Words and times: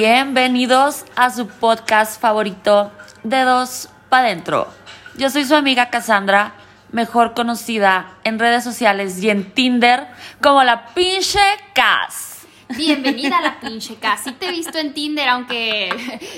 Bienvenidos 0.00 1.04
a 1.16 1.28
su 1.30 1.48
podcast 1.48 2.20
favorito 2.20 2.92
de 3.24 3.42
Dos 3.42 3.88
Pa' 4.08 4.22
Dentro. 4.22 4.68
Yo 5.16 5.28
soy 5.28 5.44
su 5.44 5.56
amiga 5.56 5.90
Cassandra, 5.90 6.52
mejor 6.92 7.34
conocida 7.34 8.06
en 8.22 8.38
redes 8.38 8.62
sociales 8.62 9.20
y 9.20 9.28
en 9.28 9.52
Tinder 9.54 10.06
como 10.40 10.62
la 10.62 10.86
pinche 10.94 11.40
Cas. 11.72 12.46
Bienvenida 12.76 13.38
a 13.38 13.42
la 13.42 13.58
pinche 13.58 13.96
Cas. 13.96 14.20
Sí 14.22 14.30
te 14.30 14.46
he 14.46 14.52
visto 14.52 14.78
en 14.78 14.94
Tinder, 14.94 15.28
aunque 15.28 15.88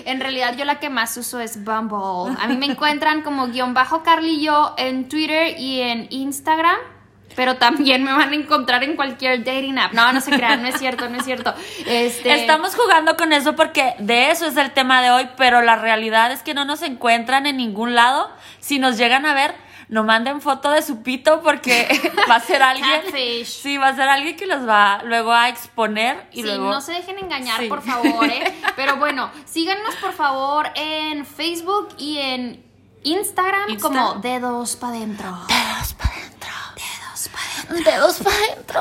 en 0.06 0.20
realidad 0.20 0.56
yo 0.56 0.64
la 0.64 0.80
que 0.80 0.88
más 0.88 1.14
uso 1.18 1.38
es 1.38 1.62
Bumble. 1.62 2.34
A 2.40 2.46
mí 2.48 2.56
me 2.56 2.64
encuentran 2.64 3.20
como 3.20 3.48
guion 3.48 3.74
bajo 3.74 4.02
Carlillo 4.02 4.72
en 4.78 5.06
Twitter 5.06 5.60
y 5.60 5.82
en 5.82 6.06
Instagram. 6.08 6.78
Pero 7.36 7.56
también 7.56 8.02
me 8.04 8.12
van 8.12 8.32
a 8.32 8.34
encontrar 8.34 8.82
en 8.84 8.96
cualquier 8.96 9.44
dating 9.44 9.78
app. 9.78 9.92
No, 9.92 10.12
no 10.12 10.20
se 10.20 10.30
crean, 10.30 10.62
no 10.62 10.68
es 10.68 10.78
cierto, 10.78 11.08
no 11.08 11.18
es 11.18 11.24
cierto. 11.24 11.54
Este... 11.86 12.32
Estamos 12.34 12.74
jugando 12.74 13.16
con 13.16 13.32
eso 13.32 13.54
porque 13.56 13.94
de 13.98 14.30
eso 14.30 14.46
es 14.46 14.56
el 14.56 14.72
tema 14.72 15.00
de 15.02 15.10
hoy, 15.10 15.28
pero 15.36 15.62
la 15.62 15.76
realidad 15.76 16.32
es 16.32 16.42
que 16.42 16.54
no 16.54 16.64
nos 16.64 16.82
encuentran 16.82 17.46
en 17.46 17.56
ningún 17.56 17.94
lado. 17.94 18.30
Si 18.58 18.78
nos 18.78 18.96
llegan 18.98 19.26
a 19.26 19.32
ver, 19.34 19.54
no 19.88 20.04
manden 20.04 20.40
foto 20.40 20.70
de 20.70 20.82
su 20.82 21.02
pito 21.02 21.40
porque 21.42 21.88
va 22.30 22.36
a 22.36 22.40
ser 22.40 22.62
alguien. 22.62 22.88
Catfish. 23.02 23.46
Sí, 23.46 23.76
va 23.78 23.88
a 23.88 23.96
ser 23.96 24.08
alguien 24.08 24.36
que 24.36 24.46
los 24.46 24.68
va 24.68 25.00
luego 25.04 25.32
a 25.32 25.48
exponer 25.48 26.26
y 26.32 26.36
sí, 26.36 26.42
luego. 26.42 26.70
no 26.70 26.80
se 26.80 26.92
dejen 26.92 27.18
engañar, 27.18 27.58
Sí. 27.60 27.66
por 27.68 27.82
favor, 27.82 28.26
¿eh? 28.28 28.54
Pero 28.76 28.96
bueno, 28.96 29.30
síganos 29.46 29.94
por 29.96 30.12
favor 30.12 30.68
en 30.74 31.24
Facebook 31.26 31.88
y 31.98 32.18
en 32.18 32.64
Instagram 33.02 33.70
Insta. 33.70 33.88
como 33.88 34.14
dedos 34.16 34.76
pa' 34.76 34.90
dentro. 34.92 35.26
Dedos 35.48 35.94
para 35.94 36.10
adentro. 36.12 36.39
Dedos 37.68 37.84
pa' 37.84 37.90
Dedos 37.90 38.18
para 38.18 38.36
adentro. 38.36 38.80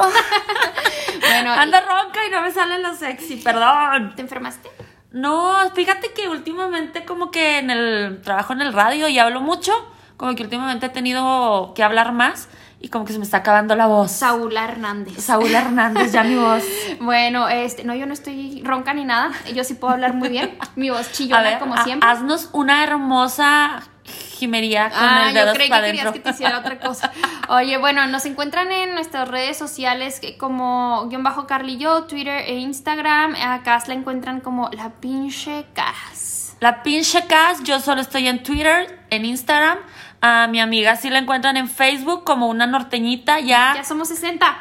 Bueno, 1.21 1.51
Anda 1.53 1.81
ronca 1.81 2.25
y 2.25 2.31
no 2.31 2.41
me 2.41 2.51
sale 2.51 2.79
lo 2.79 2.95
sexy, 2.95 3.37
perdón. 3.37 4.15
¿te 4.15 4.21
enfermaste? 4.21 4.69
No, 5.11 5.55
fíjate 5.73 6.13
que 6.13 6.27
últimamente 6.27 7.03
como 7.03 7.31
que 7.31 7.59
en 7.59 7.69
el 7.71 8.21
trabajo 8.23 8.53
en 8.53 8.61
el 8.61 8.73
radio 8.73 9.07
y 9.07 9.17
hablo 9.17 9.41
mucho, 9.41 9.73
como 10.17 10.35
que 10.35 10.43
últimamente 10.43 10.87
he 10.87 10.89
tenido 10.89 11.73
que 11.73 11.83
hablar 11.83 12.11
más 12.11 12.47
y 12.81 12.89
como 12.89 13.05
que 13.05 13.13
se 13.13 13.19
me 13.19 13.25
está 13.25 13.37
acabando 13.37 13.75
la 13.75 13.87
voz. 13.87 14.11
Saúl 14.11 14.55
Hernández. 14.55 15.23
Saúl 15.23 15.53
Hernández, 15.53 16.11
ya 16.11 16.23
mi 16.23 16.35
voz. 16.35 16.63
Bueno, 17.01 17.49
este, 17.49 17.83
no, 17.83 17.95
yo 17.95 18.05
no 18.05 18.13
estoy 18.13 18.61
ronca 18.63 18.93
ni 18.93 19.03
nada. 19.05 19.31
Yo 19.53 19.63
sí 19.63 19.73
puedo 19.73 19.93
hablar 19.93 20.13
muy 20.13 20.29
bien. 20.29 20.57
Mi 20.75 20.89
voz 20.89 21.11
chillona 21.11 21.41
ver, 21.41 21.59
como 21.59 21.75
siempre. 21.83 22.07
haznos 22.07 22.49
una 22.53 22.83
hermosa 22.83 23.81
jimería 24.37 24.89
con 24.89 24.99
Ah, 25.01 25.29
el 25.29 25.35
yo 25.35 25.41
dedos 25.41 25.53
creí 25.55 25.69
que 25.69 25.81
querías 25.81 26.11
que 26.11 26.19
te 26.19 26.29
hiciera 26.29 26.59
otra 26.59 26.79
cosa. 26.79 27.11
Oye, 27.49 27.77
bueno, 27.77 28.05
nos 28.07 28.25
encuentran 28.25 28.71
en 28.71 28.93
nuestras 28.93 29.27
redes 29.27 29.57
sociales 29.57 30.21
como 30.37 31.07
guion 31.09 31.23
bajo 31.23 31.47
Carlillo, 31.47 32.03
Twitter 32.03 32.43
e 32.47 32.55
Instagram. 32.59 33.35
Acá 33.35 33.81
la 33.87 33.93
encuentran 33.93 34.41
como 34.41 34.69
la 34.71 34.89
pinche 34.89 35.65
Cas. 35.73 36.55
La 36.59 36.83
pinche 36.83 37.25
Cas, 37.27 37.63
yo 37.63 37.79
solo 37.79 38.01
estoy 38.01 38.27
en 38.27 38.43
Twitter, 38.43 38.99
en 39.09 39.25
Instagram. 39.25 39.77
A 40.21 40.47
mi 40.47 40.59
amiga 40.59 40.97
sí 40.97 41.09
la 41.09 41.19
encuentran 41.19 41.55
en 41.55 41.69
Facebook 41.69 42.25
como 42.25 42.47
una 42.47 42.67
norteñita 42.67 43.39
ya. 43.39 43.73
Ya 43.75 43.83
somos 43.85 44.09
60. 44.09 44.59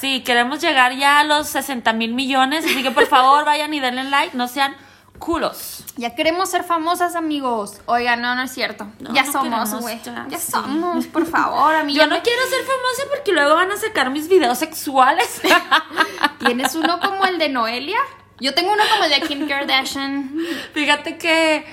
Sí, 0.00 0.20
queremos 0.20 0.60
llegar 0.60 0.94
ya 0.94 1.18
a 1.18 1.24
los 1.24 1.48
60 1.48 1.92
mil 1.94 2.14
millones, 2.14 2.64
así 2.64 2.84
que 2.84 2.92
por 2.92 3.06
favor 3.08 3.44
vayan 3.46 3.74
y 3.74 3.80
denle 3.80 4.04
like, 4.04 4.36
no 4.36 4.46
sean 4.46 4.76
culos. 5.18 5.81
Ya 5.96 6.14
queremos 6.14 6.50
ser 6.50 6.64
famosas, 6.64 7.16
amigos. 7.16 7.80
Oigan, 7.86 8.22
no, 8.22 8.34
no 8.34 8.42
es 8.42 8.50
cierto. 8.52 8.86
No, 8.98 9.12
ya 9.12 9.24
no 9.24 9.32
somos, 9.32 9.80
güey. 9.82 10.00
ya, 10.02 10.26
Ya, 10.28 10.38
sí. 10.38 10.52
somos, 10.52 11.06
por 11.06 11.26
favor, 11.26 11.74
a 11.74 11.84
mí 11.84 11.94
Yo 11.94 12.06
no 12.06 12.22
quiero 12.22 12.42
ser 12.48 12.60
famosa 12.60 13.02
porque 13.10 13.32
luego 13.32 13.54
van 13.54 13.70
a 13.70 13.76
sacar 13.76 14.10
mis 14.10 14.28
videos 14.28 14.58
sexuales. 14.58 15.42
¿Tienes 16.46 16.74
uno 16.74 16.98
como 16.98 17.26
el 17.26 17.38
de 17.38 17.50
Noelia? 17.50 17.98
Yo 18.40 18.54
tengo 18.54 18.72
uno 18.72 18.82
como 18.90 19.04
el 19.04 19.10
de 19.10 19.20
Kim 19.28 19.46
Kardashian. 19.46 20.34
Fíjate 20.72 21.18
que 21.18 21.64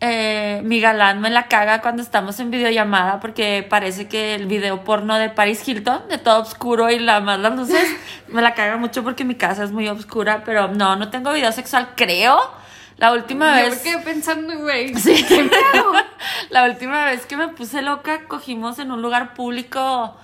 eh, 0.00 0.60
mi 0.64 0.80
galán 0.80 1.20
me 1.20 1.30
la 1.30 1.46
caga 1.46 1.80
cuando 1.82 2.02
estamos 2.02 2.40
en 2.40 2.50
videollamada 2.50 3.20
porque 3.20 3.64
parece 3.68 4.08
que 4.08 4.34
el 4.34 4.46
video 4.46 4.84
porno 4.84 5.16
de 5.18 5.28
Paris 5.30 5.66
Hilton, 5.68 6.08
de 6.08 6.18
todo 6.18 6.40
oscuro 6.42 6.90
y 6.90 6.98
la 6.98 7.20
más 7.20 7.38
las 7.38 7.54
luces, 7.54 7.88
me 8.28 8.40
la 8.42 8.54
caga 8.54 8.78
mucho 8.78 9.04
porque 9.04 9.24
mi 9.24 9.34
casa 9.36 9.64
es 9.64 9.70
muy 9.70 9.86
oscura, 9.88 10.42
pero 10.44 10.68
no, 10.68 10.96
no 10.96 11.10
tengo 11.10 11.32
video 11.32 11.52
sexual, 11.52 11.90
creo. 11.94 12.38
La 12.96 13.12
última 13.12 13.62
Yo 13.62 13.70
vez... 13.70 13.84
me 13.84 13.98
pensando, 13.98 14.58
güey. 14.58 14.94
Sí. 14.98 15.24
La 16.50 16.64
última 16.64 17.04
vez 17.04 17.26
que 17.26 17.36
me 17.36 17.48
puse 17.48 17.82
loca, 17.82 18.24
cogimos 18.26 18.78
en 18.78 18.90
un 18.90 19.02
lugar 19.02 19.34
público, 19.34 20.16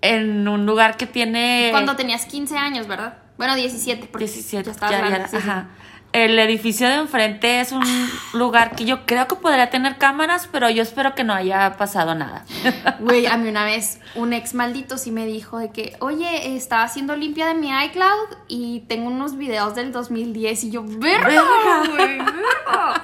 en 0.00 0.48
un 0.48 0.66
lugar 0.66 0.96
que 0.96 1.06
tiene... 1.06 1.68
Cuando 1.70 1.96
tenías 1.96 2.26
15 2.26 2.56
años, 2.56 2.88
¿verdad? 2.88 3.18
Bueno, 3.36 3.54
17. 3.54 4.08
Porque 4.10 4.24
17, 4.24 4.64
Ya 4.64 4.72
estabas 4.72 4.92
ya, 4.92 4.98
grande, 4.98 5.18
ya, 5.20 5.28
sí, 5.28 5.36
sí. 5.40 5.50
El 6.12 6.38
edificio 6.38 6.88
de 6.88 6.94
enfrente 6.94 7.60
es 7.60 7.70
un 7.70 7.84
lugar 8.32 8.74
que 8.74 8.86
yo 8.86 9.04
creo 9.04 9.28
que 9.28 9.36
podría 9.36 9.68
tener 9.68 9.98
cámaras, 9.98 10.48
pero 10.50 10.70
yo 10.70 10.82
espero 10.82 11.14
que 11.14 11.22
no 11.22 11.34
haya 11.34 11.76
pasado 11.76 12.14
nada. 12.14 12.44
Güey, 13.00 13.26
a 13.26 13.36
mí 13.36 13.48
una 13.48 13.64
vez 13.64 14.00
un 14.14 14.32
ex 14.32 14.54
maldito 14.54 14.96
sí 14.96 15.10
me 15.10 15.26
dijo 15.26 15.58
de 15.58 15.70
que, 15.70 15.96
oye, 16.00 16.56
estaba 16.56 16.82
haciendo 16.84 17.14
limpia 17.14 17.46
de 17.46 17.54
mi 17.54 17.68
iCloud 17.84 18.36
y 18.48 18.80
tengo 18.88 19.08
unos 19.08 19.36
videos 19.36 19.74
del 19.74 19.92
2010 19.92 20.64
y 20.64 20.70
yo, 20.70 20.82
verga, 20.86 21.42
güey, 21.90 22.18
verga. 22.18 23.02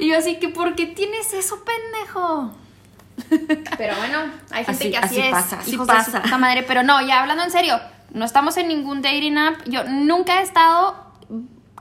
Y 0.00 0.08
yo 0.10 0.18
así 0.18 0.36
que, 0.40 0.48
¿por 0.48 0.74
qué 0.74 0.86
tienes 0.86 1.32
eso, 1.32 1.62
pendejo? 1.64 2.52
Pero 3.78 3.96
bueno, 3.96 4.18
hay 4.50 4.64
gente 4.64 4.84
Así- 4.84 4.90
que 4.90 4.98
así, 4.98 5.18
así 5.18 5.20
es. 5.20 5.30
pasa, 5.30 5.58
así 5.60 5.74
hijos 5.74 5.86
de 5.86 5.92
su 5.92 6.10
pasa. 6.10 6.22
puta 6.22 6.36
madre. 6.38 6.64
Pero 6.64 6.82
no, 6.82 7.00
ya 7.06 7.20
hablando 7.20 7.44
en 7.44 7.50
serio, 7.52 7.78
no 8.12 8.24
estamos 8.24 8.56
en 8.56 8.68
ningún 8.68 9.02
dating 9.02 9.38
app. 9.38 9.60
Yo 9.66 9.84
nunca 9.84 10.40
he 10.40 10.42
estado, 10.42 10.96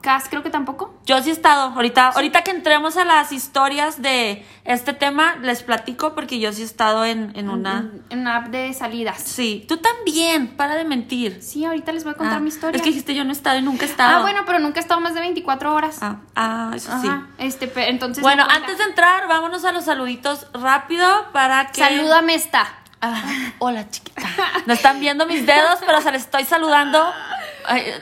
Cas 0.01 0.25
creo 0.29 0.43
que 0.43 0.49
tampoco. 0.49 0.93
Yo 1.05 1.21
sí 1.21 1.29
he 1.29 1.33
estado, 1.33 1.73
ahorita, 1.75 2.09
ahorita 2.09 2.41
que 2.43 2.51
entremos 2.51 2.95
a 2.97 3.03
las 3.05 3.31
historias 3.31 4.01
de 4.01 4.45
este 4.63 4.93
tema, 4.93 5.35
les 5.41 5.63
platico 5.63 6.15
porque 6.15 6.39
yo 6.39 6.53
sí 6.53 6.61
he 6.61 6.65
estado 6.65 7.03
en, 7.05 7.31
en 7.35 7.49
una... 7.49 7.89
En 8.09 8.19
una 8.19 8.37
app 8.37 8.47
de 8.47 8.73
salidas. 8.73 9.21
Sí, 9.21 9.65
tú 9.67 9.77
también, 9.77 10.47
para 10.55 10.75
de 10.75 10.85
mentir. 10.85 11.41
Sí, 11.43 11.65
ahorita 11.65 11.91
les 11.91 12.03
voy 12.03 12.13
a 12.13 12.15
contar 12.15 12.37
Ah, 12.37 12.39
mi 12.39 12.47
historia. 12.49 12.77
Es 12.77 12.81
que 12.81 12.89
dijiste 12.89 13.13
yo 13.15 13.23
no 13.23 13.31
he 13.31 13.33
estado 13.33 13.57
y 13.57 13.61
nunca 13.61 13.85
he 13.85 13.89
estado. 13.89 14.17
Ah, 14.17 14.21
bueno, 14.21 14.41
pero 14.45 14.59
nunca 14.59 14.79
he 14.79 14.81
estado 14.83 15.01
más 15.01 15.13
de 15.13 15.19
24 15.21 15.73
horas. 15.73 15.97
Ah, 16.01 16.17
ah, 16.35 16.71
eso 16.75 16.91
sí. 17.01 17.07
Ajá, 17.07 17.27
este, 17.37 17.67
pe- 17.67 17.89
entonces. 17.89 18.21
Bueno, 18.21 18.45
antes 18.49 18.77
de 18.77 18.83
entrar, 18.85 19.27
vámonos 19.27 19.65
a 19.65 19.71
los 19.71 19.85
saluditos 19.85 20.47
rápido 20.53 21.07
para 21.33 21.67
que. 21.71 21.81
Salúdame 21.81 22.35
esta. 22.35 22.67
Ah, 23.01 23.23
hola, 23.59 23.89
chiquita. 23.89 24.27
No 24.65 24.73
están 24.73 24.99
viendo 24.99 25.25
mis 25.25 25.45
dedos, 25.45 25.79
pero 25.85 26.01
se 26.01 26.11
les 26.11 26.23
estoy 26.23 26.43
saludando. 26.43 27.01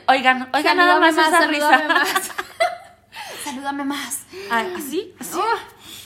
Oigan, 0.07 0.49
oigan 0.53 0.77
nada 0.77 0.99
más, 0.99 1.13
esa 1.17 1.29
salúdame 1.29 1.53
risa. 1.53 1.87
más. 1.87 2.31
salúdame 3.43 3.83
más. 3.83 4.21
¿Así? 4.77 5.13
¿Así? 5.19 5.31
Oh, 5.35 5.55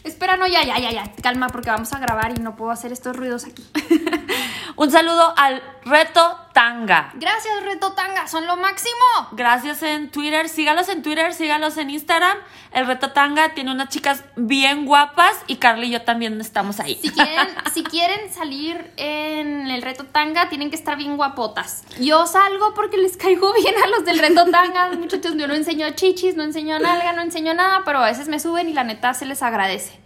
espera, 0.04 0.38
no, 0.38 0.48
ya, 0.48 0.64
ya, 0.64 0.80
ya, 0.80 0.92
ya. 0.92 1.04
Calma, 1.22 1.48
porque 1.50 1.70
vamos 1.70 1.94
a 1.94 2.00
grabar 2.00 2.32
y 2.38 2.42
no 2.42 2.56
puedo 2.56 2.72
hacer 2.72 2.92
estos 2.92 3.16
ruidos 3.16 3.46
aquí. 3.46 3.64
Un 4.76 4.92
saludo 4.92 5.34
al 5.38 5.62
Reto 5.84 6.38
Tanga. 6.54 7.12
Gracias, 7.16 7.64
Reto 7.64 7.94
Tanga, 7.94 8.28
son 8.28 8.46
lo 8.46 8.56
máximo. 8.58 8.96
Gracias 9.32 9.84
en 9.84 10.10
Twitter, 10.10 10.50
sígalos 10.50 10.90
en 10.90 11.02
Twitter, 11.02 11.34
sígalos 11.34 11.78
en 11.78 11.90
Instagram. 11.90 12.38
El 12.72 12.88
Reto 12.88 13.12
Tanga 13.12 13.54
tiene 13.54 13.72
unas 13.72 13.90
chicas 13.90 14.24
bien 14.36 14.86
guapas 14.86 15.38
y 15.48 15.58
Carly 15.58 15.88
y 15.88 15.92
yo 15.92 16.02
también 16.04 16.40
estamos 16.40 16.80
ahí. 16.80 17.00
Si 17.02 17.10
quieren, 17.10 17.48
si 17.74 17.84
quieren 17.84 18.32
salir 18.32 18.92
en 18.98 19.70
el 19.70 19.82
reto 19.82 20.06
tanga, 20.06 20.50
tienen 20.50 20.70
que 20.70 20.76
estar 20.76 20.98
bien 20.98 21.18
guapotas. 21.18 21.84
Yo 22.00 22.26
salgo 22.28 22.74
porque 22.74 22.98
les 22.98 23.18
caigo 23.18 23.54
bien 23.54 23.76
a 23.84 23.88
los 23.88 24.06
del 24.06 24.20
reto 24.20 24.46
tanga. 24.52 24.90
Muchachos, 25.00 25.34
yo 25.36 25.48
no 25.48 25.54
enseño 25.54 25.90
chichis, 25.92 26.36
no 26.36 26.44
enseño 26.44 26.80
nalga, 26.80 27.14
no 27.14 27.22
enseño 27.22 27.54
nada, 27.54 27.82
pero 27.86 28.00
a 28.00 28.06
veces 28.06 28.28
me 28.28 28.40
suben 28.40 28.70
y 28.70 28.74
la 28.74 28.84
neta 28.84 29.14
se 29.14 29.26
les 29.26 29.42
agradece. 29.42 30.00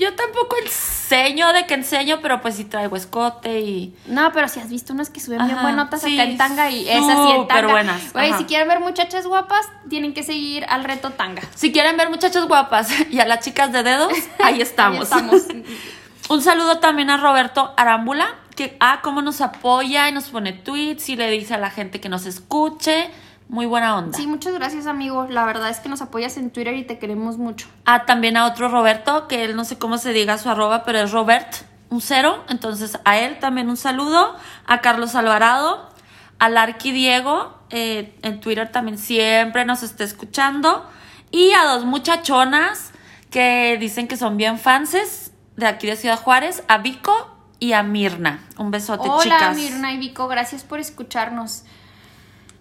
Yo 0.00 0.14
tampoco 0.14 0.56
enseño 0.64 1.52
de 1.52 1.66
que 1.66 1.74
enseño, 1.74 2.20
pero 2.22 2.40
pues 2.40 2.54
sí 2.56 2.64
traigo 2.64 2.96
escote 2.96 3.60
y. 3.60 3.94
No, 4.06 4.32
pero 4.32 4.48
si 4.48 4.58
has 4.58 4.70
visto 4.70 4.94
unas 4.94 5.10
que 5.10 5.20
suben 5.20 5.44
bien 5.44 5.60
buenotas 5.60 6.00
sí, 6.00 6.18
acá 6.18 6.30
en 6.30 6.38
tanga 6.38 6.70
y 6.70 6.88
esas 6.88 7.18
sí 7.26 7.32
en 7.34 7.46
tanga. 7.46 7.70
buenas, 7.70 8.10
Güey, 8.14 8.32
si 8.32 8.44
quieren 8.44 8.66
ver 8.66 8.80
muchachas 8.80 9.26
guapas, 9.26 9.68
tienen 9.90 10.14
que 10.14 10.22
seguir 10.22 10.64
al 10.70 10.84
reto 10.84 11.10
tanga. 11.10 11.42
Si 11.54 11.70
quieren 11.70 11.98
ver 11.98 12.08
muchachos 12.08 12.48
guapas 12.48 12.88
y 13.10 13.20
a 13.20 13.26
las 13.26 13.44
chicas 13.44 13.72
de 13.72 13.82
dedos, 13.82 14.14
ahí 14.42 14.62
estamos. 14.62 15.12
Ahí 15.12 15.20
estamos. 15.20 15.42
Un 16.30 16.40
saludo 16.40 16.78
también 16.78 17.10
a 17.10 17.18
Roberto 17.18 17.74
Arámbula, 17.76 18.36
que 18.56 18.78
ah, 18.80 19.00
cómo 19.02 19.20
nos 19.20 19.42
apoya 19.42 20.08
y 20.08 20.12
nos 20.12 20.30
pone 20.30 20.54
tweets 20.54 21.10
y 21.10 21.16
le 21.16 21.30
dice 21.30 21.52
a 21.52 21.58
la 21.58 21.68
gente 21.68 22.00
que 22.00 22.08
nos 22.08 22.24
escuche. 22.24 23.10
Muy 23.50 23.66
buena 23.66 23.96
onda. 23.96 24.16
Sí, 24.16 24.28
muchas 24.28 24.54
gracias, 24.54 24.86
amigo. 24.86 25.26
La 25.28 25.44
verdad 25.44 25.70
es 25.70 25.80
que 25.80 25.88
nos 25.88 26.00
apoyas 26.02 26.36
en 26.36 26.50
Twitter 26.50 26.72
y 26.76 26.84
te 26.84 27.00
queremos 27.00 27.36
mucho. 27.36 27.66
Ah, 27.84 28.06
también 28.06 28.36
a 28.36 28.46
otro 28.46 28.68
Roberto, 28.68 29.26
que 29.26 29.42
él 29.42 29.56
no 29.56 29.64
sé 29.64 29.76
cómo 29.76 29.98
se 29.98 30.12
diga 30.12 30.38
su 30.38 30.48
arroba, 30.48 30.84
pero 30.84 31.00
es 31.00 31.10
Robert, 31.10 31.52
un 31.88 32.00
cero. 32.00 32.44
Entonces 32.48 33.00
a 33.04 33.18
él 33.18 33.40
también 33.40 33.68
un 33.68 33.76
saludo. 33.76 34.36
A 34.66 34.80
Carlos 34.80 35.16
Alvarado, 35.16 35.90
al 36.38 36.56
Arqui 36.56 36.92
Diego, 36.92 37.58
eh, 37.70 38.16
en 38.22 38.38
Twitter 38.38 38.70
también 38.70 38.98
siempre 38.98 39.64
nos 39.64 39.82
está 39.82 40.04
escuchando. 40.04 40.88
Y 41.32 41.50
a 41.50 41.64
dos 41.64 41.84
muchachonas 41.84 42.92
que 43.30 43.76
dicen 43.80 44.06
que 44.06 44.16
son 44.16 44.36
bien 44.36 44.60
fanses 44.60 45.32
de 45.56 45.66
aquí 45.66 45.88
de 45.88 45.96
Ciudad 45.96 46.20
Juárez, 46.20 46.62
a 46.68 46.78
Vico 46.78 47.36
y 47.58 47.72
a 47.72 47.82
Mirna. 47.82 48.46
Un 48.58 48.70
besote, 48.70 49.08
Hola, 49.08 49.22
chicas. 49.24 49.56
Mirna 49.56 49.92
y 49.92 49.98
Vico, 49.98 50.28
gracias 50.28 50.62
por 50.62 50.78
escucharnos. 50.78 51.64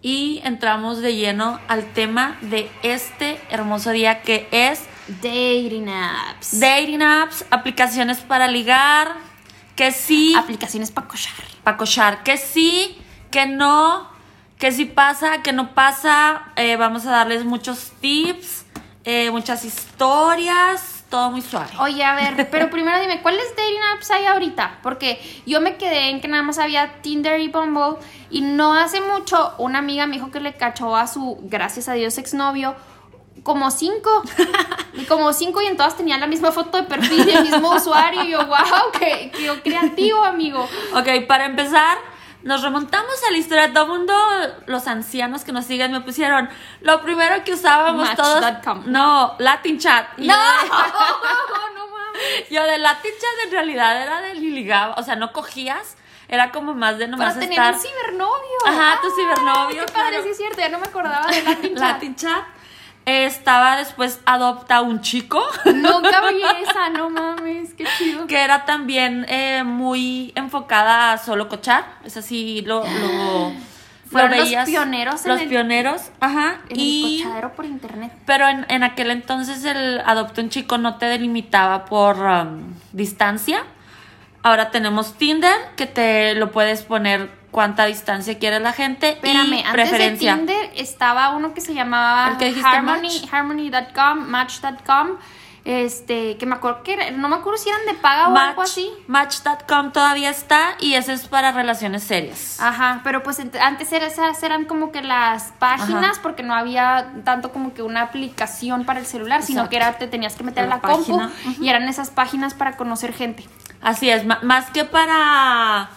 Y 0.01 0.42
entramos 0.44 1.00
de 1.01 1.16
lleno 1.16 1.60
al 1.68 1.86
tema 1.94 2.38
de 2.42 2.69
este 2.84 3.40
hermoso 3.50 3.92
día 3.92 4.22
que 4.22 4.48
es 4.51 4.84
Dating 5.22 5.90
apps. 5.90 6.60
dating 6.60 7.01
apps, 7.01 7.46
aplicaciones 7.50 8.19
para 8.19 8.48
ligar, 8.48 9.16
que 9.75 9.92
sí, 9.92 10.36
Aplicaciones 10.36 10.92
para 10.92 11.07
cochar. 11.07 11.34
para 11.63 11.78
cochar, 11.78 12.24
que 12.24 12.38
sí, 12.38 12.98
que 13.31 13.46
no, 13.46 14.07
que 14.57 14.72
sí 14.72 14.86
pasa, 14.86 15.42
que 15.42 15.51
no 15.51 15.74
pasa. 15.74 16.44
Eh, 16.56 16.75
vamos 16.75 17.06
a 17.06 17.12
darles 17.12 17.44
muchos 17.44 17.92
tips, 18.00 18.66
eh, 19.04 19.31
muchas 19.31 19.66
historias, 19.66 20.99
todo 21.10 21.32
muy 21.32 21.42
suave. 21.42 21.72
Oye, 21.80 22.04
a 22.04 22.16
ver, 22.16 22.50
pero 22.50 22.70
primero 22.72 23.00
dime, 23.00 23.22
¿cuáles 23.22 23.56
dating 23.56 23.82
apps 23.96 24.12
hay 24.12 24.26
ahorita? 24.26 24.80
Porque 24.84 25.20
yo 25.46 25.62
me 25.62 25.78
quedé 25.78 26.10
en 26.10 26.22
que 26.22 26.28
nada 26.28 26.44
más 26.44 26.60
había 26.60 27.02
Tinder 27.02 27.40
y 27.40 27.48
Bumble 27.48 27.98
y 28.30 28.42
no 28.42 28.74
hace 28.74 29.02
mucho 29.02 29.54
una 29.58 29.80
amiga 29.80 30.06
me 30.08 30.16
dijo 30.16 30.32
que 30.32 30.40
le 30.40 30.54
cachó 30.54 30.96
a 30.96 31.08
su, 31.08 31.40
gracias 31.44 31.90
a 31.90 31.94
Dios, 31.94 32.18
exnovio 32.18 32.76
como 33.44 33.72
cinco, 33.72 34.24
como 35.08 35.34
cinco 35.34 35.62
y 35.62 35.66
en 35.66 35.78
todas 35.78 35.96
tenían 35.96 36.20
la 36.20 36.28
misma 36.28 36.52
foto 36.52 36.78
de 36.78 36.84
perfil 36.84 37.28
y 37.28 37.32
el 37.32 37.44
mismo 37.44 37.74
usuario 37.74 38.24
y 38.24 38.32
yo, 38.32 38.46
wow, 38.46 38.92
qué, 38.98 39.32
qué 39.36 39.62
creativo, 39.62 40.24
amigo. 40.24 40.68
Ok, 40.94 41.26
para 41.28 41.46
empezar, 41.46 41.98
nos 42.44 42.62
remontamos 42.62 43.14
a 43.28 43.32
la 43.32 43.38
historia. 43.38 43.74
Todo 43.74 43.84
el 43.86 43.90
mundo, 44.00 44.14
los 44.68 44.88
ancianos 44.88 45.44
que 45.44 45.52
nos 45.52 45.66
siguen, 45.66 45.92
me 45.92 46.02
pusieron 46.02 46.50
lo 46.82 47.02
primero 47.02 47.44
que 47.44 47.54
usábamos 47.54 48.14
todos. 48.16 48.42
Match.com. 48.42 48.84
No, 48.88 49.36
Latin 49.40 49.78
Chat. 49.80 50.18
No, 50.18 50.26
yo 50.26 50.34
de- 50.34 50.70
no 51.76 51.88
mames. 51.88 52.50
Yo 52.50 52.64
de 52.64 52.78
Latin 52.78 53.12
Chat 53.20 53.46
en 53.46 53.52
realidad 53.52 54.02
era 54.02 54.22
de 54.22 54.36
ligaba, 54.36 54.96
o 54.98 55.04
sea, 55.04 55.16
no 55.16 55.32
cogías, 55.34 55.96
era 56.28 56.52
como 56.52 56.74
más 56.74 56.98
de 56.98 57.08
nomás 57.08 57.30
Para 57.34 57.40
tener 57.40 57.58
estar. 57.60 57.74
un 57.74 57.80
cibernovio. 57.80 58.58
Ajá, 58.68 59.00
tu 59.02 59.10
cibernovio, 59.16 59.86
Qué 59.86 59.92
padre, 59.92 60.10
claro. 60.10 60.24
sí 60.24 60.30
es 60.30 60.38
cierto, 60.38 60.60
ya 60.60 60.70
no 60.70 60.80
me 60.80 60.88
acordaba 60.88 61.28
de 61.28 61.42
Latin 61.44 61.76
Chat. 61.76 61.82
Latin 61.94 62.16
Chat. 62.16 62.44
Estaba 63.10 63.76
después 63.78 64.20
Adopta 64.26 64.82
un 64.82 65.02
chico. 65.02 65.44
Nunca 65.66 66.22
vi 66.30 66.42
esa, 66.64 66.90
no 66.90 67.10
mames, 67.10 67.74
qué 67.74 67.86
chido. 67.98 68.28
que 68.28 68.38
era 68.44 68.66
también 68.66 69.26
eh, 69.30 69.64
muy 69.64 70.32
enfocada 70.36 71.14
a 71.14 71.18
solo 71.18 71.50
cochar. 71.50 71.86
Es 72.04 72.18
así, 72.18 72.62
lo, 72.66 72.84
lo, 72.84 73.52
Fueron 74.12 74.32
lo 74.32 74.38
los 74.38 74.46
veías. 74.46 74.68
pioneros 74.70 75.26
en 75.26 75.32
Los 75.32 75.42
el- 75.42 75.50
pioneros, 75.50 76.12
ajá. 76.20 76.62
En 76.70 76.80
y, 76.80 77.18
el 77.20 77.24
cochadero 77.24 77.54
por 77.54 77.66
internet. 77.66 78.12
pero 78.26 78.48
en, 78.48 78.66
en 78.70 78.84
aquel 78.84 79.10
entonces 79.12 79.64
el 79.66 80.02
adopta 80.06 80.42
un 80.42 80.50
chico 80.50 80.78
no 80.78 80.98
te 80.98 81.06
delimitaba 81.08 81.86
por 81.86 82.18
um, 82.20 82.74
distancia. 82.92 83.64
Ahora 84.44 84.72
tenemos 84.72 85.16
Tinder, 85.16 85.54
que 85.76 85.86
te 85.86 86.34
lo 86.36 86.52
puedes 86.52 86.84
poner 86.84 87.30
cuánta 87.51 87.86
distancia 87.86 88.38
quiere 88.40 88.60
la 88.60 88.74
gente 88.74 89.10
Espérame, 89.12 89.54
y 89.54 89.60
antes 89.60 89.72
preferencia. 89.74 90.34
de 90.34 90.38
Tinder 90.38 90.72
estaba 90.75 91.30
uno 91.36 91.54
que 91.54 91.62
se 91.62 91.74
llamaba. 91.74 92.38
Harmony.com, 93.31 94.19
Match.com, 94.28 95.07
este, 95.66 96.38
que 96.38 96.46
me 96.46 96.56
acuerdo 96.56 96.84
que 96.84 96.94
era- 96.94 97.12
no 97.12 97.28
me 97.28 97.36
acuerdo 97.36 97.57
si 97.60 97.69
eran 97.69 97.86
de 97.86 97.94
paga 97.96 98.30
o 98.30 98.38
algo 98.38 98.62
así. 98.62 98.90
Match.com 99.07 99.92
todavía 99.92 100.30
está 100.30 100.75
y 100.80 100.94
ese 100.94 101.13
es 101.13 101.28
para 101.28 101.51
relaciones 101.51 102.04
serias. 102.04 102.60
Ajá, 102.60 103.01
pero 103.04 103.24
pues 103.24 103.40
antes 103.62 103.92
esas 103.92 104.42
eran 104.42 104.66
como 104.66 104.92
que 104.92 105.02
las 105.02 105.52
páginas 105.60 106.18
porque 106.19 106.44
no 106.44 106.54
había 106.56 107.12
tanto 107.25 107.52
como 107.52 107.74
que 107.74 107.81
una 107.81 108.02
aplicación 108.04 108.86
para 108.86 109.00
el 109.00 109.06
celular, 109.06 109.44
sino 109.44 109.69
que 109.69 109.75
era 109.75 109.98
te 109.98 110.07
tenías 110.07 110.36
que 110.36 110.44
meter 110.44 110.63
a 110.63 110.68
La 110.68 110.75
la 110.75 110.81
compu 110.81 111.18
página, 111.18 111.31
y 111.60 111.68
eran 111.69 111.88
esas 111.90 112.10
páginas 112.10 112.54
para 112.54 112.78
conocer 112.78 113.13
gente. 113.13 113.45
Así 113.81 114.10
es, 114.10 114.25
más 114.25 114.69
que 114.72 114.86
para 114.86 115.90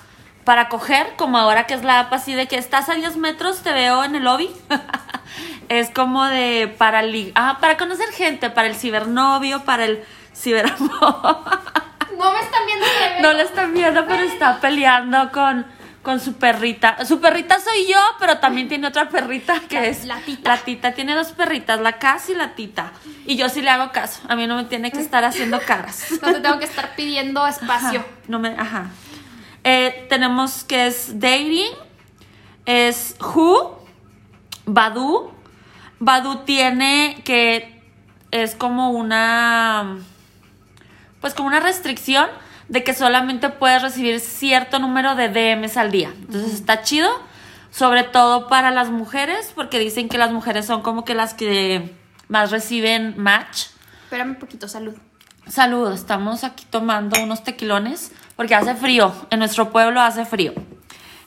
para 0.44 0.68
coger, 0.68 1.14
como 1.16 1.38
ahora 1.38 1.66
que 1.66 1.74
es 1.74 1.84
la 1.84 2.00
app 2.00 2.12
así 2.12 2.34
de 2.34 2.46
que 2.48 2.56
estás 2.56 2.88
a 2.88 2.94
10 2.94 3.16
metros, 3.16 3.62
te 3.62 3.72
veo 3.72 4.04
en 4.04 4.16
el 4.16 4.24
lobby. 4.24 4.50
es 5.68 5.90
como 5.90 6.24
de 6.26 6.74
para 6.78 7.02
ah, 7.34 7.58
para 7.60 7.76
conocer 7.76 8.08
gente, 8.10 8.50
para 8.50 8.68
el 8.68 8.74
cibernovio, 8.74 9.64
para 9.64 9.84
el 9.84 10.04
ciberamor. 10.34 11.38
No 12.18 12.32
me 12.32 12.40
están 12.40 12.66
viendo 12.66 12.86
bebé. 12.86 13.20
no 13.20 13.32
le 13.32 13.42
están 13.42 13.74
viendo, 13.74 14.06
pero 14.06 14.22
está 14.22 14.60
peleando 14.60 15.32
con 15.32 15.66
con 16.02 16.20
su 16.20 16.34
perrita. 16.34 17.04
Su 17.06 17.20
perrita 17.20 17.58
soy 17.60 17.86
yo, 17.88 17.98
pero 18.18 18.38
también 18.38 18.68
tiene 18.68 18.86
otra 18.88 19.08
perrita 19.08 19.60
que 19.68 19.76
La- 19.76 19.86
es 19.86 20.04
la 20.04 20.16
Tita. 20.20 20.50
La 20.50 20.56
Tita 20.58 20.92
tiene 20.92 21.14
dos 21.14 21.28
perritas, 21.28 21.80
la 21.80 21.94
Casi 21.94 22.32
y 22.32 22.34
la 22.34 22.54
Tita. 22.54 22.92
Y 23.24 23.36
yo 23.36 23.48
sí 23.48 23.62
le 23.62 23.70
hago 23.70 23.92
caso. 23.92 24.20
A 24.28 24.36
mí 24.36 24.46
no 24.46 24.56
me 24.56 24.64
tiene 24.64 24.90
que 24.90 25.00
estar 25.00 25.24
haciendo 25.24 25.60
caras. 25.60 26.04
No 26.22 26.32
te 26.32 26.40
tengo 26.40 26.58
que 26.58 26.64
estar 26.64 26.94
pidiendo 26.96 27.46
espacio. 27.46 28.00
Ajá, 28.00 28.08
no 28.28 28.38
me, 28.40 28.48
ajá. 28.50 28.86
Eh, 29.64 30.06
tenemos 30.08 30.64
que 30.64 30.86
es 30.86 31.18
Dating, 31.20 31.70
es 32.66 33.16
Who, 33.20 33.78
Badu. 34.66 35.30
Badu 36.00 36.44
tiene 36.44 37.22
que 37.24 37.80
es 38.32 38.56
como 38.56 38.90
una, 38.90 39.98
pues 41.20 41.34
como 41.34 41.48
una 41.48 41.60
restricción 41.60 42.28
de 42.68 42.82
que 42.82 42.94
solamente 42.94 43.50
puedes 43.50 43.82
recibir 43.82 44.18
cierto 44.18 44.78
número 44.78 45.14
de 45.14 45.28
DMs 45.28 45.76
al 45.76 45.92
día. 45.92 46.12
Entonces 46.18 46.54
está 46.54 46.82
chido, 46.82 47.10
sobre 47.70 48.02
todo 48.02 48.48
para 48.48 48.70
las 48.70 48.90
mujeres, 48.90 49.52
porque 49.54 49.78
dicen 49.78 50.08
que 50.08 50.18
las 50.18 50.32
mujeres 50.32 50.66
son 50.66 50.82
como 50.82 51.04
que 51.04 51.14
las 51.14 51.34
que 51.34 51.94
más 52.28 52.50
reciben 52.50 53.14
match. 53.18 53.66
Espérame 54.04 54.30
un 54.30 54.36
poquito, 54.36 54.66
salud. 54.66 54.94
Saludos, 55.46 56.00
estamos 56.00 56.44
aquí 56.44 56.64
tomando 56.70 57.22
unos 57.22 57.44
tequilones 57.44 58.12
porque 58.42 58.56
hace 58.56 58.74
frío, 58.74 59.14
en 59.30 59.38
nuestro 59.38 59.70
pueblo 59.70 60.00
hace 60.00 60.24
frío. 60.24 60.52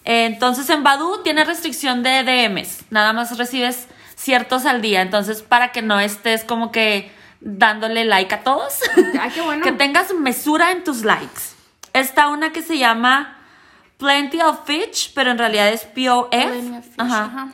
Entonces 0.04 0.70
en 0.70 0.84
Badu 0.84 1.24
tiene 1.24 1.46
restricción 1.46 2.04
de 2.04 2.26
DMs, 2.26 2.84
nada 2.90 3.14
más 3.14 3.38
recibes 3.38 3.88
ciertos 4.16 4.66
al 4.66 4.82
día, 4.82 5.02
entonces 5.02 5.42
para 5.42 5.72
que 5.72 5.82
no 5.82 5.98
estés 6.02 6.44
como 6.44 6.74
que 6.74 7.10
dándole 7.40 8.04
like 8.04 8.36
a 8.36 8.44
todos, 8.44 8.82
Ay, 9.22 9.32
qué 9.34 9.40
bueno. 9.40 9.64
que 9.64 9.72
tengas 9.72 10.14
mesura 10.14 10.74
en 10.74 10.84
tus 10.84 11.06
likes. 11.06 11.56
Está 11.94 12.28
una 12.28 12.52
que 12.52 12.62
se 12.62 12.78
llama 12.78 13.38
Plenty 13.98 14.42
of 14.42 14.66
Fish, 14.66 15.14
pero 15.16 15.32
en 15.32 15.38
realidad 15.38 15.70
es 15.70 15.86
POF. 15.86 16.32
Plenty 16.32 16.78
of 16.78 16.84
Fish, 16.84 16.96
ajá. 16.98 17.48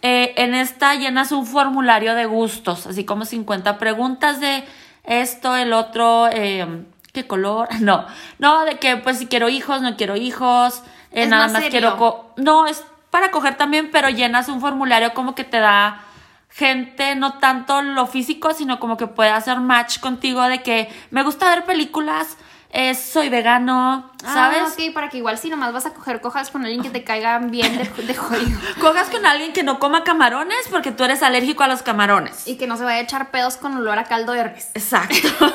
Eh, 0.00 0.34
en 0.36 0.54
esta 0.54 0.94
llenas 0.94 1.32
un 1.32 1.44
formulario 1.44 2.14
de 2.14 2.26
gustos, 2.26 2.86
así 2.86 3.04
como 3.04 3.24
50 3.24 3.78
preguntas 3.78 4.38
de 4.38 4.62
esto, 5.02 5.56
el 5.56 5.72
otro, 5.72 6.28
eh, 6.30 6.84
qué 7.22 7.26
color, 7.26 7.68
no, 7.80 8.06
no, 8.38 8.64
de 8.64 8.78
que 8.78 8.96
pues 8.96 9.18
si 9.18 9.26
quiero 9.26 9.48
hijos, 9.48 9.80
no 9.82 9.96
quiero 9.96 10.16
hijos, 10.16 10.82
eh, 11.12 11.26
nada 11.26 11.44
más 11.44 11.52
más 11.54 11.62
quiero, 11.70 11.96
co- 11.96 12.32
no, 12.36 12.66
es 12.66 12.84
para 13.10 13.30
coger 13.30 13.56
también, 13.56 13.90
pero 13.90 14.08
llenas 14.10 14.48
un 14.48 14.60
formulario 14.60 15.14
como 15.14 15.34
que 15.34 15.44
te 15.44 15.58
da 15.58 16.02
gente, 16.50 17.14
no 17.16 17.38
tanto 17.38 17.82
lo 17.82 18.06
físico, 18.06 18.52
sino 18.54 18.78
como 18.80 18.96
que 18.96 19.06
puede 19.06 19.30
hacer 19.30 19.58
match 19.60 20.00
contigo 20.00 20.42
de 20.42 20.62
que 20.62 20.88
me 21.10 21.22
gusta 21.22 21.48
ver 21.48 21.64
películas, 21.64 22.36
eh, 22.70 22.94
soy 22.94 23.28
vegano, 23.30 24.10
¿sabes? 24.22 24.60
Ah, 24.62 24.68
ok, 24.68 24.92
para 24.92 25.08
que 25.08 25.16
igual 25.16 25.38
si 25.38 25.48
nomás 25.48 25.72
vas 25.72 25.86
a 25.86 25.94
coger 25.94 26.20
cojas 26.20 26.50
con 26.50 26.64
alguien 26.64 26.82
que 26.82 26.90
te 26.90 27.02
caigan 27.02 27.50
bien 27.50 27.78
de, 27.78 28.02
de 28.02 28.14
jodido. 28.14 28.58
Cogas 28.80 29.08
con 29.08 29.24
alguien 29.24 29.52
que 29.54 29.62
no 29.62 29.78
coma 29.78 30.04
camarones 30.04 30.68
porque 30.70 30.90
tú 30.92 31.04
eres 31.04 31.22
alérgico 31.22 31.62
a 31.62 31.68
los 31.68 31.80
camarones. 31.82 32.46
Y 32.46 32.56
que 32.58 32.66
no 32.66 32.76
se 32.76 32.84
vaya 32.84 32.98
a 32.98 33.00
echar 33.02 33.30
pedos 33.30 33.56
con 33.56 33.74
olor 33.76 33.98
a 33.98 34.04
caldo 34.04 34.32
de 34.32 34.44
res. 34.44 34.70
Exacto. 34.74 35.16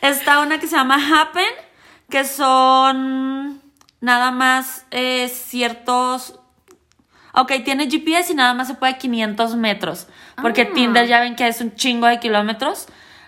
Está 0.00 0.40
una 0.40 0.58
que 0.58 0.66
se 0.66 0.76
llama 0.76 0.96
Happen, 0.96 1.44
que 2.10 2.24
son 2.24 3.60
nada 4.00 4.30
más 4.30 4.86
eh, 4.90 5.28
ciertos... 5.28 6.38
Ok, 7.36 7.52
tiene 7.64 7.90
GPS 7.90 8.32
y 8.32 8.36
nada 8.36 8.54
más 8.54 8.68
se 8.68 8.74
puede 8.74 8.96
500 8.96 9.56
metros. 9.56 10.06
Porque 10.40 10.62
Ah. 10.62 10.74
Tinder 10.74 11.08
ya 11.08 11.20
ven 11.20 11.34
que 11.34 11.48
es 11.48 11.60
un 11.60 11.74
chingo 11.74 12.06
de 12.06 12.20
kilómetros. 12.20 12.86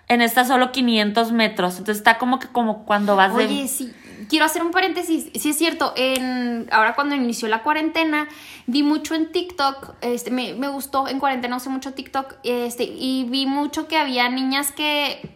En 0.08 0.22
esta 0.22 0.44
solo 0.44 0.70
500 0.70 1.32
metros. 1.32 1.78
Entonces 1.78 1.96
está 1.96 2.16
como 2.16 2.38
que 2.38 2.46
como 2.46 2.84
cuando 2.84 3.16
vas 3.16 3.32
Oye, 3.34 3.62
de... 3.62 3.66
sí, 3.66 3.92
quiero 4.28 4.44
hacer 4.44 4.62
un 4.62 4.70
paréntesis. 4.70 5.30
Sí 5.34 5.50
es 5.50 5.58
cierto, 5.58 5.92
en, 5.96 6.68
ahora 6.70 6.94
cuando 6.94 7.14
inició 7.14 7.48
la 7.48 7.62
cuarentena, 7.62 8.28
vi 8.66 8.82
mucho 8.82 9.14
en 9.14 9.32
TikTok, 9.32 9.94
este, 10.00 10.30
me, 10.30 10.54
me 10.54 10.68
gustó, 10.68 11.08
en 11.08 11.18
cuarentena 11.18 11.56
usé 11.56 11.68
mucho 11.68 11.92
TikTok, 11.94 12.34
este, 12.44 12.84
y 12.84 13.24
vi 13.24 13.46
mucho 13.46 13.88
que 13.88 13.96
había 13.96 14.28
niñas 14.28 14.72
que 14.72 15.30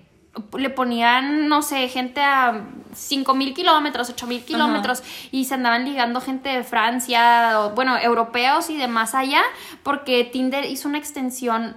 le 0.57 0.71
ponían, 0.71 1.49
no 1.49 1.61
sé, 1.63 1.89
gente 1.89 2.21
a 2.23 2.63
5 2.95 3.35
mil 3.35 3.53
kilómetros, 3.55 4.11
8 4.11 4.27
mil 4.27 4.45
kilómetros, 4.45 5.03
y 5.33 5.45
se 5.47 5.55
andaban 5.55 5.85
ligando 5.85 6.21
gente 6.21 6.49
de 6.49 6.63
Francia, 6.63 7.61
o, 7.61 7.71
bueno, 7.71 7.99
europeos 7.99 8.71
y 8.71 8.77
de 8.77 8.87
más 8.89 9.15
allá, 9.15 9.43
porque 9.83 10.25
Tinder 10.25 10.65
hizo 10.65 10.89
una 10.89 10.99
extensión, 10.99 11.77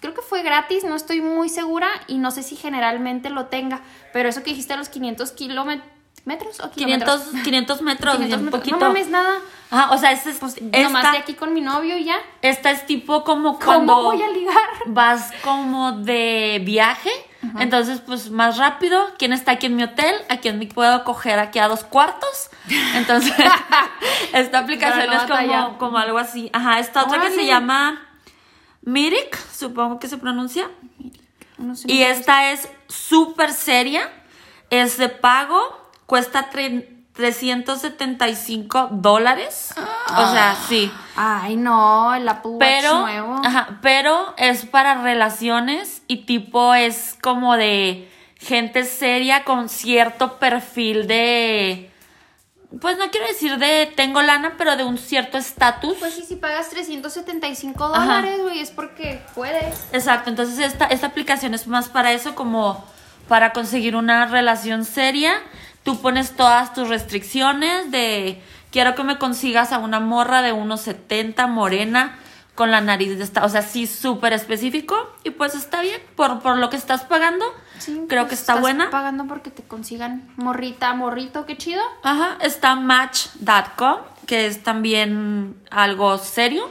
creo 0.00 0.14
que 0.14 0.22
fue 0.22 0.42
gratis, 0.42 0.84
no 0.84 0.94
estoy 0.96 1.22
muy 1.22 1.48
segura, 1.48 1.88
y 2.06 2.18
no 2.18 2.30
sé 2.30 2.42
si 2.42 2.56
generalmente 2.56 3.30
lo 3.30 3.46
tenga, 3.46 3.80
pero 4.12 4.28
eso 4.28 4.42
que 4.42 4.50
dijiste 4.50 4.74
a 4.74 4.76
los 4.76 4.90
500 4.90 5.32
kilómetros, 5.32 5.88
¿metros 6.26 6.60
o 6.60 6.70
kilómetros? 6.70 7.20
500, 7.22 7.42
500 7.44 7.82
metros, 7.82 8.16
500 8.16 8.38
un 8.38 8.44
metros. 8.46 8.60
poquito. 8.60 8.78
No 8.78 8.86
mames 8.88 9.08
nada. 9.08 9.38
Ajá, 9.70 9.92
o 9.92 9.98
sea, 9.98 10.12
este 10.12 10.30
es, 10.30 10.38
Pues 10.38 10.56
esta, 10.56 10.78
nomás 10.82 11.12
de 11.12 11.18
aquí 11.18 11.34
con 11.34 11.52
mi 11.52 11.60
novio 11.60 11.96
y 11.98 12.04
ya. 12.04 12.16
esta 12.42 12.70
es 12.70 12.86
tipo 12.86 13.24
como 13.24 13.58
¿Cómo 13.58 13.64
cuando 13.64 14.02
voy 14.02 14.22
a 14.22 14.28
ligar? 14.28 14.54
vas 14.86 15.32
como 15.42 15.92
de 15.92 16.62
viaje 16.64 17.10
Entonces, 17.58 18.00
pues 18.00 18.30
más 18.30 18.56
rápido. 18.58 19.06
¿Quién 19.18 19.32
está 19.32 19.52
aquí 19.52 19.66
en 19.66 19.76
mi 19.76 19.82
hotel? 19.84 20.14
¿A 20.28 20.38
quién 20.38 20.58
me 20.58 20.66
puedo 20.66 21.04
coger 21.04 21.38
aquí 21.38 21.58
a 21.58 21.68
dos 21.68 21.84
cuartos? 21.84 22.50
Entonces, 22.94 23.32
esta 24.32 24.58
aplicación 24.60 25.06
no 25.06 25.12
es 25.12 25.18
como, 25.48 25.78
como 25.78 25.98
algo 25.98 26.18
así. 26.18 26.50
Ajá, 26.52 26.78
esta 26.78 27.04
otra 27.04 27.20
que 27.20 27.28
se 27.30 27.46
llama 27.46 28.06
Mirik, 28.82 29.36
supongo 29.52 29.98
que 29.98 30.08
se 30.08 30.18
pronuncia. 30.18 30.68
No 31.58 31.74
sé. 31.76 31.90
Y 31.90 32.02
esta 32.02 32.50
es 32.50 32.68
súper 32.88 33.52
seria, 33.52 34.10
es 34.70 34.96
de 34.96 35.08
pago, 35.08 35.90
cuesta 36.06 36.50
tre- 36.50 36.93
375 37.14 38.88
dólares. 38.92 39.72
O 40.16 40.30
sea, 40.32 40.56
sí. 40.68 40.90
Ay, 41.16 41.56
no, 41.56 42.14
el 42.14 42.28
Apple 42.28 42.52
Watch 42.52 42.60
Pero, 42.60 43.00
nuevo. 43.00 43.40
ajá, 43.44 43.78
pero 43.82 44.34
es 44.36 44.66
para 44.66 45.02
relaciones 45.02 46.02
y 46.08 46.24
tipo 46.26 46.74
es 46.74 47.16
como 47.22 47.56
de 47.56 48.10
gente 48.38 48.84
seria 48.84 49.44
con 49.44 49.68
cierto 49.68 50.38
perfil 50.38 51.06
de... 51.06 51.90
Pues 52.80 52.98
no 52.98 53.08
quiero 53.12 53.28
decir 53.28 53.56
de 53.58 53.86
tengo 53.94 54.20
lana, 54.20 54.54
pero 54.58 54.74
de 54.76 54.82
un 54.82 54.98
cierto 54.98 55.38
estatus. 55.38 55.96
Pues 56.00 56.14
sí, 56.14 56.24
si 56.26 56.34
pagas 56.34 56.70
375 56.70 57.84
Ajá. 57.84 57.98
dólares, 58.16 58.40
güey, 58.42 58.58
es 58.58 58.72
porque 58.72 59.22
puedes. 59.36 59.86
Exacto, 59.92 60.28
entonces 60.28 60.58
esta, 60.58 60.86
esta 60.86 61.06
aplicación 61.06 61.54
es 61.54 61.68
más 61.68 61.88
para 61.88 62.12
eso, 62.12 62.34
como 62.34 62.84
para 63.28 63.52
conseguir 63.52 63.94
una 63.94 64.26
relación 64.26 64.84
seria. 64.84 65.34
Tú 65.84 66.00
pones 66.00 66.34
todas 66.34 66.74
tus 66.74 66.88
restricciones 66.88 67.90
de 67.92 68.42
quiero 68.72 68.96
que 68.96 69.04
me 69.04 69.18
consigas 69.18 69.70
a 69.72 69.78
una 69.78 70.00
morra 70.00 70.42
de 70.42 70.52
1,70 70.52 71.46
morena 71.48 72.18
con 72.54 72.70
la 72.70 72.80
nariz 72.80 73.18
de 73.18 73.24
esta, 73.24 73.44
o 73.44 73.48
sea, 73.48 73.62
sí 73.62 73.86
súper 73.86 74.32
específico 74.32 74.96
y 75.24 75.30
pues 75.30 75.54
está 75.54 75.80
bien 75.82 76.00
por, 76.16 76.40
por 76.40 76.56
lo 76.56 76.70
que 76.70 76.76
estás 76.76 77.02
pagando. 77.02 77.44
Sí, 77.78 78.04
creo 78.08 78.22
pues 78.22 78.28
que 78.30 78.34
está 78.36 78.52
estás 78.54 78.60
buena. 78.60 78.90
pagando 78.90 79.26
porque 79.26 79.50
te 79.50 79.64
consigan 79.64 80.28
morrita, 80.36 80.94
morrito, 80.94 81.46
qué 81.46 81.56
chido. 81.56 81.82
Ajá, 82.04 82.38
está 82.40 82.76
match.com, 82.76 83.98
que 84.26 84.46
es 84.46 84.62
también 84.62 85.56
algo 85.70 86.16
serio, 86.18 86.70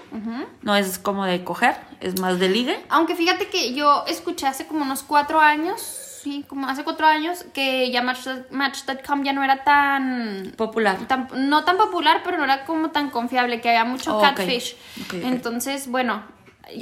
no 0.61 0.75
es 0.75 0.97
como 0.99 1.25
de 1.25 1.43
coger, 1.43 1.75
es 1.99 2.19
más 2.19 2.39
de 2.39 2.47
ligue. 2.49 2.85
Aunque 2.89 3.15
fíjate 3.15 3.49
que 3.49 3.73
yo 3.73 4.05
escuché 4.07 4.47
hace 4.47 4.65
como 4.65 4.83
unos 4.83 5.03
cuatro 5.03 5.41
años, 5.41 5.99
sí, 6.23 6.45
como 6.47 6.67
hace 6.67 6.83
cuatro 6.83 7.05
años, 7.05 7.45
que 7.53 7.91
ya 7.91 8.01
Match- 8.01 8.45
Match.com 8.49 9.23
ya 9.23 9.33
no 9.33 9.43
era 9.43 9.63
tan, 9.63 10.53
Popular. 10.57 10.97
tan- 11.07 11.27
no 11.49 11.63
tan 11.65 11.77
popular, 11.77 12.21
pero 12.23 12.37
no 12.37 12.45
era 12.45 12.65
como 12.65 12.91
tan 12.91 13.09
confiable, 13.09 13.59
que 13.61 13.69
había 13.69 13.83
mucho 13.85 14.17
Oh, 14.17 14.21
catfish. 14.21 14.75
Entonces, 15.11 15.87
bueno, 15.87 16.23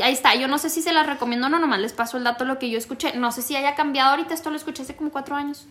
ahí 0.03 0.13
está. 0.13 0.35
Yo 0.35 0.47
no 0.47 0.57
sé 0.57 0.69
si 0.69 0.81
se 0.81 0.93
las 0.93 1.07
recomiendo 1.07 1.47
o 1.47 1.49
no, 1.49 1.59
nomás 1.59 1.79
les 1.79 1.93
paso 1.93 2.17
el 2.17 2.23
dato 2.23 2.45
lo 2.45 2.59
que 2.59 2.69
yo 2.69 2.77
escuché. 2.77 3.13
No 3.17 3.31
sé 3.31 3.41
si 3.41 3.55
haya 3.55 3.75
cambiado 3.75 4.11
ahorita, 4.11 4.33
esto 4.33 4.49
lo 4.51 4.55
escuché 4.57 4.83
hace 4.83 4.95
como 4.95 5.09
cuatro 5.11 5.35
años. 5.35 5.67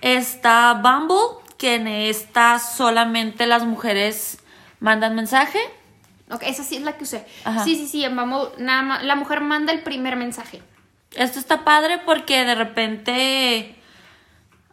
Está 0.00 0.74
Bumble, 0.74 1.42
que 1.58 1.74
en 1.74 1.88
esta 1.88 2.58
solamente 2.60 3.46
las 3.46 3.64
mujeres 3.64 4.38
mandan 4.80 5.14
mensaje. 5.16 5.58
Ok, 6.30 6.42
esa 6.46 6.62
sí 6.62 6.76
es 6.76 6.82
la 6.82 6.92
que 6.96 7.04
usé. 7.04 7.26
Ajá. 7.44 7.64
Sí, 7.64 7.74
sí, 7.74 7.88
sí, 7.88 8.04
en 8.04 8.14
Bumble, 8.14 8.50
nada 8.58 8.82
más, 8.82 9.02
la 9.02 9.16
mujer 9.16 9.40
manda 9.40 9.72
el 9.72 9.80
primer 9.82 10.14
mensaje. 10.16 10.62
Esto 11.14 11.38
está 11.38 11.64
padre 11.64 12.00
porque 12.04 12.44
de 12.44 12.54
repente 12.54 13.74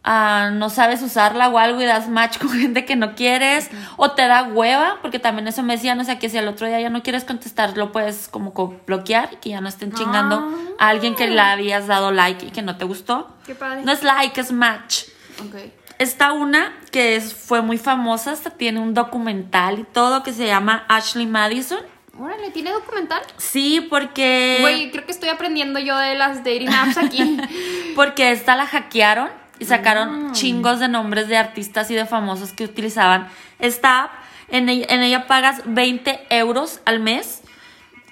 ah, 0.04 0.50
no 0.52 0.70
sabes 0.70 1.02
usarla 1.02 1.48
o 1.48 1.58
algo 1.58 1.80
y 1.80 1.84
das 1.84 2.08
match 2.08 2.38
con 2.40 2.50
gente 2.50 2.84
que 2.84 2.94
no 2.96 3.14
quieres 3.14 3.70
o 3.96 4.12
te 4.12 4.26
da 4.28 4.44
hueva, 4.44 4.98
porque 5.02 5.18
también 5.18 5.48
eso 5.48 5.62
me 5.62 5.74
decían, 5.74 5.98
o 6.00 6.04
sea, 6.04 6.18
que 6.18 6.28
si 6.28 6.38
al 6.38 6.48
otro 6.48 6.66
día 6.66 6.80
ya 6.80 6.90
no 6.90 7.02
quieres 7.02 7.24
contestar, 7.24 7.76
lo 7.76 7.90
puedes 7.92 8.28
como 8.28 8.52
co- 8.54 8.80
bloquear 8.86 9.40
que 9.40 9.50
ya 9.50 9.60
no 9.60 9.68
estén 9.68 9.92
chingando 9.92 10.48
a 10.78 10.88
alguien 10.88 11.14
que 11.14 11.26
le 11.26 11.40
habías 11.40 11.86
dado 11.86 12.12
like 12.12 12.46
y 12.46 12.50
que 12.50 12.62
no 12.62 12.76
te 12.76 12.84
gustó. 12.84 13.28
Qué 13.46 13.54
padre. 13.54 13.82
No 13.82 13.92
es 13.92 14.02
like, 14.02 14.40
es 14.40 14.52
match. 14.52 15.04
Ok. 15.40 15.56
Está 15.98 16.32
una 16.32 16.76
que 16.92 17.16
es, 17.16 17.32
fue 17.32 17.62
muy 17.62 17.78
famosa, 17.78 18.32
hasta 18.32 18.50
tiene 18.50 18.80
un 18.80 18.92
documental 18.92 19.78
y 19.78 19.84
todo 19.84 20.22
que 20.22 20.34
se 20.34 20.46
llama 20.46 20.84
Ashley 20.88 21.26
Madison. 21.26 21.80
Órale, 22.18 22.50
¿tiene 22.50 22.70
documental? 22.70 23.22
Sí, 23.36 23.86
porque 23.90 24.58
Güey, 24.60 24.90
creo 24.90 25.04
que 25.04 25.12
estoy 25.12 25.28
aprendiendo 25.28 25.78
yo 25.78 25.96
de 25.98 26.14
las 26.14 26.38
dating 26.38 26.72
apps 26.72 26.96
aquí. 26.96 27.38
porque 27.96 28.30
esta 28.30 28.56
la 28.56 28.66
hackearon 28.66 29.28
y 29.58 29.64
sacaron 29.64 30.32
chingos 30.32 30.80
de 30.80 30.88
nombres 30.88 31.28
de 31.28 31.36
artistas 31.36 31.90
y 31.90 31.94
de 31.94 32.06
famosos 32.06 32.52
que 32.52 32.64
utilizaban 32.64 33.28
esta 33.58 34.04
app. 34.04 34.12
En 34.48 34.68
ella, 34.68 34.86
en 34.88 35.02
ella 35.02 35.26
pagas 35.26 35.62
20 35.64 36.26
euros 36.30 36.80
al 36.84 37.00
mes 37.00 37.42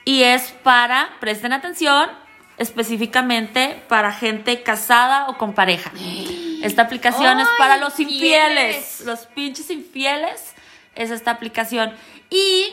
y 0.04 0.22
es 0.22 0.52
para, 0.62 1.08
presten 1.20 1.52
atención, 1.52 2.10
específicamente 2.58 3.82
para 3.88 4.12
gente 4.12 4.62
casada 4.62 5.28
o 5.28 5.38
con 5.38 5.54
pareja. 5.54 5.92
Esta 6.62 6.82
aplicación 6.82 7.40
es 7.40 7.46
¡Ay, 7.46 7.54
para 7.58 7.76
los 7.76 8.00
infieles, 8.00 8.76
infieles! 8.76 9.02
los 9.04 9.26
pinches 9.26 9.70
infieles 9.70 10.54
es 10.94 11.10
esta 11.10 11.32
aplicación. 11.32 11.92
Y 12.30 12.72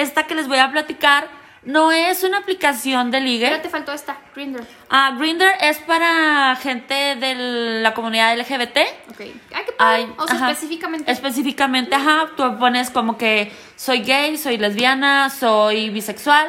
esta 0.00 0.26
que 0.26 0.34
les 0.34 0.48
voy 0.48 0.58
a 0.58 0.70
platicar 0.70 1.28
no 1.64 1.92
es 1.92 2.22
una 2.22 2.38
aplicación 2.38 3.10
de 3.10 3.20
ligue. 3.20 3.48
Pero 3.48 3.60
te 3.60 3.68
faltó 3.68 3.92
esta, 3.92 4.16
Grindr. 4.34 4.64
Ah, 4.88 5.14
Grindr 5.18 5.46
es 5.60 5.78
para 5.78 6.56
gente 6.56 6.94
de 7.16 7.80
la 7.82 7.94
comunidad 7.94 8.38
LGBT. 8.38 8.78
Ok. 9.10 9.20
Ay, 9.20 9.34
qué. 9.50 9.74
Ay, 9.78 10.12
o 10.16 10.26
sea, 10.26 10.36
ajá. 10.36 10.50
específicamente. 10.50 11.10
Específicamente, 11.10 11.94
ajá, 11.94 12.30
tú 12.36 12.58
pones 12.58 12.90
como 12.90 13.18
que 13.18 13.52
soy 13.76 14.00
gay, 14.00 14.38
soy 14.38 14.56
lesbiana, 14.56 15.30
soy 15.30 15.90
bisexual, 15.90 16.48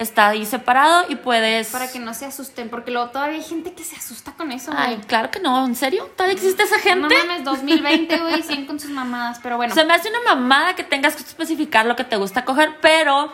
está 0.00 0.28
ahí 0.30 0.44
separado 0.46 1.04
y 1.08 1.14
puedes... 1.16 1.68
Para 1.68 1.90
que 1.92 1.98
no 1.98 2.14
se 2.14 2.24
asusten, 2.26 2.68
porque 2.70 2.90
luego 2.90 3.10
todavía 3.10 3.36
hay 3.38 3.44
gente 3.44 3.74
que 3.74 3.84
se 3.84 3.94
asusta 3.96 4.32
con 4.32 4.50
eso, 4.50 4.72
güey. 4.72 4.82
Ay, 4.84 5.00
claro 5.06 5.30
que 5.30 5.38
no, 5.40 5.64
¿en 5.66 5.76
serio? 5.76 6.10
¿Todavía 6.16 6.34
existe 6.34 6.62
esa 6.64 6.76
No 6.78 6.82
gente? 6.82 7.14
mames, 7.26 7.44
2020, 7.44 8.18
güey, 8.18 8.42
siguen 8.42 8.66
con 8.66 8.80
sus 8.80 8.90
mamadas, 8.90 9.38
pero 9.42 9.56
bueno. 9.56 9.74
Se 9.74 9.84
me 9.84 9.92
hace 9.94 10.08
una 10.08 10.34
mamada 10.34 10.74
que 10.74 10.82
tengas 10.84 11.14
que 11.14 11.22
especificar 11.22 11.84
lo 11.86 11.96
que 11.96 12.04
te 12.04 12.16
gusta 12.16 12.44
coger, 12.44 12.78
pero 12.80 13.30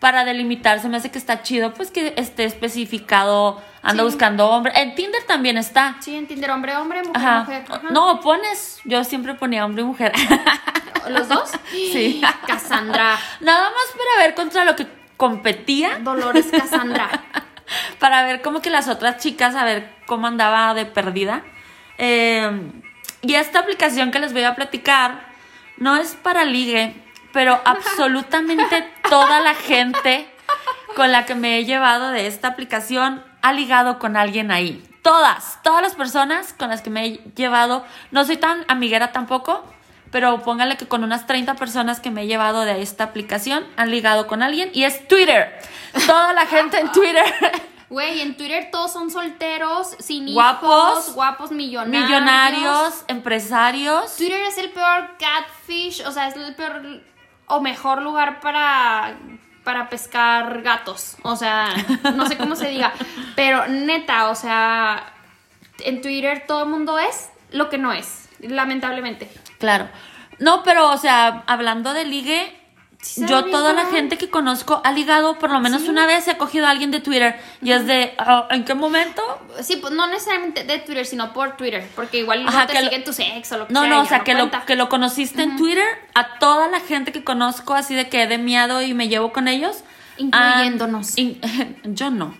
para 0.00 0.24
delimitar 0.24 0.80
se 0.80 0.88
me 0.88 0.96
hace 0.98 1.10
que 1.10 1.18
está 1.18 1.42
chido, 1.42 1.72
pues 1.74 1.90
que 1.90 2.12
esté 2.16 2.44
especificado, 2.44 3.62
ando 3.82 4.02
Sí. 4.02 4.10
buscando 4.10 4.48
hombre. 4.50 4.72
En 4.76 4.94
Tinder 4.94 5.22
también 5.24 5.56
está. 5.56 5.96
Sí, 6.00 6.14
en 6.14 6.26
Tinder, 6.26 6.50
hombre, 6.50 6.76
hombre, 6.76 7.02
mujer, 7.04 7.16
Ajá. 7.16 7.38
mujer. 7.40 7.64
Ajá. 7.70 7.88
No, 7.90 8.20
pones. 8.20 8.80
Yo 8.84 9.02
siempre 9.04 9.34
ponía 9.34 9.64
hombre 9.64 9.82
y 9.82 9.86
mujer. 9.86 10.12
¿Los 11.08 11.28
dos? 11.28 11.50
Sí. 11.70 12.20
Cassandra. 12.46 13.18
Nada 13.40 13.70
más 13.70 13.84
para 13.96 14.26
ver 14.26 14.34
contra 14.34 14.64
lo 14.64 14.76
que 14.76 14.86
competía. 15.22 16.00
Dolores 16.00 16.48
Cassandra. 16.50 17.08
Para 18.00 18.24
ver 18.24 18.42
como 18.42 18.60
que 18.60 18.70
las 18.70 18.88
otras 18.88 19.18
chicas, 19.18 19.54
a 19.54 19.64
ver 19.64 19.88
cómo 20.04 20.26
andaba 20.26 20.74
de 20.74 20.84
perdida. 20.84 21.44
Eh, 21.96 22.50
y 23.20 23.34
esta 23.34 23.60
aplicación 23.60 24.10
que 24.10 24.18
les 24.18 24.32
voy 24.32 24.42
a 24.42 24.56
platicar 24.56 25.20
no 25.76 25.96
es 25.96 26.16
para 26.16 26.44
ligue, 26.44 26.96
pero 27.32 27.60
absolutamente 27.64 28.84
toda 29.08 29.38
la 29.38 29.54
gente 29.54 30.28
con 30.96 31.12
la 31.12 31.24
que 31.24 31.36
me 31.36 31.58
he 31.58 31.64
llevado 31.64 32.10
de 32.10 32.26
esta 32.26 32.48
aplicación 32.48 33.22
ha 33.42 33.52
ligado 33.52 34.00
con 34.00 34.16
alguien 34.16 34.50
ahí. 34.50 34.82
Todas, 35.02 35.62
todas 35.62 35.82
las 35.82 35.94
personas 35.94 36.52
con 36.52 36.68
las 36.68 36.82
que 36.82 36.90
me 36.90 37.06
he 37.06 37.20
llevado, 37.36 37.86
no 38.10 38.24
soy 38.24 38.38
tan 38.38 38.64
amiguera 38.66 39.12
tampoco, 39.12 39.64
pero 40.12 40.42
póngale 40.42 40.76
que 40.76 40.86
con 40.86 41.02
unas 41.02 41.26
30 41.26 41.54
personas 41.54 41.98
que 41.98 42.12
me 42.12 42.22
he 42.22 42.26
llevado 42.28 42.64
de 42.64 42.80
esta 42.82 43.02
aplicación 43.02 43.66
han 43.76 43.90
ligado 43.90 44.28
con 44.28 44.42
alguien 44.42 44.70
y 44.72 44.84
es 44.84 45.08
Twitter. 45.08 45.58
Toda 46.06 46.32
la 46.34 46.46
gente 46.46 46.78
en 46.78 46.92
Twitter. 46.92 47.24
Güey, 47.92 48.22
en 48.22 48.38
Twitter 48.38 48.70
todos 48.72 48.90
son 48.90 49.10
solteros, 49.10 49.96
sin 49.98 50.32
Guapos, 50.32 50.70
hijos, 50.70 51.14
guapos, 51.14 51.50
millonarios. 51.50 52.08
Millonarios, 52.08 53.04
empresarios. 53.06 54.16
Twitter 54.16 54.40
es 54.48 54.56
el 54.56 54.70
peor 54.70 55.10
catfish, 55.18 56.02
o 56.06 56.10
sea, 56.10 56.28
es 56.28 56.36
el 56.36 56.54
peor 56.54 57.02
o 57.48 57.60
mejor 57.60 58.00
lugar 58.00 58.40
para 58.40 59.14
para 59.62 59.90
pescar 59.90 60.62
gatos, 60.62 61.16
o 61.22 61.36
sea, 61.36 61.68
no 62.14 62.26
sé 62.26 62.36
cómo 62.36 62.56
se 62.56 62.68
diga, 62.68 62.94
pero 63.36 63.68
neta, 63.68 64.30
o 64.30 64.34
sea, 64.34 65.12
en 65.80 66.00
Twitter 66.00 66.44
todo 66.48 66.64
el 66.64 66.70
mundo 66.70 66.98
es 66.98 67.28
lo 67.50 67.68
que 67.68 67.78
no 67.78 67.92
es, 67.92 68.28
lamentablemente. 68.40 69.30
Claro. 69.62 69.88
No, 70.40 70.62
pero, 70.64 70.90
o 70.90 70.98
sea, 70.98 71.44
hablando 71.46 71.92
de 71.94 72.04
ligue, 72.04 72.58
Sí, 73.00 73.24
yo 73.26 73.44
toda 73.46 73.72
la 73.72 73.86
gente 73.86 74.16
que 74.16 74.28
conozco 74.30 74.80
ha 74.84 74.92
ligado 74.92 75.36
por 75.36 75.50
lo 75.50 75.58
menos 75.58 75.88
una 75.88 76.06
vez, 76.06 76.22
se 76.24 76.30
ha 76.32 76.38
cogido 76.38 76.66
a 76.66 76.70
alguien 76.70 76.90
de 76.92 77.00
Twitter. 77.00 77.36
Y 77.60 77.72
es 77.72 77.84
de, 77.86 78.14
ah, 78.18 78.46
¿en 78.50 78.64
qué 78.64 78.74
momento? 78.74 79.22
Sí, 79.60 79.76
pues 79.76 79.92
no 79.92 80.06
necesariamente 80.06 80.62
de 80.62 80.78
Twitter, 80.78 81.04
sino 81.06 81.32
por 81.32 81.56
Twitter, 81.56 81.88
porque 81.96 82.18
igual 82.18 82.46
Ajá, 82.46 82.60
no 82.60 82.66
te 82.68 82.78
siguen 82.80 83.02
tus 83.04 83.18
ex 83.18 83.50
o 83.52 83.58
lo 83.58 83.66
que 83.66 83.72
No, 83.72 83.80
sea. 83.82 83.90
no, 83.90 84.00
o 84.00 84.02
ya 84.04 84.08
sea, 84.08 84.18
que, 84.24 84.34
lo, 84.34 84.48
que 84.66 84.76
lo 84.76 84.88
conociste 84.88 85.42
en 85.42 85.56
Twitter, 85.56 85.86
a 86.14 86.38
toda 86.38 86.68
la 86.68 86.78
gente 86.80 87.10
que 87.12 87.24
conozco, 87.24 87.74
así 87.74 87.94
de 87.96 88.08
que 88.08 88.22
he 88.22 88.26
de 88.28 88.38
miado 88.38 88.82
y 88.82 88.94
me 88.94 89.08
llevo 89.08 89.32
con 89.32 89.48
ellos. 89.48 89.82
Incluyéndonos. 90.18 91.18
in- 91.18 91.40
yo 91.84 92.10
no. 92.10 92.34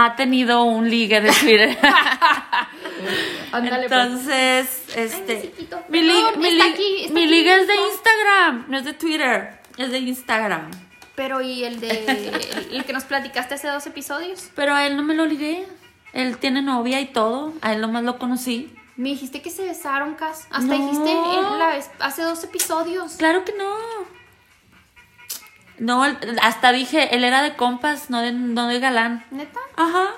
Ha 0.00 0.14
tenido 0.14 0.62
un 0.62 0.88
ligue 0.88 1.20
de 1.20 1.30
Twitter. 1.32 1.76
Ándale, 3.52 3.88
pues. 3.88 4.00
Entonces, 4.00 4.82
este. 4.96 5.52
mi 5.88 6.00
Perdón, 6.00 6.16
liga, 6.16 6.30
mi 6.36 6.46
está 6.48 6.64
li- 6.66 6.72
aquí, 6.72 6.96
está 7.02 7.14
mi 7.14 7.22
aquí 7.24 7.30
liga 7.30 7.54
mi 7.56 7.60
es 7.62 7.66
de. 7.66 7.74
Instagram, 7.74 8.64
no 8.68 8.78
es 8.78 8.84
de 8.84 8.92
Twitter, 8.94 9.60
es 9.76 9.90
de 9.90 9.98
Instagram. 9.98 10.70
Pero 11.16 11.40
y 11.40 11.64
el 11.64 11.80
de 11.80 11.88
el 12.72 12.84
que 12.84 12.92
nos 12.92 13.04
platicaste 13.04 13.54
hace 13.54 13.68
dos 13.68 13.86
episodios. 13.86 14.50
Pero 14.54 14.74
a 14.74 14.86
él 14.86 14.96
no 14.96 15.02
me 15.02 15.14
lo 15.14 15.26
ligué. 15.26 15.66
Él 16.12 16.38
tiene 16.38 16.62
novia 16.62 17.00
y 17.00 17.06
todo. 17.06 17.52
A 17.60 17.72
él 17.72 17.80
nomás 17.80 18.04
lo 18.04 18.18
conocí. 18.18 18.72
Me 18.96 19.10
dijiste 19.10 19.42
que 19.42 19.50
se 19.50 19.64
besaron, 19.64 20.14
Cas. 20.14 20.46
Hasta 20.50 20.60
No. 20.60 20.72
dijiste 20.74 21.10
en 21.10 21.58
la 21.58 21.68
vez, 21.68 21.90
hace 22.00 22.22
dos 22.22 22.42
episodios. 22.44 23.14
Claro 23.16 23.44
que 23.44 23.52
no. 23.52 23.72
No, 25.78 26.04
hasta 26.42 26.72
dije, 26.72 27.14
él 27.14 27.24
era 27.24 27.42
de 27.42 27.56
compas, 27.56 28.10
no 28.10 28.20
de, 28.20 28.32
no 28.32 28.66
de 28.66 28.80
galán. 28.80 29.24
¿Neta? 29.30 29.60
Ajá. 29.76 30.08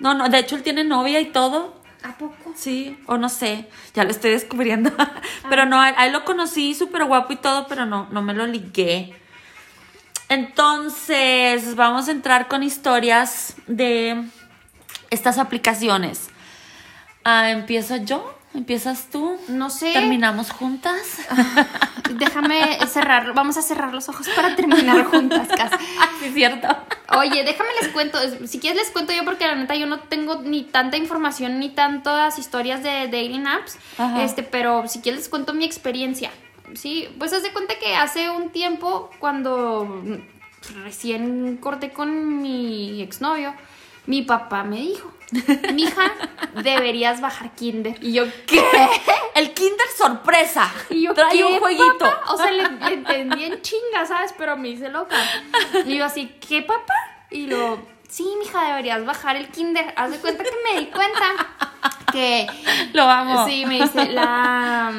No, 0.00 0.14
no, 0.14 0.28
de 0.28 0.38
hecho 0.38 0.56
él 0.56 0.62
tiene 0.62 0.84
novia 0.84 1.20
y 1.20 1.26
todo. 1.26 1.80
¿A 2.02 2.18
poco? 2.18 2.52
Sí, 2.56 2.98
o 3.06 3.16
no 3.16 3.28
sé, 3.28 3.68
ya 3.94 4.04
lo 4.04 4.10
estoy 4.10 4.32
descubriendo. 4.32 4.90
pero 5.48 5.66
no, 5.66 5.80
a 5.80 5.86
a 5.86 6.06
él 6.06 6.12
lo 6.12 6.24
conocí 6.24 6.74
súper 6.74 7.04
guapo 7.04 7.32
y 7.32 7.36
todo, 7.36 7.66
pero 7.68 7.86
no, 7.86 8.08
no 8.10 8.22
me 8.22 8.34
lo 8.34 8.46
ligué. 8.46 9.14
Entonces, 10.28 11.76
vamos 11.76 12.08
a 12.08 12.10
entrar 12.10 12.48
con 12.48 12.62
historias 12.62 13.54
de 13.66 14.24
estas 15.10 15.38
aplicaciones. 15.38 16.30
Ah, 17.22 17.50
¿Empiezo 17.50 17.96
yo? 17.96 18.34
¿Empiezas 18.54 19.08
tú? 19.10 19.38
No 19.48 19.70
sé. 19.70 19.92
¿Terminamos 19.92 20.50
juntas? 20.50 21.18
Déjame 22.18 22.78
cerrar, 22.86 23.32
vamos 23.32 23.56
a 23.56 23.62
cerrar 23.62 23.94
los 23.94 24.08
ojos 24.10 24.28
para 24.36 24.54
terminar 24.54 25.04
juntas, 25.04 25.48
Cas. 25.48 25.70
sí, 26.20 26.26
es 26.26 26.34
cierto. 26.34 26.68
Oye, 27.16 27.44
déjame 27.44 27.70
les 27.80 27.90
cuento, 27.92 28.18
si 28.46 28.58
quieres 28.58 28.78
les 28.78 28.90
cuento 28.90 29.12
yo 29.14 29.24
porque 29.24 29.46
la 29.46 29.54
neta 29.54 29.74
yo 29.74 29.86
no 29.86 30.00
tengo 30.00 30.42
ni 30.42 30.64
tanta 30.64 30.98
información 30.98 31.58
ni 31.60 31.70
tantas 31.70 32.38
historias 32.38 32.82
de 32.82 33.06
dating 33.06 33.46
apps, 33.46 33.78
Ajá. 33.96 34.22
este, 34.22 34.42
pero 34.42 34.86
si 34.86 35.00
quieres 35.00 35.22
les 35.22 35.28
cuento 35.28 35.54
mi 35.54 35.64
experiencia. 35.64 36.30
Sí, 36.74 37.08
pues 37.18 37.32
haz 37.32 37.42
de 37.42 37.52
cuenta 37.52 37.74
que 37.78 37.96
hace 37.96 38.30
un 38.30 38.50
tiempo 38.50 39.10
cuando 39.18 40.04
recién 40.84 41.56
corté 41.56 41.90
con 41.90 42.40
mi 42.40 43.02
exnovio, 43.02 43.54
mi 44.06 44.22
papá 44.22 44.64
me 44.64 44.76
dijo, 44.76 45.12
"Mija, 45.72 46.12
deberías 46.62 47.20
bajar 47.20 47.54
Kinder." 47.54 47.96
Y 48.02 48.12
yo, 48.12 48.24
¿qué? 48.46 48.62
El 49.34 49.52
Kinder 49.54 49.86
sorpresa. 49.96 50.70
Y 50.90 51.02
yo, 51.02 51.14
Trae 51.14 51.30
¿qué, 51.32 51.44
un 51.44 51.58
jueguito. 51.58 51.98
papá? 51.98 52.22
O 52.32 52.36
sea, 52.36 52.50
le, 52.50 52.68
le 52.70 52.94
entendí 52.94 53.44
en 53.44 53.62
chinga, 53.62 54.04
¿sabes? 54.06 54.34
Pero 54.36 54.56
me 54.56 54.68
hice 54.68 54.88
loca. 54.88 55.16
Y 55.86 55.96
yo 55.96 56.04
así, 56.04 56.34
¿qué, 56.46 56.62
papá? 56.62 56.94
Y 57.30 57.46
luego, 57.46 57.80
sí, 58.08 58.26
mija, 58.38 58.66
deberías 58.66 59.04
bajar 59.06 59.36
el 59.36 59.48
kinder. 59.48 59.92
Haz 59.96 60.10
de 60.10 60.18
cuenta 60.18 60.44
que 60.44 60.50
me 60.74 60.80
di 60.80 60.86
cuenta 60.86 61.24
que... 62.12 62.46
Lo 62.92 63.04
amo. 63.04 63.46
Sí, 63.46 63.64
me 63.64 63.80
dice, 63.80 64.10
la... 64.10 64.92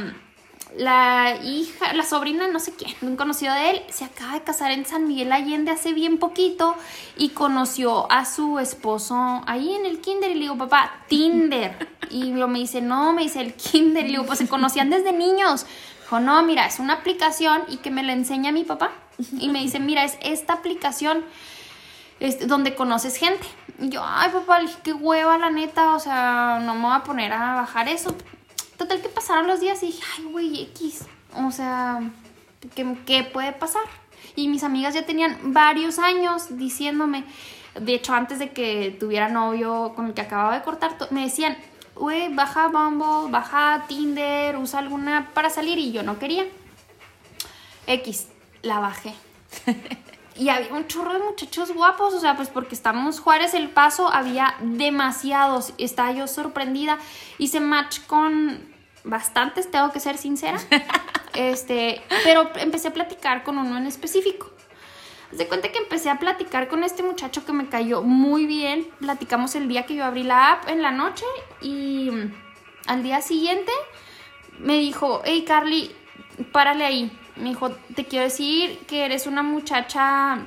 La 0.77 1.37
hija, 1.43 1.93
la 1.93 2.03
sobrina, 2.03 2.47
no 2.47 2.59
sé 2.59 2.73
quién, 2.75 2.95
un 3.03 3.15
conocido 3.15 3.53
de 3.53 3.69
él, 3.69 3.81
se 3.89 4.05
acaba 4.05 4.33
de 4.33 4.41
casar 4.41 4.71
en 4.71 4.85
San 4.85 5.07
Miguel 5.07 5.31
Allende 5.31 5.69
hace 5.69 5.93
bien 5.93 6.17
poquito 6.17 6.75
y 7.15 7.29
conoció 7.29 8.11
a 8.11 8.25
su 8.25 8.57
esposo 8.57 9.43
ahí 9.45 9.71
en 9.73 9.85
el 9.85 10.01
kinder 10.01 10.31
y 10.31 10.33
le 10.33 10.39
digo, 10.41 10.57
papá, 10.57 10.91
Tinder. 11.07 11.87
Y 12.09 12.31
luego 12.31 12.47
me 12.47 12.59
dice, 12.59 12.81
no, 12.81 13.13
me 13.13 13.23
dice 13.23 13.41
el 13.41 13.53
kinder. 13.53 14.05
Y 14.05 14.07
le 14.07 14.11
digo, 14.13 14.25
pues 14.25 14.39
se 14.39 14.47
conocían 14.47 14.89
desde 14.89 15.13
niños. 15.13 15.67
Dijo, 16.01 16.19
no, 16.19 16.41
mira, 16.41 16.65
es 16.65 16.79
una 16.79 16.93
aplicación 16.93 17.63
y 17.67 17.77
que 17.77 17.91
me 17.91 18.01
la 18.01 18.13
enseña 18.13 18.51
mi 18.51 18.63
papá. 18.63 18.91
Y 19.39 19.49
me 19.49 19.59
dice, 19.59 19.79
mira, 19.79 20.03
es 20.03 20.17
esta 20.21 20.53
aplicación 20.53 21.23
donde 22.47 22.73
conoces 22.73 23.17
gente. 23.17 23.45
Y 23.79 23.89
yo, 23.89 24.03
ay, 24.03 24.31
papá, 24.31 24.59
qué 24.83 24.93
hueva, 24.93 25.37
la 25.37 25.49
neta, 25.49 25.95
o 25.95 25.99
sea, 25.99 26.59
no 26.63 26.73
me 26.75 26.81
voy 26.81 26.95
a 26.95 27.03
poner 27.03 27.31
a 27.33 27.55
bajar 27.55 27.87
eso. 27.89 28.15
Total 28.83 29.01
que 29.01 29.07
pasaron 29.07 29.47
los 29.47 29.61
días 29.61 29.81
y 29.81 29.85
dije, 29.85 30.03
ay, 30.17 30.25
güey, 30.25 30.61
X, 30.63 31.05
o 31.37 31.51
sea, 31.51 32.01
¿qué, 32.75 32.97
qué 33.05 33.23
puede 33.23 33.53
pasar? 33.53 33.83
Y 34.35 34.49
mis 34.49 34.61
amigas 34.61 34.93
ya 34.93 35.05
tenían 35.05 35.53
varios 35.53 35.99
años 35.99 36.57
diciéndome, 36.57 37.23
de 37.79 37.93
hecho, 37.93 38.13
antes 38.13 38.39
de 38.39 38.51
que 38.51 38.93
tuviera 38.99 39.29
novio 39.29 39.93
con 39.95 40.07
el 40.07 40.13
que 40.13 40.19
acababa 40.19 40.53
de 40.53 40.65
cortar, 40.65 40.97
me 41.11 41.23
decían, 41.23 41.57
güey, 41.95 42.27
baja 42.35 42.67
Bumble, 42.67 43.31
baja 43.31 43.85
Tinder, 43.87 44.57
usa 44.57 44.79
alguna 44.79 45.31
para 45.33 45.49
salir 45.49 45.77
y 45.77 45.93
yo 45.93 46.03
no 46.03 46.19
quería. 46.19 46.43
X, 47.87 48.27
la 48.63 48.79
bajé. 48.79 49.13
Y 50.35 50.49
había 50.49 50.73
un 50.73 50.87
chorro 50.87 51.13
de 51.13 51.19
muchachos 51.19 51.71
guapos, 51.71 52.11
o 52.15 52.19
sea, 52.19 52.35
pues 52.35 52.49
porque 52.49 52.73
estamos 52.73 53.19
Juárez 53.19 53.53
El 53.53 53.69
Paso, 53.69 54.11
había 54.11 54.55
demasiados. 54.61 55.75
Estaba 55.77 56.11
yo 56.11 56.25
sorprendida. 56.25 56.97
Hice 57.37 57.59
match 57.59 57.99
con 58.07 58.72
bastantes, 59.03 59.69
tengo 59.69 59.91
que 59.91 59.99
ser 59.99 60.17
sincera. 60.17 60.59
Este, 61.35 61.99
pero 62.23 62.51
empecé 62.57 62.89
a 62.89 62.93
platicar 62.93 63.43
con 63.43 63.57
uno 63.57 63.75
en 63.75 63.87
específico. 63.87 64.51
Haz 65.31 65.39
de 65.39 65.47
cuenta 65.47 65.71
que 65.71 65.79
empecé 65.79 66.11
a 66.11 66.19
platicar 66.19 66.67
con 66.67 66.83
este 66.83 67.01
muchacho 67.01 67.43
que 67.43 67.53
me 67.53 67.69
cayó 67.69 68.03
muy 68.03 68.45
bien. 68.45 68.87
Platicamos 68.99 69.55
el 69.55 69.67
día 69.67 69.87
que 69.87 69.95
yo 69.95 70.05
abrí 70.05 70.21
la 70.21 70.51
app 70.51 70.69
en 70.69 70.83
la 70.83 70.91
noche 70.91 71.25
y 71.59 72.11
mm, 72.11 72.33
al 72.85 73.01
día 73.01 73.23
siguiente 73.23 73.71
me 74.59 74.77
dijo, 74.77 75.23
hey 75.25 75.43
Carly, 75.47 75.95
párale 76.51 76.85
ahí. 76.85 77.19
Me 77.35 77.49
dijo, 77.49 77.71
te 77.95 78.05
quiero 78.05 78.25
decir 78.25 78.77
que 78.85 79.05
eres 79.05 79.25
una 79.25 79.41
muchacha, 79.41 80.37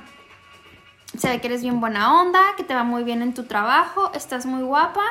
se 1.17 1.27
ve 1.27 1.41
que 1.41 1.47
eres 1.47 1.63
bien 1.63 1.81
buena 1.81 2.21
onda, 2.21 2.41
que 2.55 2.63
te 2.63 2.73
va 2.73 2.83
muy 2.83 3.03
bien 3.03 3.21
en 3.21 3.33
tu 3.33 3.43
trabajo, 3.43 4.11
estás 4.13 4.45
muy 4.45 4.63
guapa, 4.63 5.03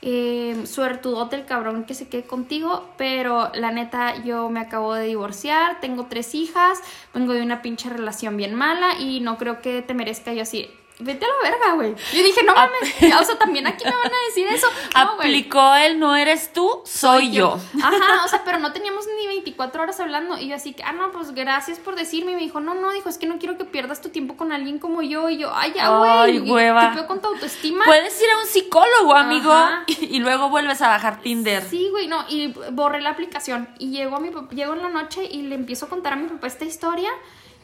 eh, 0.00 0.64
suertudote 0.66 1.36
el 1.36 1.44
cabrón 1.44 1.84
que 1.84 1.94
se 1.94 2.08
quede 2.08 2.22
contigo, 2.22 2.88
pero 2.96 3.50
la 3.54 3.72
neta 3.72 4.22
yo 4.24 4.48
me 4.50 4.60
acabo 4.60 4.94
de 4.94 5.06
divorciar, 5.06 5.80
tengo 5.80 6.06
tres 6.08 6.34
hijas, 6.34 6.78
vengo 7.14 7.32
de 7.32 7.42
una 7.42 7.62
pinche 7.62 7.90
relación 7.90 8.36
bien 8.36 8.54
mala 8.54 8.98
y 8.98 9.20
no 9.20 9.38
creo 9.38 9.60
que 9.60 9.82
te 9.82 9.94
merezca 9.94 10.32
yo 10.32 10.42
así. 10.42 10.68
Vete 11.00 11.24
a 11.24 11.28
la 11.28 11.50
verga, 11.50 11.74
güey. 11.74 11.94
Yo 12.12 12.22
dije, 12.24 12.42
no 12.42 12.54
mames, 12.54 13.20
o 13.20 13.24
sea, 13.24 13.38
también 13.38 13.68
aquí 13.68 13.84
me 13.84 13.90
van 13.90 14.06
a 14.12 14.26
decir 14.26 14.48
eso. 14.48 14.66
No. 14.94 15.00
Aplicó 15.00 15.74
el 15.76 16.00
no 16.00 16.16
eres 16.16 16.52
tú, 16.52 16.82
soy 16.84 17.30
yo. 17.30 17.56
Ajá, 17.80 18.24
o 18.24 18.28
sea, 18.28 18.42
pero 18.44 18.58
no 18.58 18.72
teníamos 18.72 19.06
ni 19.20 19.28
24 19.28 19.82
horas 19.82 20.00
hablando. 20.00 20.36
Y 20.38 20.48
yo 20.48 20.56
así 20.56 20.72
que, 20.72 20.82
ah, 20.82 20.92
no, 20.92 21.12
pues 21.12 21.32
gracias 21.32 21.78
por 21.78 21.94
decirme. 21.94 22.32
Y 22.32 22.34
me 22.34 22.40
dijo, 22.40 22.58
no, 22.58 22.74
no, 22.74 22.90
dijo, 22.90 23.08
es 23.08 23.16
que 23.16 23.26
no 23.26 23.38
quiero 23.38 23.56
que 23.56 23.64
pierdas 23.64 24.00
tu 24.00 24.08
tiempo 24.08 24.36
con 24.36 24.50
alguien 24.50 24.80
como 24.80 25.00
yo. 25.02 25.30
Y 25.30 25.38
yo, 25.38 25.52
ay, 25.54 25.72
ya, 25.76 25.88
güey. 25.88 26.10
Ay, 26.10 26.40
hueva. 26.40 26.88
¿Qué 26.90 26.96
pedo 26.96 27.06
con 27.06 27.22
tu 27.22 27.28
autoestima? 27.28 27.84
Puedes 27.84 28.20
ir 28.20 28.30
a 28.30 28.38
un 28.38 28.46
psicólogo, 28.46 29.14
amigo, 29.14 29.54
y, 29.86 30.16
y 30.16 30.18
luego 30.18 30.48
vuelves 30.48 30.82
a 30.82 30.88
bajar 30.88 31.20
Tinder. 31.20 31.62
Sí, 31.62 31.88
güey, 31.90 32.08
no, 32.08 32.24
y 32.28 32.54
borré 32.72 33.00
la 33.00 33.10
aplicación. 33.10 33.68
Y 33.78 33.90
llegó 33.90 34.16
a 34.16 34.20
mi 34.20 34.30
papá, 34.30 34.52
llegó 34.52 34.74
en 34.74 34.82
la 34.82 34.88
noche 34.88 35.24
y 35.30 35.42
le 35.42 35.54
empiezo 35.54 35.86
a 35.86 35.88
contar 35.88 36.14
a 36.14 36.16
mi 36.16 36.26
papá 36.26 36.48
esta 36.48 36.64
historia. 36.64 37.10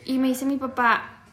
Y 0.04 0.18
me 0.18 0.28
dice 0.28 0.44
mi 0.44 0.56
papá, 0.56 1.23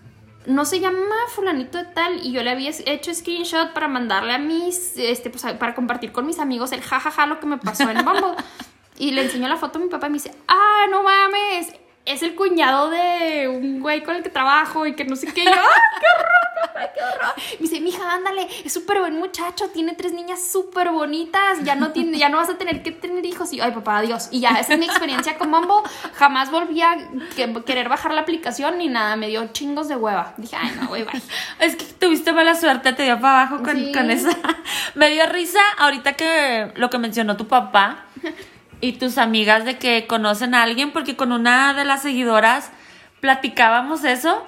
no 0.46 0.66
se 0.66 0.80
llama 0.80 1.16
fulanito 1.30 1.78
de 1.78 1.86
tal. 1.86 2.26
Y 2.26 2.32
yo 2.32 2.44
le 2.44 2.52
había 2.52 2.72
hecho 2.86 3.14
screenshot 3.14 3.74
para 3.74 3.88
mandarle 3.88 4.34
a 4.34 4.38
mis, 4.38 4.98
este, 4.98 5.30
pues 5.30 5.44
para 5.54 5.76
compartir 5.76 6.12
con 6.12 6.26
mis 6.26 6.40
amigos 6.40 6.72
el 6.72 6.82
jajaja 6.82 7.26
lo 7.26 7.40
que 7.40 7.48
me 7.48 7.58
pasó 7.58 7.90
en 7.90 8.04
Bumble. 8.04 8.36
y 8.98 9.12
le 9.12 9.24
enseñó 9.24 9.48
la 9.48 9.58
foto 9.58 9.80
a 9.80 9.82
mi 9.82 9.90
papá 9.90 10.08
y 10.08 10.10
me 10.12 10.18
dice, 10.18 10.34
ah, 10.48 10.86
no 10.90 11.04
mames, 11.04 11.74
es 12.06 12.24
el 12.24 12.36
cuñado 12.36 12.90
de 12.90 13.48
un 13.48 13.80
güey 13.80 14.04
con 14.04 14.16
el 14.16 14.24
que 14.24 14.30
trabajo 14.30 14.86
y 14.88 14.96
que 14.96 15.06
no 15.06 15.16
sé 15.16 15.28
qué. 15.34 15.42
Y 15.42 15.46
yo, 15.46 15.52
¡ah, 15.52 16.00
qué 16.00 16.06
horror, 16.18 16.92
qué 16.96 17.02
horror! 17.04 17.34
Me 17.60 17.68
dice, 17.68 17.80
mija, 17.80 18.12
ándale, 18.12 18.48
es 18.66 18.74
súper 18.74 19.00
buen 19.00 19.18
muchacho, 19.18 19.70
tiene 19.70 19.94
tres 19.94 20.12
niñas 20.14 20.42
súper 20.52 20.90
bonitas, 20.90 21.64
ya 21.64 21.76
no, 21.76 21.92
tiene, 21.92 22.18
ya 22.18 22.30
no 22.30 22.38
vas 22.38 22.50
a 22.50 22.58
tener 22.58 22.82
que 22.82 22.92
tener 22.92 23.24
hijos. 23.26 23.54
Y 23.54 23.58
yo, 23.58 23.64
ay, 23.64 23.72
papá, 23.72 24.00
adiós. 24.00 24.30
Y 24.32 24.40
ya, 24.40 24.50
esa 24.52 24.74
es 24.74 24.80
mi 24.80 24.86
experiencia 24.86 25.38
con 25.38 25.52
Bumble. 25.52 25.90
Jamás 26.16 26.50
volví 26.50 26.82
a 26.82 26.98
que- 27.36 27.64
querer 27.66 27.88
bajar 27.90 28.14
la 28.14 28.22
aplicación 28.22 28.78
ni 28.80 28.88
nada, 28.88 29.16
me 29.16 29.28
dio 29.28 29.46
chingos 29.54 29.88
de 29.88 29.96
hueva. 29.96 30.34
Dije, 30.38 30.56
ay, 30.60 30.72
no, 30.82 30.88
güey, 30.88 31.04
bye. 31.04 31.22
Es 31.60 31.76
que 31.76 31.86
tuviste 31.86 32.34
mala 32.34 32.56
suerte, 32.56 32.94
te 32.94 33.04
dio 33.04 33.20
para 33.20 33.42
abajo 33.44 33.64
con, 33.64 33.76
Sí. 33.78 33.92
con 33.94 34.10
esa. 34.10 34.30
Me 34.96 35.10
dio 35.10 35.26
risa 35.28 35.60
ahorita 35.78 36.14
que 36.14 36.72
lo 36.76 36.90
que 36.90 36.98
mencionó 36.98 37.38
tu 37.38 37.48
papá 37.48 38.06
y 38.82 38.94
tus 38.94 39.18
amigas 39.18 39.64
de 39.64 39.78
que 39.78 40.08
conocen 40.08 40.54
a 40.54 40.64
alguien, 40.64 40.92
porque 40.92 41.16
con 41.16 41.32
una 41.32 41.74
de 41.74 41.86
las 41.86 42.02
seguidoras 42.02 42.72
platicábamos 43.22 44.04
eso, 44.04 44.46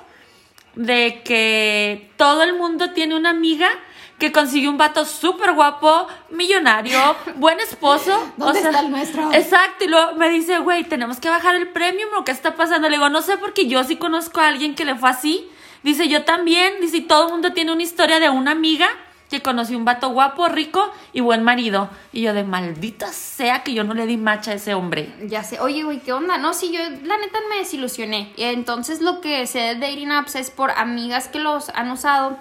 de 0.76 1.22
que 1.24 2.12
todo 2.18 2.44
el 2.44 2.58
mundo 2.58 2.92
tiene 2.92 3.16
una 3.16 3.30
amiga 3.30 3.70
que 4.18 4.32
consiguió 4.32 4.70
un 4.70 4.78
vato 4.78 5.06
súper 5.06 5.54
guapo, 5.54 6.08
millonario, 6.30 7.00
buen 7.36 7.60
esposo. 7.60 8.32
¿Dónde 8.38 8.60
está 8.60 8.80
el 8.80 8.90
nuestro? 8.90 9.32
Exacto, 9.34 9.86
y 9.86 9.88
luego 9.88 10.16
me 10.16 10.30
dice, 10.30 10.60
güey, 10.60 10.84
tenemos 10.84 11.20
que 11.20 11.30
bajar 11.30 11.56
el 11.56 11.70
premium 11.70 12.10
o 12.18 12.24
qué 12.24 12.32
está 12.32 12.56
pasando. 12.56 12.90
Le 12.90 12.98
digo, 12.98 13.10
no 13.10 13.22
sé 13.22 13.38
porque 13.38 13.68
yo 13.68 13.84
sí 13.84 13.98
conozco 13.98 14.40
a 14.40 14.48
alguien 14.48 14.76
que 14.76 14.86
le 14.86 14.96
fue 14.96 15.10
así. 15.10 15.48
Dice, 15.84 16.08
yo 16.08 16.24
también. 16.24 16.80
Dice, 16.80 17.02
todo 17.02 17.26
el 17.26 17.32
mundo 17.34 17.54
tiene 17.54 17.74
una 17.74 17.84
historia 17.84 18.20
de 18.20 18.30
una 18.30 18.52
amiga 18.52 18.88
que 19.34 19.42
conoció 19.42 19.80
un 19.80 19.84
vato 19.84 20.10
guapo, 20.10 20.48
rico 20.48 20.92
y 21.12 21.22
buen 21.22 21.42
marido. 21.42 21.90
Y 22.12 22.22
yo 22.22 22.36
de 22.36 22.44
maldita 22.44 23.12
sea 23.12 23.64
que 23.64 23.74
yo 23.74 23.84
no 23.84 23.96
le 23.96 24.06
di 24.06 24.16
macha 24.16 24.52
a 24.52 24.54
ese 24.54 24.76
hombre. 24.76 25.12
Ya 25.24 25.44
sé, 25.44 25.60
oye, 25.60 25.84
güey, 25.84 26.02
¿qué 26.02 26.14
onda? 26.14 26.38
No, 26.38 26.54
sí, 26.54 26.72
yo 26.72 26.80
la 27.04 27.18
neta 27.18 27.40
me 27.50 27.58
desilusioné. 27.58 28.32
Entonces 28.38 29.02
lo 29.02 29.22
que 29.22 29.48
sé 29.48 29.60
de 29.60 29.76
dating 29.76 30.12
apps 30.12 30.36
es 30.36 30.52
por 30.52 30.70
amigas 30.70 31.30
que 31.30 31.40
los 31.40 31.70
han 31.70 31.90
usado. 31.90 32.38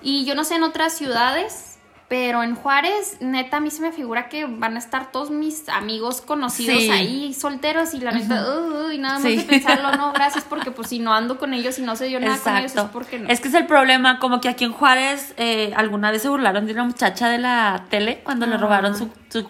Y 0.00 0.26
yo 0.26 0.36
no 0.36 0.44
sé 0.44 0.54
en 0.54 0.62
otras 0.62 0.96
ciudades, 0.96 1.67
Pero 2.08 2.42
en 2.42 2.54
Juárez, 2.54 3.18
neta, 3.20 3.58
a 3.58 3.60
mí 3.60 3.70
se 3.70 3.82
me 3.82 3.92
figura 3.92 4.30
que 4.30 4.46
van 4.46 4.76
a 4.76 4.78
estar 4.78 5.12
todos 5.12 5.30
mis 5.30 5.68
amigos 5.68 6.22
conocidos 6.22 6.78
Sí. 6.80 6.90
ahí, 6.90 7.34
solteros, 7.34 7.92
y 7.92 8.00
la 8.00 8.12
neta, 8.12 8.46
uy, 8.86 8.96
nada 8.96 9.18
más 9.18 9.24
Sí. 9.24 9.36
de 9.36 9.42
pensarlo, 9.42 9.92
no, 9.94 10.12
gracias, 10.14 10.44
porque 10.44 10.70
pues 10.70 10.88
si 10.88 11.00
no 11.00 11.12
ando 11.12 11.36
con 11.38 11.52
ellos 11.52 11.78
y 11.78 11.82
no 11.82 11.96
se 11.96 12.06
dio 12.06 12.18
nada 12.18 12.38
con 12.38 12.56
ellos, 12.56 12.74
es 12.74 12.82
porque 12.84 13.18
no. 13.18 13.28
Es 13.28 13.40
que 13.40 13.48
es 13.48 13.54
el 13.54 13.66
problema, 13.66 14.18
como 14.20 14.40
que 14.40 14.48
aquí 14.48 14.64
en 14.64 14.72
Juárez 14.72 15.34
eh, 15.36 15.70
alguna 15.76 16.10
vez 16.10 16.22
se 16.22 16.30
burlaron 16.30 16.64
de 16.66 16.72
una 16.72 16.84
muchacha 16.84 17.28
de 17.28 17.36
la 17.36 17.84
tele 17.90 18.20
cuando 18.24 18.46
le 18.46 18.54
Ah. 18.54 18.58
robaron 18.58 18.96
su, 18.96 19.10
su, 19.28 19.46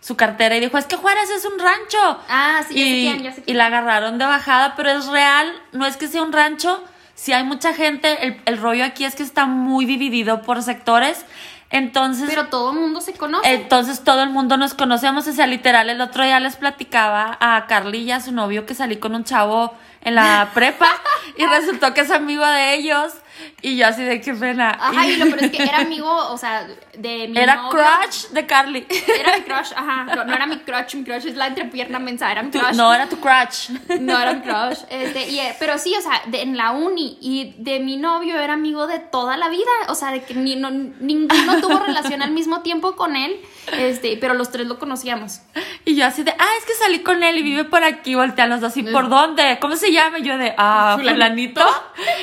su 0.00 0.16
cartera 0.16 0.56
y 0.56 0.60
dijo, 0.60 0.78
es 0.78 0.86
que 0.86 0.96
Juárez 0.96 1.30
es 1.30 1.44
un 1.44 1.60
rancho. 1.60 2.18
Ah, 2.28 2.62
sí, 2.66 2.74
ya 2.74 2.80
sé 2.82 2.88
y, 2.90 3.02
quién, 3.02 3.22
ya 3.22 3.32
sé 3.32 3.40
y 3.42 3.44
quién. 3.44 3.56
la 3.58 3.66
agarraron 3.66 4.18
de 4.18 4.24
bajada, 4.24 4.74
pero 4.76 4.90
es 4.90 5.06
real, 5.06 5.46
no 5.70 5.86
es 5.86 5.96
que 5.96 6.08
sea 6.08 6.22
un 6.22 6.32
rancho, 6.32 6.82
si 7.14 7.32
hay 7.34 7.44
mucha 7.44 7.72
gente, 7.72 8.26
el, 8.26 8.40
el 8.46 8.58
rollo 8.58 8.84
aquí 8.84 9.04
es 9.04 9.14
que 9.14 9.22
está 9.22 9.46
muy 9.46 9.84
dividido 9.84 10.42
por 10.42 10.60
sectores, 10.64 11.24
entonces... 11.70 12.28
Pero 12.28 12.48
todo 12.48 12.72
el 12.72 12.78
mundo 12.78 13.00
se 13.00 13.12
conoce. 13.14 13.52
Entonces 13.54 14.02
todo 14.02 14.22
el 14.22 14.30
mundo 14.30 14.56
nos 14.56 14.74
conocemos, 14.74 15.26
o 15.28 15.32
sea, 15.32 15.46
literal, 15.46 15.88
el 15.88 16.00
otro 16.00 16.24
día 16.24 16.40
les 16.40 16.56
platicaba 16.56 17.38
a 17.40 17.66
Carly 17.68 17.98
y 18.00 18.10
a 18.10 18.20
su 18.20 18.32
novio 18.32 18.66
que 18.66 18.74
salí 18.74 18.96
con 18.96 19.14
un 19.14 19.24
chavo 19.24 19.72
en 20.02 20.16
la 20.16 20.50
prepa 20.52 20.88
y 21.38 21.46
resultó 21.46 21.94
que 21.94 22.00
es 22.02 22.10
amigo 22.10 22.44
de 22.44 22.74
ellos 22.74 23.12
y 23.62 23.76
yo 23.76 23.86
así 23.86 24.02
de 24.02 24.20
qué 24.20 24.34
pena. 24.34 24.70
Ajá, 24.80 25.06
Y 25.06 25.16
lo 25.16 25.26
peor 25.26 25.44
es 25.44 25.50
que 25.50 25.62
era 25.62 25.78
amigo, 25.78 26.10
o 26.30 26.36
sea, 26.38 26.66
de 26.96 27.28
mi 27.28 27.38
era 27.38 27.56
novio. 27.56 27.70
crush 27.70 28.26
de 28.30 28.46
Carly. 28.46 28.86
Era 29.18 29.36
mi 29.38 29.42
crush, 29.44 29.72
ajá. 29.76 30.04
No, 30.16 30.24
no 30.24 30.34
era 30.34 30.46
mi 30.46 30.58
crush, 30.58 30.94
mi 30.96 31.04
crush 31.04 31.26
es 31.26 31.36
la 31.36 31.46
entrepierna 31.48 31.98
mensa, 31.98 32.30
era 32.30 32.42
mi 32.42 32.50
Tu- 32.50 32.58
crush. 32.58 32.74
no, 32.76 32.92
era 32.94 33.08
tu 33.08 33.18
crush. 33.20 33.70
No 34.00 34.18
era 34.20 34.32
mi 34.34 34.40
crush. 34.42 34.78
Este, 34.90 35.28
y, 35.28 35.38
eh, 35.40 35.54
pero 35.58 35.78
sí, 35.78 35.94
o 35.96 36.00
sea, 36.00 36.22
de- 36.26 36.42
en 36.42 36.56
la 36.56 36.72
uni 36.72 37.18
y 37.20 37.54
de 37.58 37.80
mi 37.80 37.96
novio 37.96 38.38
era 38.38 38.54
amigo 38.54 38.86
de 38.86 38.98
toda 38.98 39.36
la 39.36 39.48
vida. 39.48 39.60
O 39.88 39.94
sea, 39.94 40.10
de 40.12 40.22
que 40.22 40.34
ni, 40.34 40.56
no- 40.56 40.70
ninguno 40.70 41.60
tuvo 41.60 41.78
relación 41.86 42.22
al 42.22 42.30
mismo 42.32 42.62
tiempo 42.62 42.96
con 42.96 43.16
él. 43.16 43.40
Este, 43.72 44.16
pero 44.16 44.34
los 44.34 44.50
tres 44.50 44.66
lo 44.66 44.78
conocíamos. 44.78 45.40
Y 45.84 45.94
yo 45.94 46.04
así 46.06 46.22
de, 46.24 46.32
ah, 46.32 46.48
es 46.58 46.64
que 46.66 46.74
salí 46.74 47.00
con 47.00 47.22
él 47.22 47.38
y 47.38 47.42
vive 47.42 47.64
por 47.64 47.84
aquí, 47.84 48.14
voltean 48.14 48.50
los 48.50 48.60
dos, 48.60 48.76
¿y 48.76 48.82
por 48.82 49.08
dónde? 49.08 49.58
¿Cómo 49.60 49.76
se 49.76 49.92
llama? 49.92 50.18
Y 50.18 50.22
yo 50.22 50.36
de, 50.38 50.54
ah, 50.58 50.94
Fulanito. 50.98 51.60
fulanito. 51.60 51.66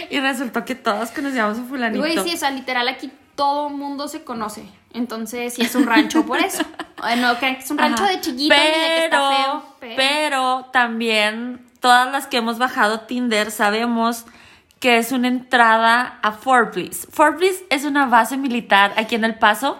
Y 0.09 0.19
resultó 0.19 0.65
que 0.65 0.75
todos 0.75 1.06
conocíamos 1.11 1.57
a 1.59 1.63
fulanito. 1.63 1.99
Güey, 1.99 2.17
sí, 2.19 2.33
o 2.33 2.37
sea, 2.37 2.51
literal 2.51 2.87
aquí 2.87 3.11
todo 3.35 3.69
mundo 3.69 4.07
se 4.07 4.23
conoce. 4.23 4.65
Entonces, 4.93 5.53
sí 5.53 5.61
es 5.61 5.75
un 5.75 5.85
rancho 5.85 6.25
por 6.25 6.39
eso. 6.39 6.63
No, 7.19 7.37
que 7.39 7.51
es 7.51 7.69
un 7.69 7.77
rancho 7.77 8.03
Ajá. 8.03 8.11
de 8.13 8.21
chiquito 8.21 8.55
ni 8.55 8.59
de 8.59 8.71
que 8.71 9.05
está 9.05 9.29
feo. 9.29 9.63
pero, 9.79 9.95
pero 9.95 10.65
también 10.73 11.63
todas 11.79 12.11
las 12.11 12.25
que 12.25 12.37
hemos 12.37 12.57
bajado 12.57 13.01
Tinder 13.01 13.51
sabemos 13.51 14.25
que 14.79 14.97
es 14.97 15.11
una 15.11 15.27
entrada 15.27 16.17
a 16.23 16.31
Fort 16.31 16.73
Bliss. 16.73 17.07
Fort 17.11 17.37
Bliss 17.37 17.63
es 17.69 17.83
una 17.83 18.07
base 18.07 18.35
militar 18.37 18.93
aquí 18.97 19.13
en 19.13 19.25
El 19.25 19.35
Paso 19.35 19.77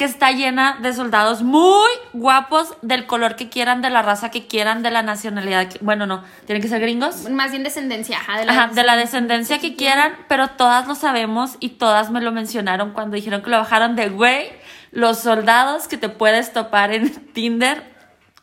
que 0.00 0.06
está 0.06 0.30
llena 0.32 0.78
de 0.80 0.94
soldados 0.94 1.42
muy 1.42 1.90
guapos 2.14 2.72
del 2.80 3.04
color 3.06 3.36
que 3.36 3.50
quieran, 3.50 3.82
de 3.82 3.90
la 3.90 4.00
raza 4.00 4.30
que 4.30 4.46
quieran, 4.46 4.82
de 4.82 4.90
la 4.90 5.02
nacionalidad. 5.02 5.68
que- 5.68 5.78
bueno, 5.82 6.06
no, 6.06 6.24
tienen 6.46 6.62
que 6.62 6.68
ser 6.68 6.80
gringos. 6.80 7.28
Más 7.28 7.50
bien 7.50 7.64
descendencia, 7.64 8.16
ajá, 8.16 8.38
de 8.38 8.46
la, 8.46 8.52
Ajá, 8.52 8.66
de 8.72 8.82
la 8.82 8.96
descendencia 8.96 9.58
que 9.58 9.76
quieran, 9.76 10.14
pero 10.26 10.48
todas 10.48 10.88
lo 10.88 10.94
sabemos 10.94 11.58
y 11.60 11.68
todas 11.70 12.10
me 12.10 12.22
lo 12.22 12.32
mencionaron 12.32 12.92
cuando 12.94 13.14
dijeron 13.16 13.42
que 13.42 13.50
lo 13.50 13.58
bajaron 13.58 13.94
de 13.94 14.08
güey, 14.08 14.48
los 14.90 15.18
soldados 15.18 15.86
que 15.86 15.98
te 15.98 16.08
puedes 16.08 16.54
topar 16.54 16.94
en 16.94 17.10
Tinder. 17.34 17.84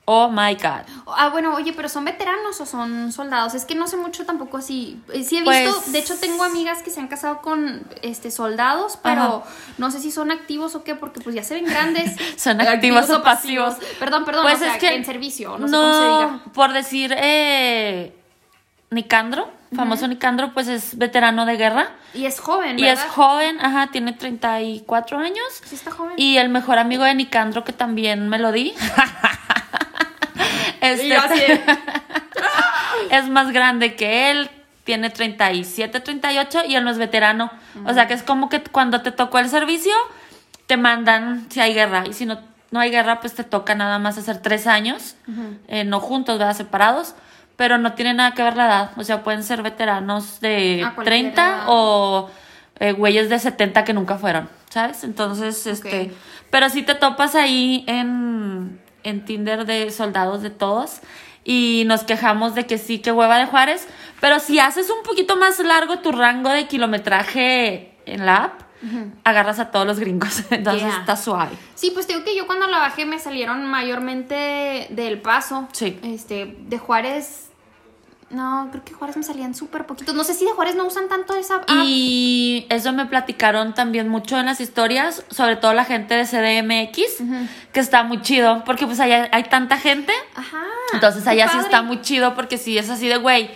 Oh 0.09 0.29
my 0.29 0.55
god. 0.55 0.83
Ah, 1.05 1.27
bueno, 1.29 1.53
oye, 1.53 1.73
pero 1.73 1.89
¿son 1.89 2.05
veteranos 2.05 2.61
o 2.61 2.65
son 2.65 3.11
soldados? 3.11 3.53
Es 3.55 3.65
que 3.65 3.75
no 3.75 3.87
sé 3.87 3.97
mucho 3.97 4.25
tampoco 4.25 4.55
así. 4.55 5.01
Eh, 5.11 5.25
Sí 5.25 5.35
he 5.37 5.41
visto, 5.41 5.73
Pues- 5.81 5.91
de 5.91 5.99
hecho 5.99 6.17
tengo 6.17 6.45
amigas 6.45 6.81
que 6.81 6.91
se 6.91 7.01
han 7.01 7.09
casado 7.09 7.41
con 7.41 7.85
este 8.03 8.31
soldados, 8.31 8.97
pero 9.03 9.21
Ajá. 9.21 9.43
no 9.77 9.91
sé 9.91 9.99
si 9.99 10.11
son 10.11 10.31
activos 10.31 10.75
o 10.75 10.83
qué, 10.85 10.95
porque 10.95 11.19
pues 11.19 11.35
ya 11.35 11.43
se 11.43 11.55
ven 11.55 11.65
grandes. 11.65 12.15
Son 12.37 12.61
activos 12.61 13.09
o 13.09 13.21
pasivos. 13.21 13.75
Perdón, 13.99 14.23
perdón, 14.23 14.43
Pues 14.43 14.55
o 14.55 14.59
sea, 14.59 14.73
es 14.75 14.79
que 14.79 14.95
en 14.95 15.03
servicio, 15.03 15.57
no, 15.57 15.67
sé 15.67 15.73
cómo 15.75 15.93
se 15.93 16.01
diga. 16.03 16.39
por 16.53 16.71
decir 16.71 17.13
eh, 17.17 18.15
Nicandro, 18.91 19.49
famoso 19.75 20.07
Nicandro, 20.07 20.53
pues 20.53 20.69
es 20.69 20.97
veterano 20.97 21.45
de 21.45 21.57
guerra 21.57 21.89
Y 22.13 22.25
es 22.27 22.39
joven, 22.39 22.79
y 22.79 22.83
¿verdad? 22.83 23.03
es 23.05 23.11
joven, 23.11 23.59
ajá, 23.59 23.87
tiene 23.91 24.13
34 24.13 25.17
años. 25.19 25.43
Sí 25.65 25.75
está 25.75 25.91
joven. 25.91 26.13
Y 26.15 26.37
el 26.37 26.47
mejor 26.47 26.77
amigo 26.79 27.03
de 27.03 27.13
Nicandro 27.13 27.65
que 27.65 27.73
también 27.73 28.29
me 28.29 28.39
lo 28.39 28.53
di. 28.53 28.73
Este, 30.93 31.05
Y 31.07 31.09
yo 31.09 31.19
así 31.19 31.39
de- 31.39 31.61
es 33.11 33.27
más 33.29 33.51
grande 33.51 33.95
que 33.95 34.31
él, 34.31 34.49
tiene 34.83 35.09
37, 35.09 35.99
38 35.99 36.61
y 36.67 36.75
él 36.75 36.83
no 36.83 36.91
es 36.91 36.97
veterano. 36.97 37.51
O 37.85 37.93
sea 37.93 38.07
que 38.07 38.13
es 38.13 38.23
como 38.23 38.47
que 38.49 38.61
cuando 38.63 39.01
te 39.01 39.11
tocó 39.11 39.39
el 39.39 39.49
servicio, 39.49 39.93
te 40.65 40.77
mandan 40.77 41.45
si 41.49 41.59
hay 41.59 41.73
guerra. 41.73 42.03
Y 42.07 42.13
si 42.13 42.25
no, 42.25 42.39
no 42.71 42.79
hay 42.79 42.89
guerra, 42.91 43.19
pues 43.19 43.33
te 43.35 43.43
toca 43.43 43.75
nada 43.75 43.99
más 43.99 44.17
hacer 44.17 44.41
tres 44.41 44.65
años, 44.67 45.15
eh, 45.67 45.83
no 45.83 45.99
juntos, 45.99 46.37
¿verdad? 46.39 46.55
Separados. 46.55 47.15
Pero 47.57 47.77
no 47.79 47.93
tiene 47.93 48.13
nada 48.13 48.31
que 48.33 48.43
ver 48.43 48.55
la 48.55 48.65
edad. 48.67 48.91
O 48.97 49.03
sea, 49.03 49.23
pueden 49.23 49.43
ser 49.43 49.61
veteranos 49.63 50.39
de 50.41 50.83
A 50.85 50.93
cualquier 50.93 51.05
30 51.33 51.47
edad. 51.47 51.63
o 51.67 52.29
eh, 52.79 52.91
güeyes 52.91 53.29
de 53.29 53.39
70 53.39 53.83
que 53.83 53.93
nunca 53.93 54.17
fueron, 54.17 54.47
¿sabes? 54.69 55.03
Entonces, 55.03 55.65
este. 55.65 56.13
Pero 56.51 56.69
si 56.69 56.83
te 56.83 56.93
topas 56.95 57.33
ahí 57.35 57.83
en, 57.87 58.79
en 59.07 59.25
Tinder 59.25 59.65
de 59.65 59.89
soldados 59.91 60.41
de 60.41 60.49
todos 60.49 60.99
y 61.43 61.83
nos 61.87 62.03
quejamos 62.03 62.55
de 62.55 62.65
que 62.65 62.77
sí, 62.77 62.99
que 62.99 63.11
hueva 63.11 63.37
de 63.39 63.45
Juárez. 63.45 63.87
Pero 64.19 64.39
si 64.39 64.59
haces 64.59 64.89
un 64.89 65.03
poquito 65.03 65.37
más 65.37 65.59
largo 65.59 65.99
tu 65.99 66.11
rango 66.11 66.49
de 66.49 66.67
kilometraje 66.67 67.93
en 68.05 68.25
la 68.25 68.35
app, 68.45 68.61
agarras 69.23 69.59
a 69.59 69.71
todos 69.71 69.85
los 69.87 69.99
gringos. 69.99 70.43
Entonces 70.51 70.83
Yeah. 70.83 70.99
está 70.99 71.15
suave. 71.15 71.55
Sí, 71.75 71.91
pues 71.91 72.07
digo 72.07 72.23
que 72.23 72.35
yo 72.35 72.45
cuando 72.47 72.67
la 72.67 72.79
bajé 72.79 73.05
me 73.05 73.17
salieron 73.19 73.65
mayormente 73.65 74.87
del 74.89 75.19
Paso. 75.21 75.67
Sí. 75.71 75.97
Este, 76.03 76.55
de 76.59 76.77
Juárez. 76.77 77.46
No, 78.29 78.67
creo 78.71 78.83
que 78.83 78.93
Juárez 78.93 79.15
me 79.15 79.23
salían 79.23 79.55
súper 79.55 79.85
poquitos. 79.85 80.13
No 80.13 80.23
sé 80.23 80.33
si 80.33 80.43
de 80.43 80.51
Juárez 80.51 80.75
no 80.75 80.85
usan 80.85 81.07
tanto 81.07 81.33
esa 81.35 81.57
app. 81.57 81.69
Y 81.85 82.65
eso 82.69 82.91
me 82.91 83.05
platicaron 83.05 83.73
también 83.73 84.09
mucho 84.09 84.37
en 84.37 84.47
las 84.47 84.59
historias, 84.59 85.23
sobre 85.29 85.55
todo 85.55 85.73
la 85.73 85.85
gente 85.85 86.13
de 86.13 86.25
CDMX, 86.25 87.23
que 87.71 87.79
está 87.79 88.03
muy 88.03 88.21
chido, 88.21 88.63
porque 88.65 88.85
pues 88.85 88.99
allá 88.99 89.29
hay 89.31 89.43
tanta 89.43 89.77
gente. 89.77 90.11
Ajá. 90.35 90.63
Entonces 90.93 91.25
allá 91.25 91.47
sí 91.47 91.57
está 91.57 91.81
muy 91.81 92.01
chido 92.01 92.35
porque 92.35 92.57
sí 92.57 92.77
es 92.77 92.89
así 92.89 93.07
de 93.07 93.17
güey. 93.17 93.49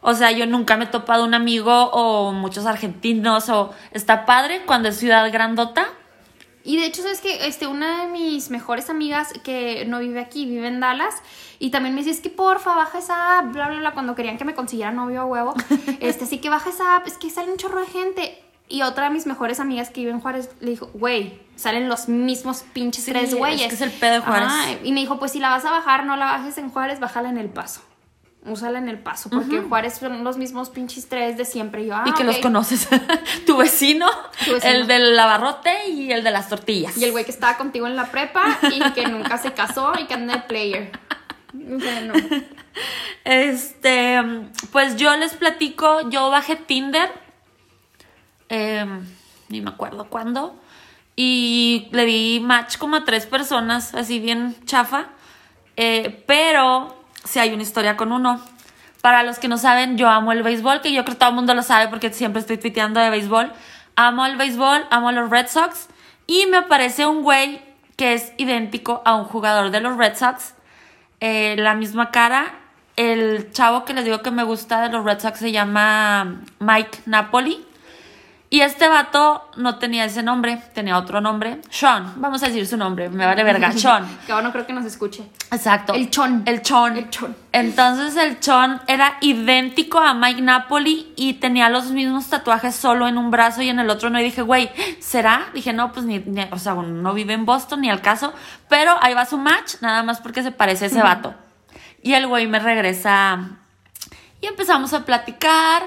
O 0.00 0.14
sea, 0.14 0.30
yo 0.32 0.46
nunca 0.46 0.76
me 0.76 0.84
he 0.84 0.88
topado 0.88 1.24
un 1.24 1.34
amigo 1.34 1.90
o 1.90 2.32
muchos 2.32 2.66
argentinos 2.66 3.48
o 3.48 3.72
está 3.92 4.26
padre 4.26 4.62
cuando 4.64 4.88
es 4.88 4.96
ciudad 4.96 5.30
grandota. 5.32 5.86
Y 6.68 6.76
de 6.76 6.84
hecho, 6.84 7.00
sabes 7.00 7.22
que 7.22 7.46
este, 7.46 7.66
una 7.66 8.02
de 8.02 8.10
mis 8.10 8.50
mejores 8.50 8.90
amigas 8.90 9.32
que 9.42 9.86
no 9.86 10.00
vive 10.00 10.20
aquí, 10.20 10.44
vive 10.44 10.68
en 10.68 10.80
Dallas, 10.80 11.14
y 11.58 11.70
también 11.70 11.94
me 11.94 12.02
decía, 12.02 12.12
es 12.12 12.20
que 12.20 12.28
porfa, 12.28 12.76
baja 12.76 12.98
esa 12.98 13.38
app, 13.38 13.54
bla, 13.54 13.68
bla, 13.68 13.78
bla, 13.78 13.92
cuando 13.94 14.14
querían 14.14 14.36
que 14.36 14.44
me 14.44 14.54
consiguiera 14.54 14.92
novio 14.92 15.22
a 15.22 15.24
huevo. 15.24 15.54
este, 16.00 16.24
así 16.24 16.36
que 16.36 16.50
baja 16.50 16.68
esa 16.68 16.96
app, 16.96 17.06
es 17.06 17.16
que 17.16 17.30
sale 17.30 17.50
un 17.50 17.56
chorro 17.56 17.80
de 17.80 17.86
gente. 17.86 18.44
Y 18.68 18.82
otra 18.82 19.04
de 19.04 19.10
mis 19.14 19.24
mejores 19.24 19.60
amigas 19.60 19.88
que 19.88 20.00
vive 20.00 20.12
en 20.12 20.20
Juárez 20.20 20.50
le 20.60 20.68
dijo, 20.68 20.90
güey, 20.92 21.40
salen 21.56 21.88
los 21.88 22.10
mismos 22.10 22.64
pinches 22.74 23.04
Sí, 23.04 23.12
tres 23.12 23.30
es 23.30 23.34
güeyes. 23.34 23.66
que 23.66 23.74
es 23.74 23.80
el 23.80 23.90
pedo 23.90 24.12
de 24.16 24.20
Juárez. 24.20 24.50
Y 24.84 24.92
me 24.92 25.00
dijo, 25.00 25.18
pues 25.18 25.32
si 25.32 25.40
la 25.40 25.48
vas 25.48 25.64
a 25.64 25.70
bajar, 25.70 26.04
no 26.04 26.18
la 26.18 26.26
bajes 26.26 26.58
en 26.58 26.68
Juárez, 26.68 27.00
bájala 27.00 27.30
en 27.30 27.38
El 27.38 27.48
Paso. 27.48 27.80
Úsala 28.44 28.78
en 28.78 28.88
El 28.88 28.98
Paso, 28.98 29.28
porque 29.30 29.56
en 29.56 29.68
Juárez 29.68 29.98
son 29.98 30.24
los 30.24 30.38
mismos 30.38 30.70
pinches 30.70 31.08
tres 31.08 31.36
de 31.36 31.44
siempre. 31.44 31.82
Y 31.82 31.86
yo, 31.88 31.94
ah, 31.96 32.04
y 32.06 32.12
que 32.12 32.24
los 32.24 32.38
conoces. 32.38 32.88
tu 33.46 33.56
vecino, 33.56 34.06
Tu 34.44 34.54
vecino. 34.54 34.72
el 34.72 34.86
del 34.86 35.18
abarrote 35.18 35.88
y 35.88 36.12
el 36.12 36.24
de 36.24 36.30
las 36.30 36.48
tortillas. 36.48 36.96
Y 36.96 37.04
el 37.04 37.12
güey 37.12 37.24
que 37.24 37.30
estaba 37.30 37.58
contigo 37.58 37.86
en 37.86 37.96
la 37.96 38.10
prepa 38.10 38.58
y 38.72 38.92
que 38.92 39.06
nunca 39.08 39.38
se 39.38 39.52
casó 39.52 39.92
y 40.00 40.06
que 40.06 40.14
anda 40.14 40.36
de 40.36 40.42
player. 40.42 40.92
O 41.54 41.80
sea, 41.80 42.00
no. 42.02 42.14
Este, 43.24 44.20
pues 44.72 44.96
yo 44.96 45.14
les 45.16 45.34
platico, 45.34 46.08
yo 46.08 46.30
bajé 46.30 46.56
Tinder, 46.56 47.10
em, 48.48 49.04
ni 49.48 49.60
me 49.60 49.70
acuerdo 49.70 50.08
cuándo, 50.08 50.58
y 51.16 51.88
le 51.90 52.04
di 52.04 52.40
match 52.40 52.78
como 52.78 52.96
a 52.96 53.04
tres 53.04 53.26
personas, 53.26 53.94
así 53.94 54.20
bien 54.20 54.54
chafa, 54.64 55.08
eh, 55.76 56.22
pero 56.26 56.97
si 57.28 57.38
hay 57.38 57.52
una 57.52 57.62
historia 57.62 57.96
con 57.96 58.12
uno. 58.12 58.40
Para 59.02 59.22
los 59.22 59.38
que 59.38 59.48
no 59.48 59.58
saben, 59.58 59.96
yo 59.96 60.08
amo 60.08 60.32
el 60.32 60.42
béisbol, 60.42 60.80
que 60.80 60.92
yo 60.92 61.04
creo 61.04 61.14
que 61.14 61.20
todo 61.20 61.28
el 61.28 61.34
mundo 61.34 61.54
lo 61.54 61.62
sabe 61.62 61.88
porque 61.88 62.12
siempre 62.12 62.40
estoy 62.40 62.58
tuiteando 62.58 63.00
de 63.00 63.10
béisbol. 63.10 63.52
Amo 63.96 64.26
el 64.26 64.36
béisbol, 64.36 64.86
amo 64.90 65.12
los 65.12 65.30
Red 65.30 65.48
Sox, 65.48 65.88
y 66.26 66.46
me 66.46 66.58
aparece 66.58 67.06
un 67.06 67.22
güey 67.22 67.62
que 67.96 68.14
es 68.14 68.32
idéntico 68.38 69.02
a 69.04 69.14
un 69.14 69.24
jugador 69.24 69.70
de 69.70 69.80
los 69.80 69.96
Red 69.96 70.16
Sox 70.16 70.54
eh, 71.20 71.56
la 71.58 71.74
misma 71.74 72.10
cara. 72.10 72.54
El 72.96 73.52
chavo 73.52 73.84
que 73.84 73.92
les 73.94 74.04
digo 74.04 74.22
que 74.22 74.30
me 74.30 74.42
gusta 74.42 74.82
de 74.82 74.88
los 74.88 75.04
Red 75.04 75.20
Sox 75.20 75.38
se 75.38 75.52
llama 75.52 76.42
Mike 76.58 77.00
Napoli. 77.06 77.64
Y 78.50 78.60
este 78.62 78.88
vato 78.88 79.46
no 79.56 79.76
tenía 79.76 80.06
ese 80.06 80.22
nombre, 80.22 80.56
tenía 80.72 80.96
otro 80.96 81.20
nombre. 81.20 81.60
Sean, 81.68 82.14
vamos 82.16 82.42
a 82.42 82.46
decir 82.46 82.66
su 82.66 82.78
nombre, 82.78 83.10
me 83.10 83.26
vale 83.26 83.44
verga. 83.44 83.72
Sean. 83.76 84.06
Que 84.24 84.32
ahora 84.32 84.46
no 84.46 84.52
creo 84.52 84.66
que 84.66 84.72
nos 84.72 84.86
escuche. 84.86 85.22
Exacto. 85.50 85.92
El 85.92 86.08
Chon. 86.08 86.44
El 86.46 86.62
Chon. 86.62 86.96
El 86.96 87.10
Chon. 87.10 87.36
Entonces 87.52 88.16
el 88.16 88.40
Chon 88.40 88.80
era 88.86 89.18
idéntico 89.20 89.98
a 89.98 90.14
Mike 90.14 90.40
Napoli 90.40 91.12
y 91.14 91.34
tenía 91.34 91.68
los 91.68 91.90
mismos 91.90 92.28
tatuajes 92.28 92.74
solo 92.74 93.06
en 93.06 93.18
un 93.18 93.30
brazo 93.30 93.60
y 93.60 93.68
en 93.68 93.80
el 93.80 93.90
otro 93.90 94.08
no. 94.08 94.18
Y 94.18 94.24
dije, 94.24 94.40
güey, 94.40 94.70
¿será? 94.98 95.48
Dije, 95.52 95.74
no, 95.74 95.92
pues 95.92 96.06
ni, 96.06 96.18
ni- 96.20 96.48
o 96.50 96.58
sea, 96.58 96.72
no 96.72 97.12
vive 97.12 97.34
en 97.34 97.44
Boston 97.44 97.82
ni 97.82 97.90
al 97.90 98.00
caso. 98.00 98.32
Pero 98.70 98.96
ahí 99.02 99.12
va 99.12 99.26
su 99.26 99.36
match, 99.36 99.74
nada 99.82 100.02
más 100.02 100.20
porque 100.22 100.42
se 100.42 100.52
parece 100.52 100.84
a 100.84 100.88
ese 100.88 101.02
vato. 101.02 101.34
Y 102.02 102.14
el 102.14 102.26
güey 102.26 102.46
me 102.46 102.60
regresa 102.60 103.40
y 104.40 104.46
empezamos 104.46 104.94
a 104.94 105.04
platicar. 105.04 105.82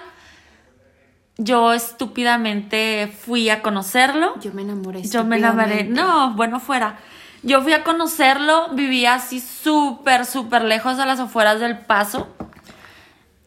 Yo 1.38 1.74
estúpidamente 1.74 3.12
fui 3.26 3.50
a 3.50 3.62
conocerlo. 3.62 4.40
Yo 4.42 4.54
me 4.54 4.62
enamoré. 4.62 5.04
Yo 5.04 5.24
me 5.24 5.38
enamoré. 5.38 5.86
No, 5.86 6.34
bueno, 6.36 6.60
fuera. 6.60 7.00
Yo 7.44 7.62
fui 7.64 7.74
a 7.74 7.84
conocerlo, 7.84 8.70
vivía 8.74 9.16
así 9.16 9.40
súper, 9.40 10.26
súper 10.26 10.64
lejos 10.64 11.00
a 11.00 11.06
las 11.06 11.20
afueras 11.20 11.60
del 11.60 11.80
paso. 11.80 12.28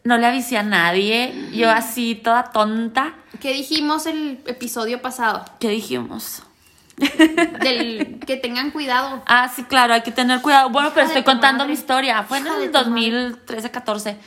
No 0.03 0.17
le 0.17 0.27
avisé 0.27 0.57
a 0.57 0.63
nadie. 0.63 1.33
Yo 1.53 1.71
así, 1.71 2.15
toda 2.15 2.51
tonta. 2.51 3.13
¿Qué 3.39 3.53
dijimos 3.53 4.05
el 4.05 4.41
episodio 4.45 5.01
pasado? 5.01 5.45
¿Qué 5.59 5.69
dijimos? 5.69 6.43
Del 6.97 8.19
que 8.25 8.37
tengan 8.37 8.71
cuidado. 8.71 9.23
Ah, 9.25 9.49
sí, 9.53 9.63
claro, 9.63 9.93
hay 9.93 10.01
que 10.01 10.11
tener 10.11 10.41
cuidado. 10.41 10.69
Bueno, 10.69 10.91
pero 10.93 11.05
Hija 11.05 11.13
estoy 11.17 11.23
contando 11.23 11.63
madre. 11.63 11.73
mi 11.73 11.79
historia. 11.79 12.23
Fue 12.23 12.37
en 12.37 12.45
Hija 12.45 12.55
el 12.57 12.71
tu 12.71 12.77
madre. 12.77 13.11
2013, 13.11 13.71
14. 13.71 14.17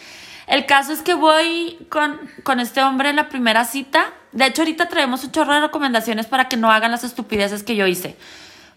El 0.49 0.65
caso 0.67 0.93
es 0.93 1.03
que 1.03 1.15
voy 1.15 1.79
con, 1.91 2.19
con 2.43 2.59
este 2.59 2.83
hombre 2.83 3.11
en 3.11 3.17
la 3.17 3.29
primera 3.29 3.65
cita. 3.65 4.13
De 4.33 4.47
hecho, 4.47 4.63
ahorita 4.63 4.89
traemos 4.89 5.23
un 5.25 5.31
chorro 5.31 5.55
de 5.55 5.61
recomendaciones 5.61 6.27
para 6.27 6.49
que 6.49 6.57
no 6.57 6.71
hagan 6.71 6.91
las 6.91 7.05
estupideces 7.05 7.63
que 7.63 7.77
yo 7.77 7.87
hice. 7.87 8.17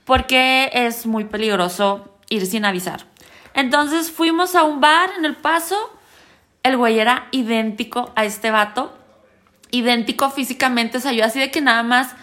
Porque 0.06 0.70
es 0.74 1.06
muy 1.06 1.26
peligroso 1.26 2.18
ir 2.30 2.46
sin 2.46 2.66
avisar. 2.66 3.06
Entonces 3.54 4.12
fuimos 4.12 4.56
a 4.56 4.64
un 4.64 4.82
bar 4.82 5.12
en 5.18 5.26
El 5.26 5.36
Paso. 5.36 5.98
El 6.64 6.78
güey 6.78 7.00
era 7.00 7.28
idéntico 7.32 8.12
a 8.16 8.26
este 8.26 8.52
vato. 8.52 8.98
Idéntico 9.72 10.30
físicamente. 10.30 10.98
O 10.98 11.02
sea, 11.02 11.14
yo 11.14 11.24
así 11.24 11.40
de 11.40 11.52
que 11.52 11.62
nada 11.62 11.84
más 11.84 12.16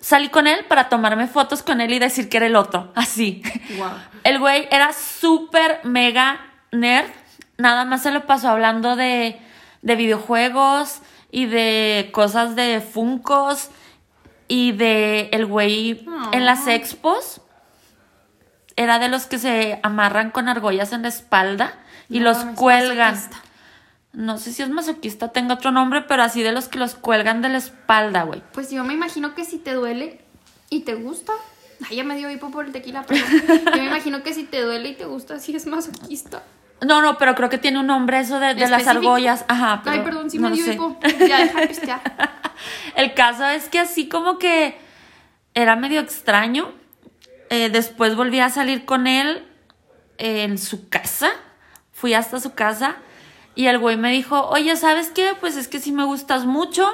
salí 0.00 0.28
con 0.28 0.46
él 0.46 0.64
para 0.68 0.88
tomarme 0.88 1.26
fotos 1.26 1.62
con 1.62 1.80
él 1.80 1.92
y 1.92 1.98
decir 1.98 2.28
que 2.28 2.36
era 2.38 2.46
el 2.46 2.56
otro. 2.56 2.92
Así. 2.94 3.42
Wow. 3.76 3.90
El 4.24 4.38
güey 4.38 4.68
era 4.70 4.92
súper 4.92 5.80
mega 5.84 6.40
nerd. 6.72 7.10
Nada 7.58 7.84
más 7.84 8.02
se 8.02 8.10
lo 8.10 8.26
pasó 8.26 8.48
hablando 8.48 8.96
de, 8.96 9.40
de 9.82 9.96
videojuegos 9.96 11.00
y 11.30 11.46
de 11.46 12.10
cosas 12.12 12.54
de 12.56 12.80
Funcos 12.80 13.68
y 14.48 14.72
de 14.72 15.30
el 15.32 15.46
güey 15.46 16.06
en 16.32 16.44
las 16.44 16.66
expos. 16.68 17.40
Era 18.76 18.98
de 18.98 19.08
los 19.08 19.26
que 19.26 19.38
se 19.38 19.80
amarran 19.82 20.30
con 20.30 20.48
argollas 20.48 20.92
en 20.92 21.02
la 21.02 21.08
espalda 21.08 21.78
y 22.10 22.18
No 22.20 22.26
los 22.26 22.38
cuelgan. 22.56 23.14
masoquista. 23.14 23.42
No 24.12 24.38
sé 24.38 24.52
si 24.52 24.62
es 24.62 24.70
masoquista, 24.70 25.28
tengo 25.32 25.54
otro 25.54 25.72
nombre, 25.72 26.02
pero 26.02 26.22
así 26.22 26.42
de 26.42 26.52
los 26.52 26.68
que 26.68 26.78
los 26.78 26.94
cuelgan 26.94 27.42
de 27.42 27.50
la 27.50 27.58
espalda, 27.58 28.22
güey. 28.22 28.42
Pues 28.52 28.70
yo 28.70 28.82
me 28.84 28.94
imagino 28.94 29.34
que 29.34 29.44
si 29.44 29.58
te 29.58 29.74
duele 29.74 30.20
y 30.70 30.80
te 30.80 30.94
gusta. 30.94 31.32
Ay, 31.90 31.96
ya 31.96 32.04
me 32.04 32.16
dio 32.16 32.30
hipo 32.30 32.50
por 32.50 32.64
el 32.64 32.72
tequila, 32.72 33.04
pero 33.06 33.22
yo 33.66 33.76
me 33.82 33.86
imagino 33.86 34.22
que 34.22 34.32
si 34.32 34.44
te 34.44 34.62
duele 34.62 34.90
y 34.90 34.94
te 34.94 35.04
gusta, 35.04 35.38
sí 35.38 35.54
es 35.54 35.66
masoquista. 35.66 36.42
No, 36.84 37.00
no, 37.00 37.16
pero 37.16 37.34
creo 37.34 37.48
que 37.48 37.58
tiene 37.58 37.78
un 37.78 37.86
nombre 37.86 38.20
eso 38.20 38.38
de, 38.38 38.54
de 38.54 38.68
las 38.68 38.86
argollas. 38.86 39.44
Ajá, 39.48 39.80
pero 39.82 39.96
Ay, 39.96 40.02
perdón, 40.02 40.28
no 40.34 40.50
me 40.50 40.56
dio 40.56 40.72
hipo. 40.72 40.98
Ya 41.26 41.38
deja 41.38 41.66
pistear. 41.66 42.00
El 42.96 43.14
caso 43.14 43.46
es 43.46 43.68
que 43.68 43.78
así 43.78 44.08
como 44.08 44.38
que 44.38 44.76
era 45.54 45.76
medio 45.76 46.00
extraño. 46.00 46.70
Eh, 47.48 47.70
después 47.70 48.16
volví 48.16 48.40
a 48.40 48.50
salir 48.50 48.84
con 48.84 49.06
él 49.06 49.44
en 50.18 50.58
su 50.58 50.88
casa. 50.88 51.30
Fui 51.92 52.12
hasta 52.12 52.40
su 52.40 52.54
casa 52.54 52.96
y 53.54 53.66
el 53.66 53.78
güey 53.78 53.96
me 53.96 54.12
dijo, 54.12 54.48
oye, 54.48 54.76
¿sabes 54.76 55.10
qué? 55.10 55.32
Pues 55.40 55.56
es 55.56 55.66
que 55.66 55.80
sí 55.80 55.90
me 55.90 56.04
gustas 56.04 56.44
mucho. 56.44 56.86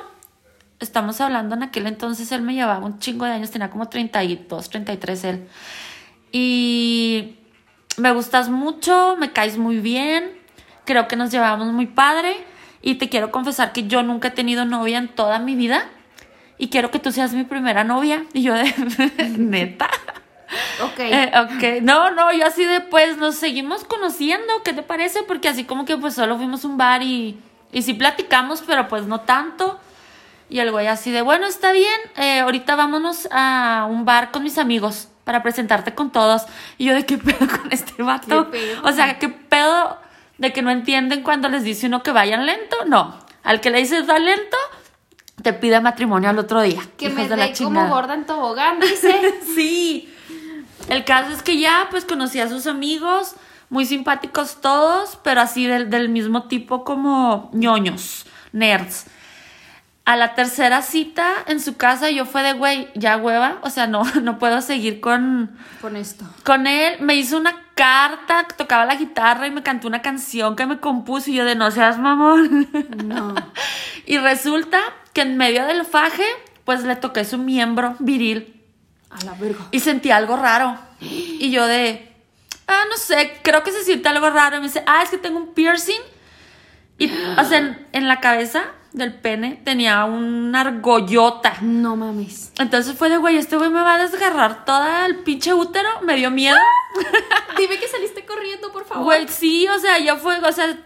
Estamos 0.78 1.20
hablando 1.20 1.56
en 1.56 1.64
aquel 1.64 1.86
entonces, 1.86 2.30
él 2.32 2.42
me 2.42 2.54
llevaba 2.54 2.84
un 2.84 2.98
chingo 3.00 3.24
de 3.24 3.32
años, 3.32 3.50
tenía 3.50 3.70
como 3.70 3.88
32, 3.88 4.70
33 4.70 5.24
él. 5.24 5.48
Y 6.30 7.36
me 7.96 8.12
gustas 8.12 8.48
mucho, 8.48 9.16
me 9.18 9.32
caes 9.32 9.58
muy 9.58 9.78
bien, 9.78 10.32
creo 10.84 11.08
que 11.08 11.16
nos 11.16 11.30
llevamos 11.30 11.68
muy 11.68 11.86
padre 11.86 12.36
y 12.80 12.96
te 12.96 13.08
quiero 13.08 13.30
confesar 13.30 13.72
que 13.72 13.86
yo 13.86 14.02
nunca 14.02 14.28
he 14.28 14.32
tenido 14.32 14.64
novia 14.64 14.98
en 14.98 15.08
toda 15.08 15.38
mi 15.38 15.54
vida 15.54 15.88
y 16.58 16.68
quiero 16.68 16.90
que 16.90 16.98
tú 16.98 17.12
seas 17.12 17.32
mi 17.32 17.44
primera 17.44 17.84
novia. 17.84 18.24
Y 18.32 18.42
yo 18.42 18.54
de, 18.54 18.64
neta. 19.38 19.90
Ok. 20.82 20.98
Eh, 20.98 21.32
ok, 21.34 21.82
no, 21.82 22.10
no, 22.10 22.32
yo 22.32 22.46
así 22.46 22.64
de 22.64 22.80
pues 22.80 23.16
nos 23.16 23.36
seguimos 23.36 23.84
conociendo, 23.84 24.62
¿qué 24.64 24.72
te 24.72 24.82
parece? 24.82 25.22
Porque 25.22 25.48
así 25.48 25.64
como 25.64 25.84
que 25.84 25.96
pues 25.96 26.14
solo 26.14 26.36
fuimos 26.36 26.64
a 26.64 26.68
un 26.68 26.76
bar 26.76 27.02
y, 27.02 27.40
y 27.72 27.82
sí 27.82 27.94
platicamos, 27.94 28.62
pero 28.66 28.88
pues 28.88 29.06
no 29.06 29.20
tanto. 29.22 29.80
Y 30.50 30.58
el 30.58 30.70
güey 30.70 30.86
así 30.86 31.10
de, 31.10 31.22
bueno, 31.22 31.46
está 31.46 31.72
bien, 31.72 31.98
eh, 32.16 32.40
ahorita 32.40 32.76
vámonos 32.76 33.26
a 33.30 33.86
un 33.88 34.04
bar 34.04 34.30
con 34.30 34.42
mis 34.42 34.58
amigos 34.58 35.08
para 35.24 35.42
presentarte 35.42 35.94
con 35.94 36.10
todos. 36.10 36.42
Y 36.78 36.86
yo 36.86 36.94
de 36.94 37.06
qué 37.06 37.18
pedo 37.18 37.38
con 37.48 37.70
este 37.70 38.02
vato. 38.02 38.50
O 38.82 38.92
sea, 38.92 39.18
qué 39.18 39.28
pedo 39.28 39.98
de 40.38 40.52
que 40.52 40.62
no 40.62 40.70
entienden 40.70 41.22
cuando 41.22 41.48
les 41.48 41.64
dice 41.64 41.86
uno 41.86 42.02
que 42.02 42.12
vayan 42.12 42.46
lento. 42.46 42.76
No, 42.86 43.16
al 43.42 43.60
que 43.60 43.70
le 43.70 43.78
dices 43.78 44.08
va 44.08 44.18
lento, 44.18 44.56
te 45.42 45.52
pide 45.52 45.80
matrimonio 45.80 46.30
al 46.30 46.38
otro 46.38 46.62
día. 46.62 46.80
que 46.96 47.10
me 47.10 47.28
de 47.28 47.36
la 47.36 47.52
como 47.52 47.88
gorda 47.88 48.14
en 48.14 48.24
tobogán, 48.24 48.80
dice. 48.80 49.14
Sí. 49.54 50.08
El 50.88 51.04
caso 51.04 51.32
es 51.32 51.42
que 51.42 51.58
ya, 51.58 51.86
pues 51.90 52.04
conocí 52.04 52.40
a 52.40 52.48
sus 52.48 52.66
amigos, 52.66 53.36
muy 53.70 53.86
simpáticos 53.86 54.60
todos, 54.60 55.16
pero 55.22 55.40
así 55.40 55.66
del, 55.66 55.90
del 55.90 56.08
mismo 56.08 56.44
tipo 56.48 56.82
como 56.82 57.50
ñoños, 57.52 58.26
nerds. 58.52 59.06
A 60.04 60.16
la 60.16 60.34
tercera 60.34 60.82
cita 60.82 61.32
en 61.46 61.60
su 61.60 61.76
casa 61.76 62.10
yo 62.10 62.26
fue 62.26 62.42
de, 62.42 62.54
güey, 62.54 62.88
ya 62.96 63.16
hueva, 63.16 63.58
o 63.62 63.70
sea, 63.70 63.86
no, 63.86 64.02
no 64.22 64.38
puedo 64.38 64.60
seguir 64.60 65.00
con, 65.00 65.56
Con 65.80 65.94
esto. 65.96 66.24
con 66.44 66.66
él. 66.66 66.96
Me 67.00 67.14
hizo 67.14 67.36
una 67.36 67.54
carta, 67.74 68.46
tocaba 68.56 68.84
la 68.84 68.96
guitarra 68.96 69.46
y 69.46 69.50
me 69.52 69.62
cantó 69.62 69.86
una 69.86 70.02
canción 70.02 70.56
que 70.56 70.66
me 70.66 70.78
compuso 70.80 71.30
y 71.30 71.34
yo 71.34 71.44
de 71.44 71.54
no 71.54 71.70
seas 71.70 71.98
mamón. 71.98 72.68
No. 73.04 73.34
y 74.06 74.18
resulta 74.18 74.80
que 75.12 75.22
en 75.22 75.36
medio 75.36 75.64
del 75.66 75.84
faje, 75.84 76.24
pues 76.64 76.82
le 76.82 76.96
toqué 76.96 77.24
su 77.24 77.38
miembro 77.38 77.94
viril 78.00 78.60
A 79.10 79.24
la 79.24 79.34
verga. 79.34 79.66
y 79.70 79.80
sentí 79.80 80.10
algo 80.10 80.36
raro. 80.36 80.78
Y 81.00 81.50
yo 81.52 81.66
de, 81.66 82.12
ah, 82.66 82.82
no 82.90 82.96
sé, 82.96 83.38
creo 83.42 83.62
que 83.62 83.70
se 83.72 83.84
siente 83.84 84.08
algo 84.08 84.30
raro. 84.30 84.56
Y 84.56 84.60
me 84.60 84.66
dice, 84.66 84.82
ah, 84.86 85.02
es 85.02 85.10
que 85.10 85.18
tengo 85.18 85.38
un 85.38 85.54
piercing. 85.54 86.00
Y, 87.04 87.12
o 87.38 87.44
sea, 87.44 87.58
en, 87.58 87.86
en 87.92 88.08
la 88.08 88.20
cabeza 88.20 88.64
del 88.92 89.14
pene 89.14 89.60
tenía 89.64 90.04
una 90.04 90.60
argollota. 90.60 91.56
No 91.60 91.96
mames. 91.96 92.52
Entonces 92.58 92.96
fue 92.96 93.08
de, 93.08 93.16
güey, 93.16 93.36
este 93.36 93.56
güey 93.56 93.70
me 93.70 93.82
va 93.82 93.94
a 93.94 93.98
desgarrar 93.98 94.64
todo 94.64 95.04
el 95.06 95.16
pinche 95.20 95.54
útero. 95.54 95.88
Me 96.02 96.16
dio 96.16 96.30
miedo. 96.30 96.56
Dime 97.56 97.78
que 97.78 97.88
saliste 97.88 98.24
corriendo, 98.24 98.70
por 98.72 98.84
favor. 98.84 99.04
Güey, 99.04 99.28
sí, 99.28 99.66
o 99.68 99.78
sea, 99.78 99.98
ya 99.98 100.16
fue, 100.16 100.38
o 100.38 100.52
sea, 100.52 100.78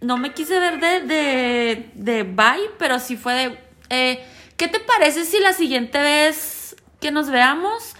no 0.00 0.16
me 0.16 0.32
quise 0.32 0.58
ver 0.58 0.80
de, 0.80 1.00
de, 1.00 1.90
de 1.94 2.22
bye, 2.22 2.70
pero 2.78 2.98
sí 2.98 3.16
fue 3.16 3.34
de, 3.34 3.58
eh, 3.90 4.24
¿qué 4.56 4.68
te 4.68 4.80
parece 4.80 5.24
si 5.24 5.38
la 5.40 5.52
siguiente 5.52 5.98
vez 5.98 6.76
que 7.00 7.10
nos 7.10 7.30
veamos 7.30 7.94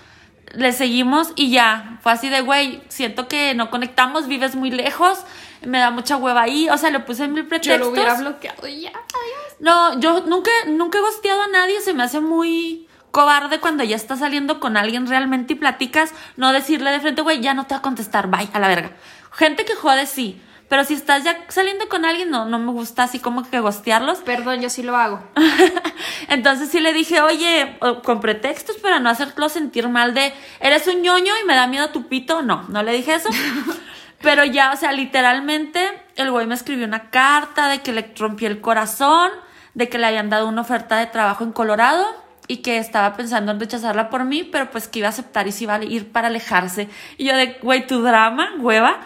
le 0.54 0.72
seguimos 0.72 1.33
y 1.37 1.50
ya? 1.50 1.98
Fue 2.02 2.12
así 2.12 2.28
de, 2.28 2.40
güey, 2.40 2.83
siento 2.88 3.28
que 3.28 3.54
no 3.54 3.70
conectamos, 3.70 4.26
vives 4.26 4.56
muy 4.56 4.70
lejos, 4.70 5.18
me 5.64 5.78
da 5.78 5.90
mucha 5.90 6.16
hueva 6.16 6.42
ahí, 6.42 6.68
o 6.68 6.76
sea, 6.76 6.90
le 6.90 7.00
puse 7.00 7.28
mil 7.28 7.44
Yo 7.44 7.48
pretextos. 7.48 7.80
lo 7.80 7.88
hubiera 7.92 8.14
bloqueado 8.14 8.66
y 8.66 8.82
ya. 8.82 8.90
Adiós. 8.90 9.56
No, 9.60 9.98
yo 10.00 10.22
nunca, 10.26 10.50
nunca 10.66 10.98
he 10.98 11.00
gosteado 11.00 11.42
a 11.42 11.48
nadie, 11.48 11.80
se 11.80 11.94
me 11.94 12.02
hace 12.02 12.20
muy 12.20 12.88
cobarde 13.10 13.60
cuando 13.60 13.82
ya 13.84 13.96
estás 13.96 14.20
saliendo 14.20 14.60
con 14.60 14.76
alguien 14.76 15.06
realmente 15.06 15.54
y 15.54 15.56
platicas, 15.56 16.12
no 16.36 16.52
decirle 16.52 16.90
de 16.90 17.00
frente, 17.00 17.22
güey, 17.22 17.40
ya 17.40 17.54
no 17.54 17.66
te 17.66 17.74
va 17.74 17.78
a 17.78 17.82
contestar, 17.82 18.28
bye, 18.28 18.48
a 18.52 18.58
la 18.58 18.68
verga. 18.68 18.92
Gente 19.32 19.64
que 19.64 19.74
jode, 19.74 20.06
sí, 20.06 20.40
pero 20.70 20.84
si 20.84 20.94
estás 20.94 21.24
ya 21.24 21.36
saliendo 21.48 21.88
con 21.88 22.04
alguien, 22.04 22.30
no, 22.30 22.44
no 22.44 22.60
me 22.60 22.70
gusta 22.70 23.02
así 23.02 23.18
como 23.18 23.42
que 23.42 23.58
gostearlos. 23.58 24.18
Perdón, 24.18 24.60
yo 24.60 24.70
sí 24.70 24.84
lo 24.84 24.96
hago. 24.96 25.20
Entonces 26.28 26.68
sí 26.68 26.78
le 26.78 26.92
dije, 26.92 27.20
oye, 27.20 27.76
con 28.04 28.20
pretextos 28.20 28.76
para 28.76 29.00
no 29.00 29.10
hacerlo 29.10 29.48
sentir 29.48 29.88
mal 29.88 30.14
de, 30.14 30.32
eres 30.60 30.86
un 30.86 31.02
ñoño 31.02 31.32
y 31.42 31.44
me 31.44 31.56
da 31.56 31.66
miedo 31.66 31.90
tu 31.90 32.06
pito. 32.06 32.42
No, 32.42 32.66
no 32.68 32.84
le 32.84 32.92
dije 32.92 33.14
eso. 33.14 33.28
Pero 34.22 34.44
ya, 34.44 34.72
o 34.72 34.76
sea, 34.76 34.92
literalmente 34.92 35.80
el 36.16 36.30
güey 36.30 36.46
me 36.46 36.54
escribió 36.54 36.87
una 36.87 37.11
carta 37.11 37.68
de 37.68 37.80
que 37.80 37.92
le 37.92 38.12
rompí 38.16 38.46
el 38.46 38.61
corazón, 38.61 39.30
de 39.74 39.88
que 39.88 39.98
le 39.98 40.06
habían 40.06 40.28
dado 40.28 40.46
una 40.46 40.61
oferta 40.61 40.98
de 40.98 41.06
trabajo 41.06 41.44
en 41.44 41.52
Colorado 41.52 42.06
y 42.46 42.59
que 42.59 42.78
estaba 42.78 43.16
pensando 43.16 43.52
en 43.52 43.61
rechazarla 43.61 44.11
por 44.11 44.24
mí, 44.24 44.44
pero 44.44 44.70
pues 44.70 44.88
que 44.88 44.98
iba 44.98 45.09
a 45.09 45.11
aceptar 45.11 45.46
y 45.46 45.52
se 45.52 45.64
iba 45.64 45.76
a 45.76 45.85
ir 45.85 46.12
para 46.12 46.28
alejarse. 46.28 46.88
Y 47.16 47.24
yo 47.26 47.37
de, 47.37 47.59
güey, 47.62 47.87
tu 47.87 48.02
drama, 48.02 48.50
hueva. 48.59 48.98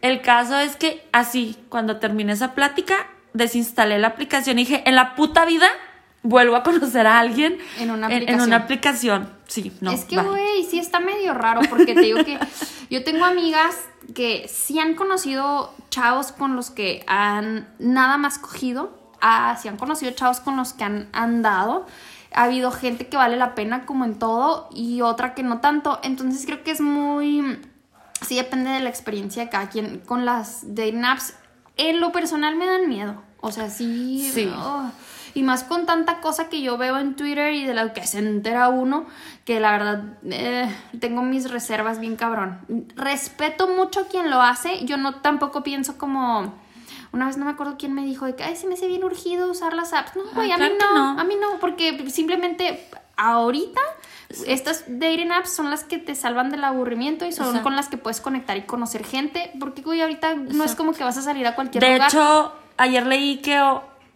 El 0.00 0.22
caso 0.22 0.58
es 0.58 0.76
que 0.76 1.06
así, 1.12 1.56
cuando 1.68 1.98
terminé 1.98 2.32
esa 2.32 2.54
plática, 2.54 3.06
desinstalé 3.34 3.98
la 3.98 4.08
aplicación 4.08 4.58
y 4.58 4.64
dije, 4.64 4.82
en 4.86 4.94
la 4.94 5.14
puta 5.14 5.44
vida 5.44 5.68
vuelvo 6.22 6.56
a 6.56 6.62
conocer 6.62 7.06
a 7.06 7.18
alguien 7.18 7.58
En 7.78 7.90
una 7.90 8.06
en, 8.08 8.14
aplicación. 8.14 8.46
una 8.46 8.56
aplicación. 8.56 9.32
Sí, 9.46 9.72
no. 9.80 9.92
es 9.92 10.04
que, 10.04 10.20
güey, 10.20 10.64
sí 10.64 10.78
está 10.78 11.00
medio 11.00 11.32
raro 11.34 11.60
porque 11.70 11.94
te 11.94 12.00
digo 12.00 12.22
que 12.24 12.38
yo 12.90 13.02
tengo 13.04 13.24
amigas 13.24 13.76
que 14.14 14.48
sí 14.48 14.78
han 14.78 14.94
conocido 14.94 15.72
chavos 15.90 16.32
con 16.32 16.56
los 16.56 16.70
que 16.70 17.04
han 17.06 17.68
nada 17.78 18.16
más 18.18 18.38
cogido, 18.38 18.98
ah, 19.20 19.56
sí 19.60 19.68
han 19.68 19.76
conocido 19.76 20.12
chavos 20.12 20.40
con 20.40 20.56
los 20.56 20.72
que 20.72 20.84
han 20.84 21.08
andado. 21.12 21.86
Ha 22.34 22.44
habido 22.44 22.70
gente 22.70 23.08
que 23.08 23.16
vale 23.16 23.36
la 23.36 23.54
pena 23.54 23.86
como 23.86 24.04
en 24.04 24.18
todo 24.18 24.68
y 24.74 25.00
otra 25.00 25.34
que 25.34 25.42
no 25.42 25.60
tanto. 25.60 25.98
Entonces 26.02 26.44
creo 26.44 26.62
que 26.62 26.70
es 26.72 26.80
muy... 26.80 27.58
Sí 28.26 28.36
depende 28.36 28.70
de 28.70 28.80
la 28.80 28.90
experiencia 28.90 29.44
de 29.44 29.48
cada 29.48 29.70
quien. 29.70 30.00
Con 30.00 30.26
las 30.26 30.74
dating 30.74 31.04
apps, 31.06 31.34
en 31.78 32.00
lo 32.00 32.12
personal 32.12 32.56
me 32.56 32.66
dan 32.66 32.86
miedo. 32.86 33.22
O 33.40 33.50
sea, 33.50 33.70
sí... 33.70 34.30
Sí. 34.30 34.52
oh, 34.54 34.90
y 35.34 35.42
más 35.42 35.64
con 35.64 35.86
tanta 35.86 36.20
cosa 36.20 36.48
que 36.48 36.60
yo 36.60 36.76
veo 36.78 36.98
en 36.98 37.16
Twitter 37.16 37.52
y 37.54 37.64
de 37.64 37.74
la 37.74 37.92
que 37.92 38.06
se 38.06 38.18
entera 38.18 38.68
uno, 38.68 39.06
que 39.44 39.60
la 39.60 39.72
verdad 39.72 40.04
eh, 40.24 40.68
tengo 41.00 41.22
mis 41.22 41.50
reservas 41.50 42.00
bien 42.00 42.16
cabrón. 42.16 42.60
Respeto 42.96 43.68
mucho 43.68 44.00
a 44.00 44.06
quien 44.06 44.30
lo 44.30 44.42
hace, 44.42 44.84
yo 44.84 44.96
no 44.96 45.16
tampoco 45.16 45.62
pienso 45.62 45.98
como... 45.98 46.54
Una 47.10 47.26
vez 47.26 47.38
no 47.38 47.46
me 47.46 47.52
acuerdo 47.52 47.76
quién 47.78 47.94
me 47.94 48.04
dijo 48.04 48.26
de 48.26 48.36
que, 48.36 48.44
ay, 48.44 48.54
se 48.54 48.66
me 48.66 48.74
hace 48.74 48.86
bien 48.86 49.02
urgido 49.02 49.50
usar 49.50 49.72
las 49.72 49.94
apps. 49.94 50.14
No, 50.14 50.24
güey, 50.34 50.52
a 50.52 50.58
mí 50.58 50.68
no, 50.78 51.14
no. 51.14 51.20
a 51.20 51.24
mí 51.24 51.36
no, 51.40 51.58
porque 51.58 52.10
simplemente 52.10 52.86
ahorita 53.16 53.80
estas 54.46 54.84
dating 54.86 55.32
apps 55.32 55.50
son 55.50 55.70
las 55.70 55.84
que 55.84 55.96
te 55.96 56.14
salvan 56.14 56.50
del 56.50 56.62
aburrimiento 56.64 57.24
y 57.24 57.32
son 57.32 57.46
Exacto. 57.46 57.64
con 57.64 57.76
las 57.76 57.88
que 57.88 57.96
puedes 57.96 58.20
conectar 58.20 58.58
y 58.58 58.62
conocer 58.62 59.04
gente, 59.04 59.50
porque 59.58 59.80
güey, 59.80 60.02
ahorita 60.02 60.34
no 60.34 60.64
es 60.64 60.74
como 60.74 60.92
que 60.92 61.02
vas 61.02 61.16
a 61.16 61.22
salir 61.22 61.46
a 61.46 61.54
cualquier 61.54 61.82
De 61.82 61.92
lugar. 61.94 62.08
hecho, 62.10 62.52
ayer 62.76 63.06
leí 63.06 63.38
que 63.38 63.58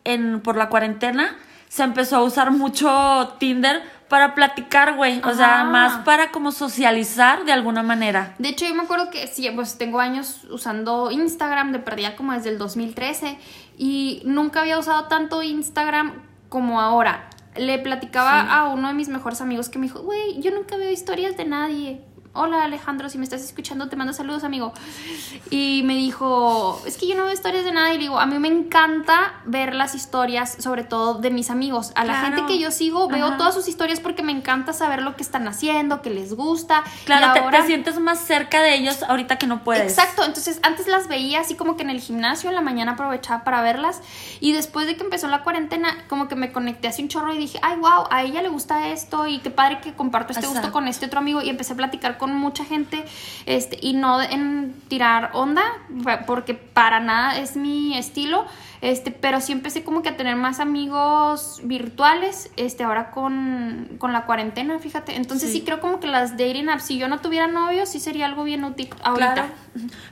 en, 0.05 0.41
por 0.41 0.57
la 0.57 0.69
cuarentena 0.69 1.37
se 1.69 1.83
empezó 1.83 2.17
a 2.17 2.23
usar 2.23 2.51
mucho 2.51 3.35
Tinder 3.39 3.83
para 4.09 4.35
platicar, 4.35 4.95
güey. 4.97 5.23
O 5.25 5.33
sea, 5.33 5.65
más 5.65 6.05
para 6.05 6.31
como 6.31 6.53
socializar 6.53 7.47
de 7.47 7.53
alguna 7.53 7.83
manera. 7.83 8.35
De 8.39 8.51
hecho, 8.51 8.67
yo 8.67 8.75
me 8.75 8.83
acuerdo 8.83 9.09
que 9.11 9.27
sí, 9.27 9.49
pues 9.55 9.79
tengo 9.79 9.99
años 10.01 10.45
usando 10.51 11.11
Instagram 11.11 11.73
de 11.73 11.79
perdida 11.79 12.15
como 12.15 12.33
desde 12.35 12.51
el 12.51 12.59
2013 12.59 13.39
y 13.79 14.21
nunca 14.27 14.61
había 14.61 14.79
usado 14.79 15.05
tanto 15.05 15.43
Instagram 15.43 16.13
como 16.51 16.79
ahora. 16.81 17.31
Le 17.57 17.79
platicaba 17.79 18.43
Sí. 18.43 18.49
a 18.51 18.65
uno 18.69 18.89
de 18.89 18.95
mis 18.95 19.09
mejores 19.09 19.41
amigos 19.41 19.71
que 19.71 19.79
me 19.79 19.87
dijo, 19.87 20.01
güey, 20.03 20.43
yo 20.43 20.51
nunca 20.51 20.77
veo 20.77 20.91
historias 20.91 21.39
de 21.39 21.47
nadie. 21.47 22.05
Hola 22.35 22.65
Alejandro, 22.65 23.11
si 23.11 23.19
me 23.19 23.25
estás 23.25 23.43
escuchando 23.43 23.91
te 23.91 23.97
mando 23.97 24.15
saludos 24.15 24.43
amigo. 24.43 24.73
Y 25.51 25.83
me 25.85 25.95
dijo, 25.97 26.81
es 26.87 26.97
que 26.97 27.07
yo 27.07 27.15
no 27.15 27.25
veo 27.25 27.33
historias 27.35 27.63
de 27.67 27.73
nadie. 27.73 27.97
Y 27.97 27.97
le 27.99 28.03
digo, 28.05 28.19
a 28.19 28.25
mí 28.25 28.39
me 28.39 28.49
encanta 28.49 29.35
ver 29.45 29.75
las 29.75 29.95
historias, 29.95 30.57
sobre 30.59 30.83
todo 30.83 31.15
de 31.21 31.31
mis 31.31 31.51
amigos. 31.51 31.93
A 31.95 32.05
la 32.07 32.21
Claro. 32.21 32.37
gente 32.37 32.51
que 32.55 32.59
yo 32.59 32.71
sigo, 32.71 33.07
veo 33.09 33.27
Ajá. 33.27 33.37
todas 33.37 33.53
sus 33.55 33.69
historias 33.69 34.01
porque 34.01 34.23
me 34.23 34.33
encanta 34.33 34.73
saber 34.73 35.03
lo 35.03 35.15
que 35.15 35.23
están 35.23 35.47
haciendo, 35.47 36.01
que 36.01 36.09
les 36.09 36.33
gusta. 36.35 36.85
Claro, 37.05 37.35
Y 37.37 37.39
ahora- 37.39 37.61
te, 37.61 37.67
sientes 37.67 38.01
más 38.01 38.19
cerca 38.21 38.63
de 38.63 38.77
ellos 38.77 39.03
ahorita 39.03 39.37
que 39.37 39.47
no 39.47 39.63
puedes. 39.63 39.83
Exacto, 39.93 40.25
entonces 40.25 40.59
antes 40.63 40.87
las 40.87 41.09
veía 41.09 41.41
así 41.41 41.55
como 41.55 41.77
que 41.77 41.83
en 41.83 41.91
el 41.91 42.01
gimnasio, 42.01 42.49
en 42.49 42.55
la 42.55 42.63
mañana 42.63 42.93
aprovechaba 42.93 43.45
para 43.45 43.61
verlas 43.61 44.01
y 44.41 44.53
después 44.53 44.87
de 44.87 44.97
que 44.97 45.03
empezó 45.05 45.29
la 45.29 45.43
cuarentena 45.43 46.07
como 46.09 46.29
que 46.29 46.35
me 46.37 46.51
conecté 46.51 46.89
así 46.89 47.03
un 47.03 47.09
chorro 47.09 47.35
y 47.35 47.37
dije, 47.37 47.59
ay, 47.61 47.77
wow, 47.77 48.05
a 48.11 48.23
ella 48.23 48.41
le 48.41 48.49
gusta 48.49 48.89
esto 48.89 49.27
y 49.27 49.41
qué 49.41 49.51
padre 49.51 49.81
que 49.83 49.93
comparto 49.93 50.33
este 50.33 50.47
gusto 50.47 50.73
con 50.73 50.89
este 50.89 51.05
otro 51.05 51.19
amigo 51.19 51.43
y 51.43 51.51
empecé 51.51 51.75
a 51.75 51.77
platicar 51.77 52.17
con 52.23 52.35
mucha 52.35 52.65
gente 52.65 53.05
este, 53.47 53.77
y 53.83 53.95
no 53.95 54.23
en 54.23 54.77
tirar 54.87 55.31
onda 55.33 55.65
porque 56.25 56.55
para 56.55 57.01
nada 57.01 57.37
es 57.37 57.57
mi 57.57 57.99
estilo. 57.99 58.47
Este, 58.81 59.11
pero 59.11 59.41
sí 59.41 59.51
empecé 59.51 59.83
como 59.83 60.03
que 60.03 60.09
a 60.09 60.17
tener 60.17 60.37
más 60.37 60.61
amigos 60.61 61.61
virtuales, 61.65 62.51
este, 62.57 62.85
ahora 62.85 63.11
con, 63.11 63.89
con 63.99 64.13
la 64.13 64.25
cuarentena, 64.25 64.79
fíjate. 64.79 65.17
Entonces 65.17 65.51
sí. 65.51 65.59
Sí. 65.59 65.65
creo 65.65 65.81
como 65.81 65.99
que 65.99 66.07
las 66.07 66.33
dating 66.33 66.69
apps, 66.69 66.85
si 66.85 66.97
yo 66.97 67.09
no 67.09 67.19
tuviera 67.19 67.49
novio, 67.49 67.87
sí 67.87 67.99
sería 67.99 68.27
algo 68.27 68.45
bien 68.45 68.63
útil 68.63 68.89
ahorita. 69.03 69.35
Claro. 69.35 69.49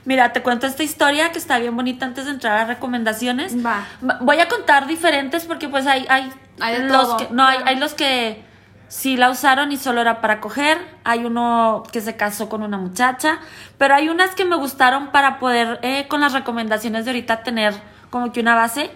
Mira, 0.03 0.33
te 0.33 0.41
cuento 0.41 0.67
esta 0.67 0.83
historia 0.83 1.31
que 1.31 1.37
está 1.37 1.59
bien 1.59 1.75
bonita 1.77 2.05
antes 2.05 2.25
de 2.25 2.31
entrar 2.31 2.57
a 2.57 2.65
recomendaciones. 2.65 3.55
Va. 3.65 3.85
Voy 4.19 4.39
a 4.39 4.49
contar 4.49 4.85
diferentes 4.85 5.45
porque 5.45 5.69
pues 5.69 5.87
hay, 5.87 6.05
hay, 6.09 6.29
Hay 6.59 6.75
de 6.75 6.83
los 6.89 7.03
todo, 7.03 7.17
que, 7.17 7.27
no, 7.31 7.45
hay, 7.45 7.59
hay 7.65 7.77
los 7.77 7.93
que 7.93 8.50
sí 8.91 9.15
la 9.15 9.29
usaron 9.29 9.71
y 9.71 9.77
solo 9.77 10.01
era 10.01 10.19
para 10.19 10.41
coger. 10.41 10.77
Hay 11.05 11.23
uno 11.23 11.83
que 11.93 12.01
se 12.01 12.17
casó 12.17 12.49
con 12.49 12.61
una 12.61 12.77
muchacha. 12.77 13.39
Pero 13.77 13.95
hay 13.95 14.09
unas 14.09 14.35
que 14.35 14.43
me 14.43 14.57
gustaron 14.57 15.11
para 15.11 15.39
poder, 15.39 15.79
eh, 15.81 16.07
con 16.09 16.19
las 16.19 16.33
recomendaciones 16.33 17.05
de 17.05 17.11
ahorita, 17.11 17.41
tener 17.41 17.73
como 18.09 18.33
que 18.33 18.41
una 18.41 18.53
base. 18.53 18.91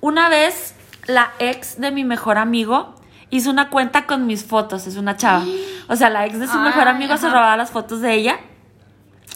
Una 0.00 0.28
vez, 0.28 0.76
la 1.06 1.32
ex 1.40 1.80
de 1.80 1.90
mi 1.90 2.04
mejor 2.04 2.38
amigo 2.38 2.94
hizo 3.30 3.50
una 3.50 3.70
cuenta 3.70 4.06
con 4.06 4.24
mis 4.26 4.44
fotos. 4.44 4.86
Es 4.86 4.96
una 4.96 5.16
chava. 5.16 5.44
O 5.86 5.96
sea, 5.96 6.08
la 6.08 6.24
ex 6.24 6.38
de 6.38 6.46
su 6.46 6.56
Ay, 6.56 6.64
mejor 6.64 6.88
amigo 6.88 7.14
se 7.18 7.28
robaba 7.28 7.58
las 7.58 7.70
fotos 7.70 8.00
de 8.00 8.14
ella. 8.14 8.38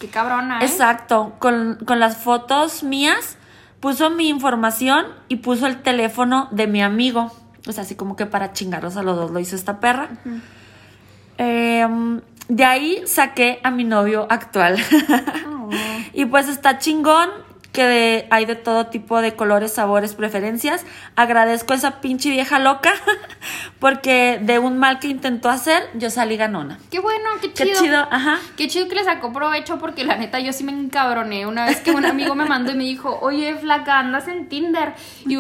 Qué 0.01 0.09
cabrona, 0.09 0.61
¿eh? 0.61 0.65
Exacto, 0.65 1.35
con, 1.39 1.77
con 1.85 2.01
las 2.01 2.17
fotos 2.17 2.83
mías 2.83 3.37
puso 3.81 4.09
mi 4.09 4.31
información 4.31 5.05
y 5.29 5.37
puso 5.37 5.67
el 5.67 5.83
teléfono 5.83 6.49
de 6.53 6.67
mi 6.67 6.83
amigo. 6.83 7.31
Sea, 7.73 7.83
así 7.83 7.95
como 7.95 8.17
que 8.17 8.27
para 8.27 8.53
chingarlos 8.53 8.97
a 8.97 9.03
los 9.03 9.17
dos 9.17 9.31
lo 9.31 9.39
hizo 9.41 9.57
esta 9.57 9.81
perra. 9.81 10.09
Em, 11.37 12.21
de 12.49 12.65
ahí 12.65 13.03
saqué 13.07 13.61
a 13.63 13.71
mi 13.71 13.85
novio 13.85 14.27
actual. 14.31 14.77
Oh. 15.61 15.71
y 16.15 16.25
pues 16.25 16.49
está 16.49 16.79
chingón 16.79 17.29
que 17.73 17.85
de- 17.85 18.27
hay 18.31 18.45
de 18.47 18.57
todo 18.57 18.87
tipo 18.87 19.21
de 19.21 19.35
colores, 19.35 19.73
sabores, 19.75 20.15
preferencias. 20.15 20.85
Agradezco 21.17 21.75
a 21.75 21.77
esa 21.77 22.01
pinche 22.01 22.31
vieja 22.31 22.59
loca 22.59 22.93
porque 23.79 24.39
de 24.43 24.59
un 24.59 24.79
mal 24.79 24.99
que 24.99 25.09
intentó 25.09 25.49
hacer, 25.49 25.89
yo 25.95 26.11
salí 26.11 26.37
ganona. 26.37 26.79
Qué 26.91 26.99
bueno, 26.99 27.29
qué 27.41 27.53
Qué 27.53 27.65
chido. 27.65 27.81
chido, 27.81 28.09
ajá. 28.11 28.39
Qué 28.57 28.69
chido 28.69 28.89
que 28.89 28.95
le 28.97 29.05
sacó 29.05 29.33
provecho 29.33 29.79
porque 29.79 30.05
la 30.05 30.17
neta 30.17 30.41
yo 30.41 30.53
sí 30.53 30.65
me 30.65 30.73
encabroné. 30.73 31.47
Una 31.47 31.67
vez 31.67 31.81
que 31.81 31.91
un 31.93 32.05
amigo 32.05 32.35
me 32.35 32.47
mandó 32.47 32.73
y 32.73 32.75
me 32.75 32.85
dijo, 32.85 33.19
oye, 33.21 33.55
flaca, 33.57 33.99
andas 33.99 34.29
en 34.29 34.49
Tinder. 34.49 34.95
Y 35.27 35.37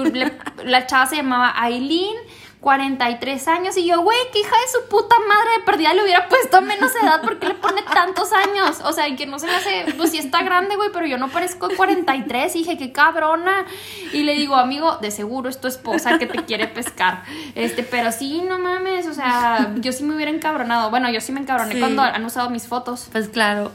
la 0.64 0.86
chava 0.86 1.06
se 1.06 1.16
llamaba 1.16 1.54
Aileen. 1.56 2.16
43 2.60 3.46
años 3.48 3.76
y 3.76 3.86
yo, 3.86 4.00
güey, 4.02 4.18
que 4.32 4.40
hija 4.40 4.50
de 4.50 4.72
su 4.72 4.88
puta 4.88 5.14
madre 5.28 5.48
de 5.58 5.62
perdida 5.64 5.94
le 5.94 6.02
hubiera 6.02 6.28
puesto 6.28 6.60
menos 6.60 6.90
edad 7.00 7.20
porque 7.22 7.46
le 7.46 7.54
pone 7.54 7.82
tantos 7.82 8.32
años. 8.32 8.80
O 8.84 8.92
sea, 8.92 9.06
y 9.06 9.14
que 9.14 9.26
no 9.26 9.38
se 9.38 9.46
me 9.46 9.54
hace, 9.54 9.86
pues 9.96 10.10
sí 10.10 10.18
está 10.18 10.42
grande, 10.42 10.74
güey, 10.74 10.90
pero 10.92 11.06
yo 11.06 11.18
no 11.18 11.28
parezco 11.28 11.68
de 11.68 11.76
43. 11.76 12.56
Y 12.56 12.58
dije, 12.60 12.76
qué 12.76 12.90
cabrona. 12.92 13.64
Y 14.12 14.24
le 14.24 14.34
digo, 14.34 14.56
amigo, 14.56 14.96
de 14.96 15.10
seguro 15.12 15.48
es 15.48 15.60
tu 15.60 15.68
esposa 15.68 16.18
que 16.18 16.26
te 16.26 16.44
quiere 16.44 16.66
pescar. 16.66 17.22
Este, 17.54 17.84
pero 17.84 18.10
sí, 18.10 18.42
no 18.42 18.58
mames, 18.58 19.06
o 19.06 19.14
sea, 19.14 19.72
yo 19.76 19.92
sí 19.92 20.02
me 20.02 20.16
hubiera 20.16 20.32
encabronado. 20.32 20.90
Bueno, 20.90 21.08
yo 21.10 21.20
sí 21.20 21.30
me 21.32 21.40
encabroné 21.40 21.74
Sí. 21.74 21.80
cuando 21.80 22.02
han 22.02 22.24
usado 22.24 22.50
mis 22.50 22.66
fotos. 22.66 23.08
Pues 23.12 23.28
claro, 23.28 23.70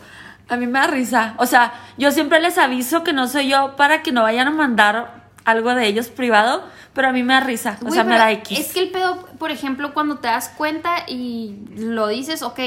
a 0.50 0.58
mí 0.58 0.67
me 0.67 0.80
da 0.80 0.88
risa. 0.88 1.36
O 1.38 1.46
sea, 1.46 1.74
yo 1.98 2.12
siempre 2.12 2.41
les 2.41 2.58
aviso 2.58 3.04
que 3.06 3.13
no 3.13 3.28
soy 3.30 3.48
yo 3.48 3.78
para 3.78 4.04
que 4.04 4.12
no 4.12 4.24
vayan 4.24 4.50
a 4.50 4.52
mandar 4.52 5.23
algo 5.46 5.76
de 5.76 5.88
ellos 5.88 6.08
privado, 6.08 6.64
pero 6.94 7.10
a 7.10 7.12
mí 7.12 7.24
me 7.24 7.34
da 7.34 7.42
risa. 7.42 7.78
O 7.86 7.92
sea, 7.92 8.04
me 8.04 8.18
da 8.18 8.32
X. 8.32 8.60
Es 8.60 8.74
que 8.74 8.82
el 8.82 8.92
pedo, 8.92 9.26
por 9.40 9.52
ejemplo, 9.52 9.94
cuando 9.94 10.20
te 10.20 10.28
das 10.28 10.50
cuenta 10.50 11.04
y 11.08 11.58
lo 11.76 12.08
dices, 12.08 12.44
ok, 12.44 12.60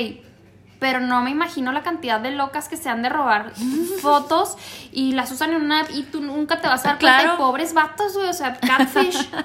pero 0.79 1.01
no 1.01 1.23
me 1.23 1.31
imagino 1.31 1.73
la 1.73 1.83
cantidad 1.83 2.21
de 2.21 2.33
locas 2.33 2.69
que 2.69 2.77
se 2.77 2.89
han 2.89 3.03
de 3.03 3.09
robar 3.09 3.53
fotos 4.01 4.57
y 4.93 5.13
las 5.13 5.31
usan 5.33 5.53
en 5.53 5.63
una 5.63 5.81
app 5.81 5.91
y 5.93 6.03
tú 6.03 6.21
nunca 6.21 6.61
te 6.61 6.69
vas 6.69 6.85
a 6.85 6.91
dar 6.91 6.99
cuenta 6.99 7.33
de 7.33 7.37
pobres 7.39 7.73
vatos, 7.73 8.15
güey, 8.15 8.29
o 8.29 8.35
sea, 8.35 8.59
catfish. 8.59 9.29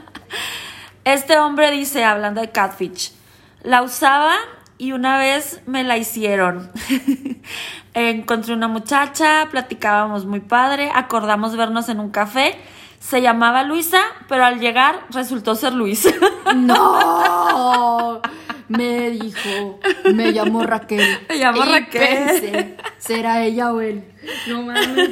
Este 1.03 1.35
hombre 1.39 1.71
dice, 1.71 2.03
hablando 2.03 2.41
de 2.41 2.51
catfish, 2.51 3.11
la 3.63 3.81
usaba 3.81 4.35
y 4.77 4.91
una 4.91 5.17
vez 5.17 5.61
me 5.65 5.83
la 5.83 5.97
hicieron. 5.97 6.71
Encontré 7.95 8.53
una 8.53 8.67
muchacha, 8.67 9.47
platicábamos 9.49 10.25
muy 10.25 10.41
padre, 10.41 10.91
acordamos 10.93 11.55
vernos 11.57 11.89
en 11.89 11.99
un 11.99 12.11
café. 12.11 12.55
Se 13.01 13.19
llamaba 13.21 13.63
Luisa, 13.63 13.99
pero 14.29 14.45
al 14.45 14.59
llegar 14.59 15.07
resultó 15.09 15.55
ser 15.55 15.73
Luis. 15.73 16.07
no, 16.55 18.21
me 18.69 19.09
dijo, 19.09 19.79
me 20.13 20.31
llamo 20.31 20.63
Raquel. 20.63 21.19
Me 21.27 21.35
llamo 21.37 21.63
Y 21.65 21.67
Raquel. 21.67 22.01
pensé, 22.01 22.77
¿será 22.99 23.43
ella 23.43 23.73
o 23.73 23.81
él? 23.81 24.05
No 24.47 24.61
mames. 24.61 25.09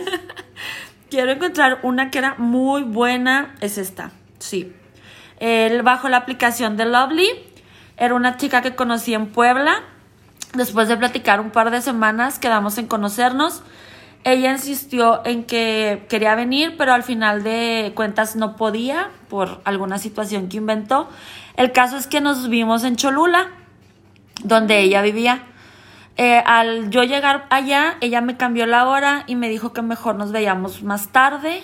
Quiero 1.09 1.31
encontrar 1.31 1.79
una 1.81 2.11
que 2.11 2.19
era 2.19 2.35
muy 2.37 2.83
buena. 2.83 3.55
Es 3.59 3.79
esta, 3.79 4.11
sí. 4.37 4.71
Él 5.39 5.81
bajo 5.81 6.09
la 6.09 6.17
aplicación 6.17 6.77
de 6.77 6.85
Lovely. 6.85 7.27
Era 7.97 8.13
una 8.13 8.37
chica 8.37 8.61
que 8.61 8.75
conocí 8.75 9.15
en 9.15 9.27
Puebla. 9.31 9.81
Después 10.53 10.87
de 10.87 10.95
platicar 10.95 11.39
un 11.41 11.49
par 11.49 11.71
de 11.71 11.81
semanas, 11.81 12.37
quedamos 12.37 12.77
en 12.77 12.85
conocernos. 12.87 13.63
Ella 14.23 14.51
insistió 14.51 15.25
en 15.25 15.45
que 15.45 16.05
quería 16.09 16.35
venir, 16.35 16.75
pero 16.77 16.93
al 16.93 17.03
final 17.03 17.43
de 17.43 17.93
cuentas 17.95 18.35
no 18.35 18.55
podía 18.55 19.09
por 19.29 19.61
alguna 19.63 19.97
situación 19.97 20.49
que 20.49 20.57
inventó. 20.57 21.09
El 21.55 21.71
caso 21.71 21.97
es 21.97 22.07
que 22.07 22.19
nos 22.19 22.49
vimos 22.49 22.83
en 22.83 22.95
Cholula, 22.95 23.47
donde 24.43 24.79
ella 24.79 25.01
vivía. 25.01 25.43
Eh, 26.17 26.43
al 26.45 26.89
yo 26.89 27.03
llegar 27.03 27.47
allá, 27.49 27.95
ella 28.01 28.19
me 28.19 28.35
cambió 28.35 28.65
la 28.65 28.87
hora 28.87 29.23
y 29.25 29.35
me 29.35 29.47
dijo 29.47 29.71
que 29.71 29.81
mejor 29.81 30.15
nos 30.15 30.33
veíamos 30.33 30.83
más 30.83 31.09
tarde. 31.09 31.63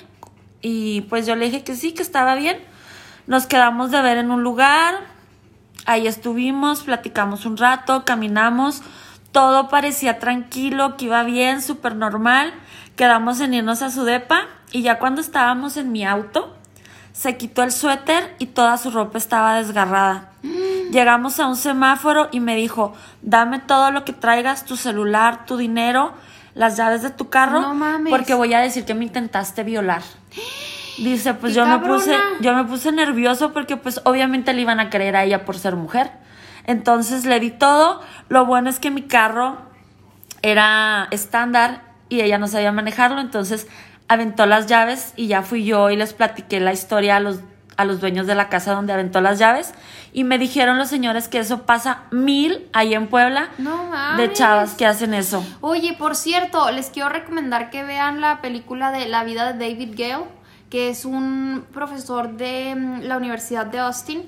Y 0.61 1.01
pues 1.01 1.27
yo 1.27 1.35
le 1.35 1.45
dije 1.45 1.63
que 1.63 1.75
sí, 1.75 1.91
que 1.91 2.01
estaba 2.01 2.35
bien. 2.35 2.57
Nos 3.27 3.47
quedamos 3.47 3.91
de 3.91 4.01
ver 4.01 4.17
en 4.17 4.31
un 4.31 4.43
lugar, 4.43 5.01
ahí 5.85 6.07
estuvimos, 6.07 6.83
platicamos 6.83 7.45
un 7.45 7.57
rato, 7.57 8.05
caminamos, 8.05 8.81
todo 9.35 9.67
parecía 9.67 10.17
tranquilo, 10.17 10.95
que 10.95 11.05
iba 11.05 11.21
bien, 11.23 11.61
súper 11.61 11.93
normal. 11.93 12.53
Quedamos 12.95 13.41
en 13.41 13.53
irnos 13.53 13.81
a 13.81 13.91
su 13.91 14.05
depa 14.05 14.43
y 14.71 14.81
ya 14.81 14.97
cuando 14.97 15.19
estábamos 15.19 15.75
en 15.75 15.91
mi 15.91 16.05
auto, 16.05 16.55
se 17.11 17.35
quitó 17.35 17.61
el 17.61 17.73
suéter 17.73 18.33
y 18.39 18.45
toda 18.45 18.77
su 18.77 18.91
ropa 18.91 19.17
estaba 19.17 19.57
desgarrada. 19.57 20.29
Llegamos 20.89 21.41
a 21.41 21.47
un 21.47 21.57
semáforo 21.57 22.29
y 22.31 22.39
me 22.39 22.55
dijo, 22.55 22.93
dame 23.23 23.59
todo 23.59 23.91
lo 23.91 24.05
que 24.05 24.13
traigas, 24.13 24.63
tu 24.63 24.77
celular, 24.77 25.45
tu 25.45 25.57
dinero, 25.57 26.13
las 26.53 26.77
llaves 26.77 27.01
de 27.01 27.09
tu 27.09 27.27
carro, 27.27 27.59
No 27.59 27.75
mames. 27.75 28.11
porque 28.11 28.35
voy 28.35 28.53
a 28.53 28.59
decir 28.59 28.85
que 28.85 28.93
me 28.93 29.03
intentaste 29.03 29.65
violar. 29.65 30.01
Dice, 30.97 31.33
pues 31.33 31.51
¡Qué 31.51 31.59
yo 31.59 31.65
me 31.65 31.79
puse, 31.79 32.15
yo 32.39 32.53
me 32.53 32.63
puse 32.63 32.93
nervioso 32.93 33.51
porque 33.51 33.75
pues 33.75 33.99
obviamente 34.05 34.53
le 34.53 34.61
iban 34.61 34.79
a 34.79 34.89
creer 34.89 35.17
a 35.17 35.25
ella 35.25 35.43
por 35.43 35.57
ser 35.57 35.75
mujer. 35.75 36.09
Entonces 36.65 37.25
le 37.25 37.39
di 37.39 37.51
todo. 37.51 38.01
Lo 38.29 38.45
bueno 38.45 38.69
es 38.69 38.79
que 38.79 38.91
mi 38.91 39.03
carro 39.03 39.57
era 40.41 41.07
estándar 41.11 41.81
y 42.09 42.21
ella 42.21 42.37
no 42.37 42.47
sabía 42.47 42.71
manejarlo, 42.71 43.19
entonces 43.19 43.67
aventó 44.07 44.45
las 44.45 44.67
llaves 44.67 45.13
y 45.15 45.27
ya 45.27 45.41
fui 45.41 45.65
yo 45.65 45.89
y 45.89 45.95
les 45.95 46.13
platiqué 46.13 46.59
la 46.59 46.71
historia 46.71 47.15
a 47.15 47.19
los, 47.19 47.39
a 47.77 47.85
los 47.85 47.99
dueños 47.99 48.27
de 48.27 48.35
la 48.35 48.49
casa 48.49 48.73
donde 48.73 48.93
aventó 48.93 49.21
las 49.21 49.39
llaves 49.39 49.73
y 50.13 50.23
me 50.23 50.37
dijeron 50.37 50.77
los 50.77 50.87
señores 50.87 51.27
que 51.27 51.39
eso 51.39 51.63
pasa 51.63 52.03
mil 52.11 52.67
ahí 52.73 52.93
en 52.93 53.07
Puebla 53.07 53.49
No 53.57 53.89
de 54.17 54.31
chavas 54.31 54.75
que 54.75 54.85
hacen 54.85 55.13
eso. 55.13 55.43
Oye, 55.61 55.93
por 55.93 56.15
cierto, 56.15 56.69
les 56.71 56.89
quiero 56.89 57.09
recomendar 57.09 57.69
que 57.69 57.83
vean 57.83 58.21
la 58.21 58.41
película 58.41 58.91
de 58.91 59.07
La 59.07 59.23
vida 59.23 59.51
de 59.51 59.67
David 59.67 59.95
Gale, 59.97 60.25
que 60.69 60.89
es 60.89 61.05
un 61.05 61.65
profesor 61.73 62.37
de 62.37 62.75
mm, 62.75 63.01
la 63.01 63.17
Universidad 63.17 63.65
de 63.65 63.79
Austin, 63.79 64.23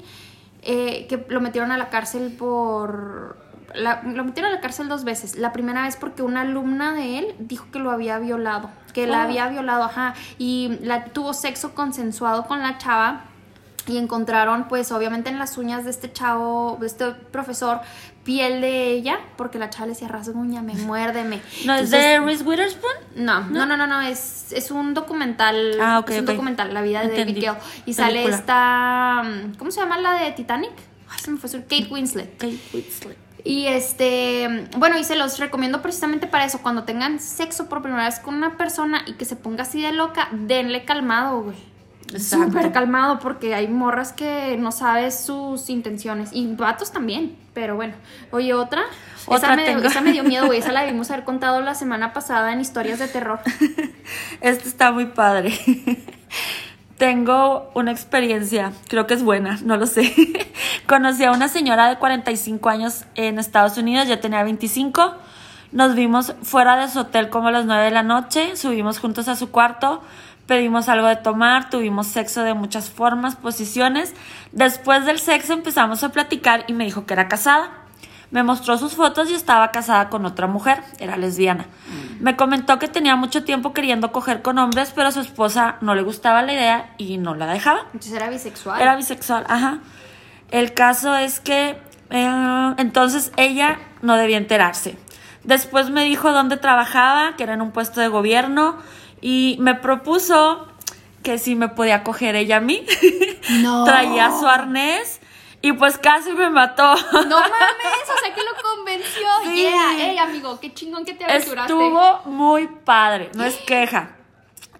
eh, 0.61 1.05
que 1.07 1.25
lo 1.29 1.39
metieron 1.41 1.71
a 1.71 1.77
la 1.77 1.89
cárcel 1.89 2.31
por... 2.37 3.37
la- 3.73 4.01
lo 4.03 4.23
metieron 4.23 4.51
a 4.51 4.55
la 4.55 4.61
cárcel 4.61 4.87
dos 4.89 5.03
veces. 5.03 5.35
La 5.37 5.51
primera 5.53 5.83
vez 5.83 5.95
porque 5.95 6.23
una 6.23 6.41
alumna 6.41 6.93
de 6.93 7.19
él 7.19 7.35
dijo 7.39 7.67
que 7.71 7.79
lo 7.79 7.91
había 7.91 8.17
violado, 8.19 8.69
que 8.93 9.07
la 9.07 9.19
Oh. 9.19 9.21
había 9.23 9.47
violado, 9.49 9.83
ajá, 9.83 10.13
y 10.37 10.77
la, 10.81 11.05
tuvo 11.05 11.33
sexo 11.33 11.73
consensuado 11.75 12.45
con 12.47 12.61
la 12.61 12.77
chava. 12.77 13.21
Y 13.89 13.97
encontraron, 13.97 14.67
pues, 14.67 14.91
obviamente 14.91 15.29
en 15.29 15.39
las 15.39 15.57
uñas 15.57 15.85
de 15.85 15.91
este 15.91 16.11
chavo, 16.11 16.75
de 16.81 16.87
este 16.87 17.11
profesor, 17.11 17.79
piel 18.27 18.59
de 18.59 18.91
ella, 18.91 19.19
porque 19.37 19.57
la 19.57 19.69
chava 19.69 19.85
le 19.85 19.93
decía, 19.93 20.09
rasguñame, 20.09 20.73
muérdeme. 20.73 21.37
¿No 21.65 21.75
es 21.75 21.83
Entonces, 21.83 21.91
de 21.91 22.19
Reese 22.19 22.43
Witherspoon? 22.43 22.93
no, 23.15 23.39
no, 23.45 23.65
no, 23.65 23.77
no, 23.77 23.87
no, 23.87 24.01
es, 24.01 24.51
es 24.51 24.69
un 24.69 24.93
documental. 24.93 25.79
Ah, 25.81 25.99
ok, 25.99 26.09
Es 26.09 26.19
un 26.19 26.25
documental, 26.25 26.73
la 26.73 26.81
vida 26.81 27.03
de. 27.03 27.17
David 27.17 27.41
Gale. 27.41 27.59
Y 27.85 27.93
sale 27.93 28.25
esta. 28.25 29.23
¿Cómo 29.57 29.71
se 29.71 29.79
llama 29.79 29.97
la 29.97 30.15
de 30.15 30.33
Titanic? 30.33 30.73
Ay, 31.09 31.19
se 31.23 31.31
me 31.31 31.37
fue 31.37 31.49
su 31.49 31.61
Kate 31.61 31.87
Winslet. 31.89 32.33
Kate 32.33 32.59
Winslet. 32.73 33.17
Y 33.45 33.67
este, 33.67 34.67
bueno, 34.75 34.97
y 34.97 35.05
se 35.05 35.15
los 35.15 35.39
recomiendo 35.39 35.81
precisamente 35.81 36.27
para 36.27 36.43
eso. 36.43 36.59
Cuando 36.61 36.83
tengan 36.83 37.21
sexo 37.21 37.69
por 37.69 37.81
primera 37.81 38.03
vez 38.03 38.19
con 38.19 38.35
una 38.35 38.57
persona 38.57 39.03
y 39.07 39.13
que 39.13 39.23
se 39.23 39.37
ponga 39.37 39.63
así 39.63 39.81
de 39.81 39.93
loca, 39.93 40.27
denle 40.33 40.83
calmado, 40.83 41.43
güey. 41.43 41.76
Súper 42.15 42.71
calmado, 42.71 43.19
porque 43.19 43.53
hay 43.53 43.67
morras 43.67 44.13
que 44.13 44.55
no 44.57 44.71
sabes 44.71 45.19
sus 45.19 45.69
intenciones. 45.69 46.29
Y 46.31 46.47
vatos 46.55 46.91
también, 46.91 47.35
pero 47.53 47.75
bueno. 47.75 47.93
Oye, 48.31 48.53
otra. 48.53 48.83
Otra 49.25 49.49
esa, 49.49 49.55
me, 49.57 49.65
tengo. 49.65 49.83
esa 49.83 50.01
me 50.01 50.13
dio 50.13 50.23
miedo, 50.23 50.45
güey. 50.45 50.59
Esa 50.59 50.71
la 50.71 50.81
debimos 50.85 51.11
haber 51.11 51.25
contado 51.25 51.59
la 51.61 51.75
semana 51.75 52.13
pasada 52.13 52.53
en 52.53 52.61
historias 52.61 52.99
de 52.99 53.07
terror. 53.07 53.39
Este 54.41 54.69
está 54.69 54.91
muy 54.91 55.07
padre. 55.07 55.53
Tengo 56.97 57.69
una 57.75 57.91
experiencia, 57.91 58.71
creo 58.87 59.05
que 59.05 59.13
es 59.13 59.21
buena, 59.21 59.59
no 59.63 59.77
lo 59.77 59.85
sé. 59.85 60.15
Conocí 60.87 61.25
a 61.25 61.31
una 61.31 61.47
señora 61.47 61.89
de 61.89 61.97
45 61.97 62.69
años 62.69 63.05
en 63.13 63.37
Estados 63.37 63.77
Unidos, 63.77 64.07
yo 64.07 64.17
tenía 64.19 64.41
25. 64.43 65.13
Nos 65.71 65.93
vimos 65.93 66.33
fuera 66.41 66.75
de 66.77 66.87
su 66.87 66.99
hotel 66.99 67.29
como 67.29 67.49
a 67.49 67.51
las 67.51 67.65
9 67.65 67.83
de 67.83 67.91
la 67.91 68.01
noche, 68.01 68.55
subimos 68.55 68.97
juntos 68.97 69.27
a 69.27 69.35
su 69.35 69.51
cuarto, 69.51 70.01
pedimos 70.47 70.89
algo 70.89 71.07
de 71.07 71.17
tomar, 71.17 71.69
tuvimos 71.69 72.07
sexo 72.07 72.43
de 72.43 72.53
muchas 72.53 72.89
formas, 72.89 73.35
posiciones. 73.35 74.13
Después 74.51 75.05
del 75.05 75.19
sexo 75.19 75.53
empezamos 75.53 76.03
a 76.03 76.09
platicar 76.09 76.63
y 76.67 76.73
me 76.73 76.85
dijo 76.85 77.05
que 77.05 77.13
era 77.13 77.27
casada. 77.27 77.69
Me 78.31 78.43
mostró 78.43 78.77
sus 78.77 78.95
fotos 78.95 79.29
y 79.29 79.33
estaba 79.33 79.71
casada 79.71 80.09
con 80.09 80.25
otra 80.25 80.47
mujer, 80.47 80.83
era 80.99 81.15
lesbiana. 81.15 81.65
Me 82.19 82.35
comentó 82.35 82.77
que 82.77 82.89
tenía 82.89 83.15
mucho 83.15 83.45
tiempo 83.45 83.73
queriendo 83.73 84.11
coger 84.11 84.41
con 84.41 84.57
hombres, 84.57 84.91
pero 84.93 85.07
a 85.07 85.11
su 85.11 85.21
esposa 85.21 85.77
no 85.79 85.95
le 85.95 86.01
gustaba 86.01 86.41
la 86.41 86.53
idea 86.53 86.93
y 86.97 87.17
no 87.17 87.35
la 87.35 87.47
dejaba. 87.47 87.81
Entonces 87.93 88.13
era 88.13 88.29
bisexual. 88.29 88.81
Era 88.81 88.95
bisexual, 88.97 89.45
ajá. 89.47 89.79
El 90.51 90.73
caso 90.73 91.15
es 91.15 91.39
que 91.39 91.77
eh, 92.09 92.73
entonces 92.77 93.31
ella 93.37 93.79
no 94.01 94.15
debía 94.15 94.37
enterarse. 94.37 94.97
Después 95.45 95.89
me 95.89 96.03
dijo 96.03 96.33
dónde 96.33 96.57
trabajaba, 96.57 97.37
que 97.37 97.43
era 97.43 97.53
en 97.53 97.61
un 97.61 97.71
puesto 97.71 98.01
de 98.01 98.09
gobierno, 98.09 98.77
y 99.21 99.57
me 99.59 99.75
propuso 99.75 100.67
que 101.23 101.37
si 101.37 101.55
me 101.55 101.69
podía 101.69 102.03
coger 102.03 102.35
ella 102.35 102.57
a 102.57 102.61
mí. 102.61 102.85
No. 103.61 103.85
Traía 103.85 104.29
su 104.37 104.45
arnés 104.45 105.21
y 105.61 105.71
pues 105.71 105.97
casi 105.97 106.33
me 106.33 106.49
mató. 106.49 106.95
No 107.13 107.39
mames, 107.39 108.09
o 108.13 108.19
sea 108.21 108.33
que 108.35 108.41
lo 108.43 108.51
convenció. 108.61 109.27
Sí. 109.45 109.55
Yeah, 109.61 110.09
ey, 110.09 110.17
amigo, 110.17 110.59
qué 110.59 110.73
chingón 110.73 111.05
que 111.05 111.13
te 111.13 111.23
aventuraste. 111.23 111.71
Estuvo 111.71 112.21
muy 112.25 112.67
padre, 112.67 113.31
no 113.35 113.45
es 113.45 113.55
queja. 113.55 114.17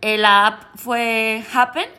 La 0.02 0.48
app 0.48 0.64
fue 0.76 1.46
Happen, 1.54 1.90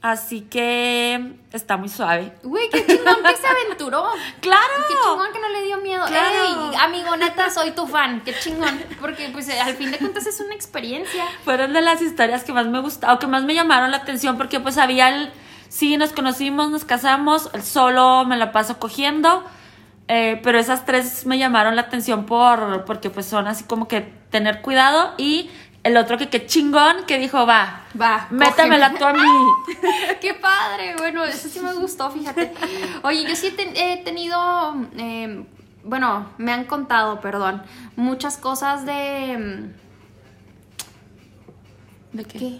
así 0.00 0.42
que 0.42 1.34
está 1.52 1.76
muy 1.76 1.88
suave. 1.88 2.32
Güey, 2.42 2.68
qué 2.70 2.86
chingón 2.86 3.22
que 3.24 3.36
se 3.36 3.46
aventuró. 3.46 4.04
¡Claro! 4.40 4.62
Qué 4.88 4.94
chingón 4.94 5.32
que 5.32 5.40
no 5.40 5.48
le 5.48 5.64
dio 5.64 5.78
miedo. 5.78 6.06
Claro. 6.06 6.70
Ey, 6.70 6.76
amigo, 6.80 7.16
neta, 7.16 7.50
soy 7.50 7.72
tu 7.72 7.86
fan. 7.86 8.22
Qué 8.24 8.34
chingón. 8.38 8.82
Porque, 9.00 9.28
pues, 9.32 9.48
al 9.48 9.74
fin 9.74 9.90
de 9.90 9.98
cuentas 9.98 10.26
es 10.26 10.40
una 10.40 10.54
experiencia. 10.54 11.24
Fueron 11.44 11.72
de 11.72 11.80
las 11.80 12.00
historias 12.00 12.44
que 12.44 12.52
más 12.52 12.66
me 12.66 12.80
gustaron, 12.80 13.16
o 13.16 13.18
que 13.18 13.26
más 13.26 13.44
me 13.44 13.54
llamaron 13.54 13.90
la 13.90 13.98
atención, 13.98 14.36
porque 14.36 14.60
pues 14.60 14.78
había 14.78 15.08
el, 15.08 15.32
sí, 15.68 15.96
nos 15.96 16.12
conocimos, 16.12 16.70
nos 16.70 16.84
casamos, 16.84 17.50
el 17.52 17.62
solo 17.62 18.24
me 18.24 18.36
la 18.36 18.52
paso 18.52 18.78
cogiendo, 18.78 19.44
eh, 20.06 20.40
pero 20.42 20.58
esas 20.58 20.84
tres 20.84 21.26
me 21.26 21.38
llamaron 21.38 21.76
la 21.76 21.82
atención 21.82 22.24
por, 22.24 22.84
porque 22.84 23.10
pues 23.10 23.26
son 23.26 23.46
así 23.46 23.64
como 23.64 23.88
que 23.88 24.00
tener 24.30 24.62
cuidado 24.62 25.14
y 25.18 25.50
el 25.84 25.96
otro 25.96 26.18
que 26.18 26.28
qué 26.28 26.44
chingón 26.46 27.04
que 27.06 27.18
dijo, 27.18 27.46
va, 27.46 27.82
Va, 28.00 28.26
métamela 28.30 28.90
cógeme. 28.92 28.98
tú 28.98 29.04
a 29.06 29.12
mí. 29.12 29.28
Qué 30.20 30.34
padre. 30.34 30.94
Bueno, 30.98 31.24
eso 31.24 31.48
sí 31.48 31.60
me 31.60 31.72
gustó, 31.74 32.10
fíjate. 32.10 32.52
Oye, 33.02 33.24
yo 33.28 33.34
sí 33.36 33.46
he, 33.48 33.50
ten- 33.52 33.76
he 33.76 34.02
tenido. 34.04 34.74
eh, 34.98 35.44
bueno, 35.84 36.30
me 36.36 36.52
han 36.52 36.64
contado, 36.64 37.20
perdón, 37.20 37.62
muchas 37.96 38.36
cosas 38.36 38.84
de. 38.84 39.70
¿De 42.12 42.24
qué? 42.24 42.38
¿Qué? 42.38 42.58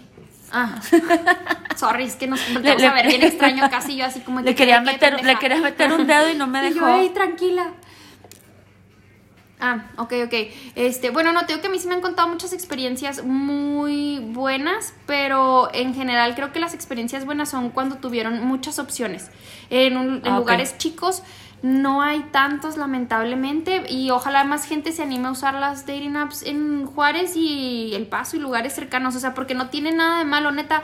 Ah, 0.51 0.79
sorry, 1.75 2.05
es 2.05 2.15
que 2.15 2.25
nos 2.27 2.39
le- 2.49 2.71
a 2.87 2.93
ver 2.93 3.07
bien 3.07 3.21
extraño 3.23 3.69
casi 3.69 3.95
yo 3.95 4.05
así 4.05 4.21
como 4.21 4.39
Le 4.39 4.45
que, 4.47 4.55
quería, 4.55 4.79
¿qué, 4.79 4.85
qué, 4.85 4.91
meter, 5.11 5.23
le 5.25 5.35
quería 5.37 5.57
meter 5.57 5.93
un 5.93 6.07
dedo 6.07 6.29
y 6.29 6.35
no 6.35 6.47
me 6.47 6.67
Y 6.69 6.73
yo, 6.73 6.85
dejó. 6.85 6.99
"Ey, 6.99 7.09
tranquila. 7.09 7.67
Ah, 9.61 9.87
ok, 9.97 10.13
ok. 10.25 10.33
Este, 10.75 11.09
bueno, 11.09 11.33
no, 11.33 11.41
te 11.41 11.47
digo 11.47 11.61
que 11.61 11.67
a 11.67 11.69
mí 11.69 11.79
sí 11.79 11.87
me 11.89 11.93
han 11.95 12.01
contado 12.01 12.29
muchas 12.29 12.53
experiencias 12.53 13.25
muy 13.25 14.19
buenas, 14.19 14.93
pero 15.05 15.69
en 15.73 15.93
general 15.93 16.33
creo 16.35 16.53
que 16.53 16.61
las 16.61 16.73
experiencias 16.73 17.25
buenas 17.25 17.49
son 17.49 17.69
cuando 17.69 17.97
tuvieron 17.97 18.41
muchas 18.45 18.79
opciones. 18.79 19.29
En, 19.69 19.97
un- 19.97 20.21
en 20.25 20.33
Ah, 20.33 20.37
lugares 20.37 20.77
chicos 20.77 21.23
no 21.61 22.01
hay 22.01 22.21
tantos, 22.31 22.77
lamentablemente, 22.77 23.83
y 23.89 24.11
ojalá 24.11 24.45
más 24.45 24.63
gente 24.63 24.93
se 24.93 25.03
anime 25.03 25.27
a 25.27 25.31
usar 25.31 25.55
las 25.55 25.85
dating 25.85 26.15
apps 26.15 26.41
en 26.43 26.85
Juárez 26.85 27.35
y 27.35 27.91
El 27.95 28.07
Paso 28.07 28.37
y 28.37 28.39
lugares 28.39 28.73
cercanos, 28.73 29.13
o 29.17 29.19
sea, 29.19 29.33
porque 29.33 29.55
no 29.55 29.67
tiene 29.69 29.91
nada 29.91 30.19
de 30.19 30.25
malo, 30.25 30.51
neta. 30.51 30.83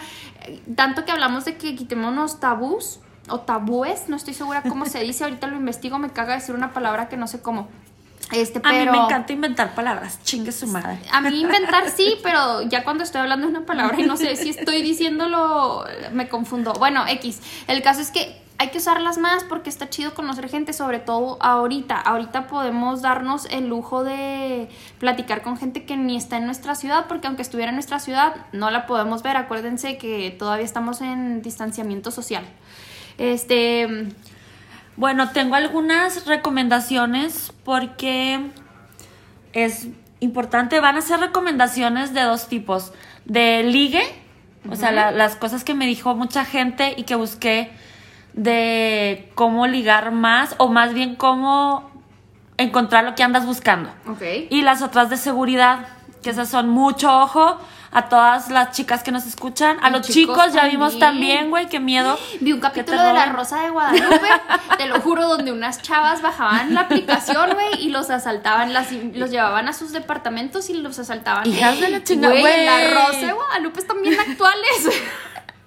Tanto 0.75 1.05
que 1.05 1.13
hablamos 1.13 1.45
de 1.45 1.55
que 1.55 1.75
quitémonos 1.77 2.41
tabús 2.41 2.99
o 3.29 3.39
tabúes, 3.39 4.09
no 4.09 4.17
estoy 4.17 4.33
segura 4.33 4.63
cómo 4.63 4.85
se 4.85 4.99
dice, 4.99 5.23
ahorita 5.23 5.47
lo 5.47 5.55
investigo, 5.55 5.97
me 5.97 6.09
caga 6.09 6.33
decir 6.35 6.53
una 6.53 6.73
palabra 6.73 7.07
que 7.07 7.15
no 7.15 7.27
sé 7.27 7.41
cómo. 7.41 7.69
Este, 8.31 8.59
A 8.63 8.71
mí 8.71 8.85
me 8.89 8.97
encanta 8.97 9.33
inventar 9.33 9.75
palabras, 9.75 10.19
chingue 10.23 10.51
su 10.51 10.67
madre. 10.67 10.99
a 11.11 11.21
mí 11.21 11.41
inventar 11.41 11.89
sí, 11.89 12.15
pero 12.23 12.63
ya 12.63 12.83
cuando 12.83 13.03
estoy 13.03 13.21
hablando 13.21 13.47
de 13.47 13.51
una 13.51 13.65
palabra 13.65 13.99
y 13.99 14.03
no 14.03 14.17
sé 14.17 14.35
si 14.35 14.49
estoy 14.49 14.81
diciéndolo, 14.81 15.85
me 16.11 16.27
confundo. 16.27 16.73
Bueno, 16.73 17.05
X. 17.07 17.41
El 17.67 17.81
caso 17.83 18.01
es 18.01 18.11
que 18.11 18.41
hay 18.57 18.69
que 18.69 18.77
usarlas 18.77 19.17
más 19.17 19.43
porque 19.43 19.69
está 19.69 19.89
chido 19.89 20.13
conocer 20.13 20.49
gente, 20.49 20.73
sobre 20.73 20.99
todo 20.99 21.37
ahorita. 21.41 21.99
Ahorita 21.99 22.47
podemos 22.47 23.01
darnos 23.01 23.45
el 23.51 23.67
lujo 23.67 24.03
de 24.03 24.69
platicar 24.97 25.41
con 25.41 25.57
gente 25.57 25.83
que 25.85 25.97
ni 25.97 26.15
está 26.15 26.37
en 26.37 26.45
nuestra 26.45 26.73
ciudad, 26.75 27.05
porque 27.07 27.27
aunque 27.27 27.41
estuviera 27.41 27.69
en 27.69 27.75
nuestra 27.75 27.99
ciudad, 27.99 28.35
no 28.53 28.71
la 28.71 28.87
podemos 28.87 29.23
ver. 29.23 29.37
Acuérdense 29.37 29.97
que 29.97 30.31
todavía 30.31 30.65
estamos 30.65 31.01
en 31.01 31.41
distanciamiento 31.41 32.11
social. 32.11 32.45
Este. 33.17 34.07
Bueno, 34.97 35.29
tengo 35.31 35.55
algunas 35.55 36.25
recomendaciones 36.25 37.51
porque 37.63 38.39
es 39.53 39.87
importante. 40.19 40.79
Van 40.79 40.95
a 40.97 41.01
ser 41.01 41.19
recomendaciones 41.19 42.13
de 42.13 42.21
dos 42.21 42.47
tipos. 42.47 42.93
De 43.25 43.63
ligue, 43.63 44.03
o 44.69 44.75
sea, 44.75 44.91
la- 44.91 45.11
las 45.11 45.35
cosas 45.35 45.63
que 45.63 45.73
me 45.73 45.85
dijo 45.87 46.15
mucha 46.15 46.45
gente 46.45 46.93
y 46.97 47.03
que 47.03 47.15
busqué 47.15 47.71
de 48.33 49.31
cómo 49.35 49.65
ligar 49.67 50.11
más 50.11 50.55
o 50.59 50.67
más 50.67 50.93
bien 50.93 51.15
cómo 51.15 51.89
encontrar 52.57 53.03
lo 53.03 53.15
que 53.15 53.23
andas 53.23 53.45
buscando. 53.45 53.89
Ok. 54.07 54.21
Y 54.49 54.61
las 54.61 54.81
otras 54.81 55.09
de 55.09 55.17
seguridad, 55.17 55.87
que 56.21 56.29
esas 56.29 56.49
son 56.49 56.69
mucho 56.69 57.21
ojo 57.21 57.59
a 57.91 58.09
todas 58.09 58.49
las 58.49 58.71
chicas 58.71 59.03
que 59.03 59.11
nos 59.11 59.25
escuchan. 59.25 59.77
A 59.81 59.89
los 59.89 60.01
chicos 60.07 60.35
chicos 60.35 60.53
ya 60.53 60.65
vimos 60.67 60.99
también. 60.99 61.49
güey, 61.49 61.67
qué 61.67 61.79
miedo. 61.79 62.17
Vi 62.41 62.51
un 62.51 62.59
capítulo 62.59 63.01
de 63.01 63.13
La. 63.13 63.25
Rosa 63.27 63.61
de 63.61 63.69
Guadalupe, 63.69 64.27
te 64.77 64.87
lo 64.87 65.01
juro, 65.01 65.27
donde 65.27 65.51
unas 65.51 65.81
chavas 65.81 66.21
bajaban 66.21 66.73
la 66.73 66.81
aplicación, 66.81 67.53
güey, 67.53 67.83
y 67.83 67.89
los 67.89 68.09
asaltaban, 68.09 68.73
las, 68.73 68.91
los 68.91 69.29
llevaban 69.31 69.67
a 69.67 69.73
sus 69.73 69.91
departamentos 69.91 70.69
y 70.69 70.75
los 70.75 70.99
asaltaban. 70.99 71.45
Hijas 71.47 71.79
de 71.79 71.89
la 71.89 72.03
chingada, 72.03 72.39
güey. 72.39 72.65
La 72.65 73.05
Rosa 73.05 73.25
de 73.25 73.33
Guadalupe 73.33 73.79
están 73.79 74.01
bien 74.01 74.19
actuales. 74.19 75.01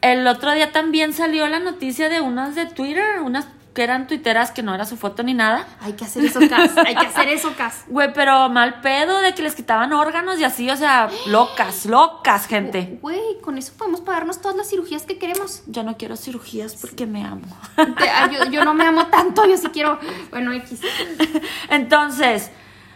El 0.00 0.26
otro 0.28 0.52
día 0.52 0.70
también 0.70 1.12
salió 1.12 1.48
la 1.48 1.58
noticia 1.58 2.08
de 2.08 2.20
unas 2.20 2.54
de 2.54 2.66
Twitter, 2.66 3.20
unas 3.20 3.46
que 3.79 3.85
eran 3.85 4.09
tuiteras 4.09 4.51
que 4.51 4.61
no 4.61 4.74
era 4.74 4.85
su 4.85 4.97
foto 4.97 5.22
ni 5.22 5.35
nada. 5.35 5.64
Hay 5.81 5.93
que 5.93 6.05
hacer 6.05 6.24
eso, 6.24 6.41
Cas. 6.51 6.76
Hay 6.79 6.97
que 6.97 7.07
hacer 7.07 7.29
eso, 7.29 7.55
Cas. 7.57 7.85
Güey, 7.87 8.12
pero 8.12 8.49
mal 8.49 8.81
pedo 8.81 9.20
de 9.20 9.33
que 9.35 9.43
les 9.45 9.55
quitaban 9.55 9.93
órganos 9.93 10.41
y 10.41 10.43
así, 10.43 10.68
o 10.68 10.76
sea, 10.76 11.09
locas, 11.29 11.87
locas, 11.87 12.49
gente. 12.49 12.99
Güey, 13.01 13.41
con 13.41 13.57
eso 13.57 13.72
podemos 13.79 14.01
pagarnos 14.01 14.41
todas 14.41 14.57
las 14.57 14.68
cirugías 14.68 15.03
que 15.03 15.16
queremos. 15.16 15.62
Yo 15.68 15.85
no 15.85 15.97
quiero 15.97 16.16
cirugías 16.16 16.74
porque 16.74 17.07
me 17.07 17.24
amo. 17.24 17.47
Ah, 17.76 18.29
yo, 18.29 18.51
yo 18.51 18.64
no 18.64 18.74
me 18.74 18.85
amo 18.85 19.07
tanto, 19.07 19.47
yo 19.47 19.57
sí 19.57 19.68
quiero. 19.68 20.01
Bueno, 20.31 20.53
X. 20.55 20.81
Entonces, 21.70 22.51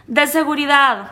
de 0.07 0.27
seguridad, 0.27 1.11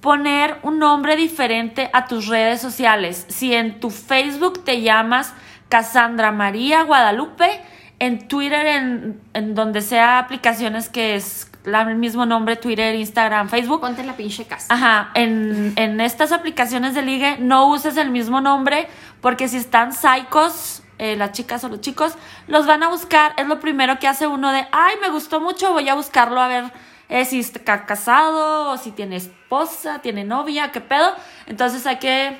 poner 0.00 0.60
un 0.62 0.78
nombre 0.78 1.14
diferente 1.16 1.90
a 1.92 2.06
tus 2.06 2.26
redes 2.26 2.62
sociales. 2.62 3.26
Si 3.28 3.52
en 3.52 3.80
tu 3.80 3.90
Facebook 3.90 4.64
te 4.64 4.80
llamas 4.80 5.34
Cassandra 5.68 6.32
María 6.32 6.84
Guadalupe, 6.84 7.60
en 7.98 8.28
Twitter, 8.28 8.64
en, 8.66 9.20
en 9.34 9.54
donde 9.54 9.80
sea 9.82 10.18
aplicaciones 10.18 10.88
que 10.88 11.14
es 11.16 11.50
la- 11.64 11.82
el 11.82 11.96
mismo 11.96 12.26
nombre, 12.26 12.56
Twitter, 12.56 12.94
Instagram, 12.94 13.48
Facebook. 13.48 13.80
Ponte 13.80 14.04
la 14.04 14.14
pinche 14.16 14.46
casa. 14.46 14.72
Ajá, 14.72 15.10
en, 15.14 15.72
en 15.76 16.00
estas 16.00 16.32
aplicaciones 16.32 16.94
de 16.94 17.02
ligue 17.02 17.36
no 17.40 17.66
uses 17.68 17.96
el 17.96 18.10
mismo 18.10 18.40
nombre 18.40 18.88
porque 19.20 19.48
si 19.48 19.56
están 19.56 19.92
psicos, 19.92 20.82
eh, 20.98 21.16
las 21.16 21.32
chicas 21.32 21.62
o 21.64 21.68
los 21.68 21.80
chicos, 21.80 22.14
los 22.46 22.66
van 22.66 22.82
a 22.82 22.88
buscar. 22.88 23.32
Es 23.36 23.46
lo 23.46 23.60
primero 23.60 23.98
que 23.98 24.08
hace 24.08 24.26
uno 24.26 24.50
de, 24.52 24.66
ay, 24.72 24.94
me 25.00 25.10
gustó 25.10 25.40
mucho, 25.40 25.72
voy 25.72 25.88
a 25.88 25.94
buscarlo 25.94 26.40
a 26.40 26.48
ver 26.48 26.64
eh, 27.08 27.24
si 27.24 27.40
está 27.40 27.84
casado 27.86 28.70
o 28.70 28.76
si 28.78 28.90
tiene 28.92 29.16
esposa, 29.16 30.00
tiene 30.00 30.24
novia, 30.24 30.72
qué 30.72 30.80
pedo. 30.80 31.10
Entonces 31.46 31.86
hay 31.86 31.98
que 31.98 32.38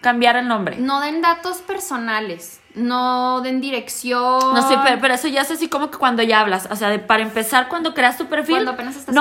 cambiar 0.00 0.36
el 0.36 0.48
nombre. 0.48 0.76
No 0.78 1.00
den 1.00 1.20
datos 1.22 1.58
personales. 1.58 2.60
No 2.74 3.40
den 3.42 3.60
dirección. 3.60 4.54
No 4.54 4.66
sé, 4.68 4.76
pero, 4.84 4.98
pero 5.00 5.14
eso 5.14 5.28
ya 5.28 5.42
es 5.42 5.50
así 5.50 5.68
como 5.68 5.90
que 5.90 5.98
cuando 5.98 6.22
ya 6.22 6.40
hablas. 6.40 6.68
O 6.70 6.76
sea, 6.76 6.88
de- 6.88 6.98
para 6.98 7.22
empezar, 7.22 7.68
cuando 7.68 7.92
creas 7.94 8.16
tu 8.18 8.26
perfil, 8.26 8.64
no 8.64 8.76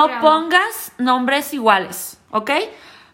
creando. 0.06 0.20
pongas 0.22 0.92
nombres 0.98 1.54
iguales, 1.54 2.18
¿ok? 2.32 2.52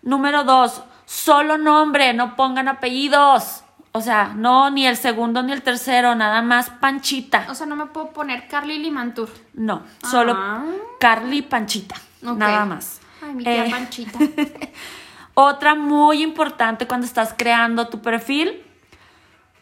Número 0.03 0.43
dos, 0.43 0.83
solo 1.05 1.57
nombre, 1.57 2.13
no 2.13 2.35
pongan 2.35 2.67
apellidos. 2.67 3.63
O 3.93 4.01
sea, 4.01 4.33
no 4.35 4.69
ni 4.69 4.85
el 4.85 4.95
segundo 4.95 5.41
ni 5.41 5.51
el 5.53 5.63
tercero, 5.63 6.13
nada 6.13 6.41
más 6.43 6.69
Panchita. 6.69 7.47
O 7.49 7.55
sea, 7.55 7.65
no 7.65 7.75
me 7.75 7.87
puedo 7.87 8.11
poner 8.11 8.47
Carly 8.47 8.77
Limantur. 8.77 9.29
No, 9.53 9.81
solo 10.07 10.33
Ah. 10.37 10.63
Carly 10.99 11.41
Panchita, 11.41 11.95
nada 12.21 12.65
más. 12.65 12.99
Ay, 13.25 13.33
mi 13.33 13.43
tía 13.43 13.65
Eh, 13.65 13.69
Panchita. 13.71 14.19
Otra 15.33 15.75
muy 15.75 16.21
importante 16.23 16.85
cuando 16.87 17.05
estás 17.07 17.33
creando 17.37 17.87
tu 17.87 18.01
perfil, 18.01 18.63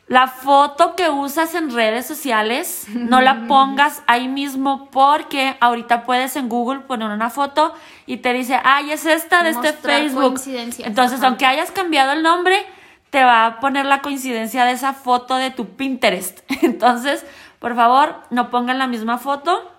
la 0.07 0.27
foto 0.27 0.95
que 0.95 1.09
usas 1.09 1.55
en 1.55 1.73
redes 1.73 2.05
sociales, 2.05 2.85
no 2.89 3.21
la 3.21 3.45
pongas 3.47 4.03
ahí 4.05 4.27
mismo 4.27 4.89
porque 4.91 5.57
ahorita 5.59 6.03
puedes 6.03 6.35
en 6.35 6.47
Google 6.47 6.81
poner 6.81 7.09
una 7.09 7.29
foto 7.29 7.73
y 8.05 8.17
te 8.17 8.31
dice, 8.33 8.59
ay, 8.63 8.91
es 8.91 9.05
esta 9.05 9.43
de 9.43 9.49
este 9.49 9.73
Facebook. 9.73 10.39
Entonces, 10.79 11.19
ajá. 11.19 11.27
aunque 11.27 11.45
hayas 11.45 11.71
cambiado 11.71 12.11
el 12.11 12.21
nombre, 12.21 12.63
te 13.09 13.23
va 13.23 13.45
a 13.47 13.59
poner 13.59 13.85
la 13.85 14.01
coincidencia 14.01 14.65
de 14.65 14.73
esa 14.73 14.93
foto 14.93 15.37
de 15.37 15.49
tu 15.49 15.69
Pinterest. 15.75 16.39
Entonces, 16.61 17.25
por 17.59 17.75
favor, 17.75 18.15
no 18.29 18.51
pongan 18.51 18.77
la 18.77 18.87
misma 18.87 19.17
foto 19.17 19.71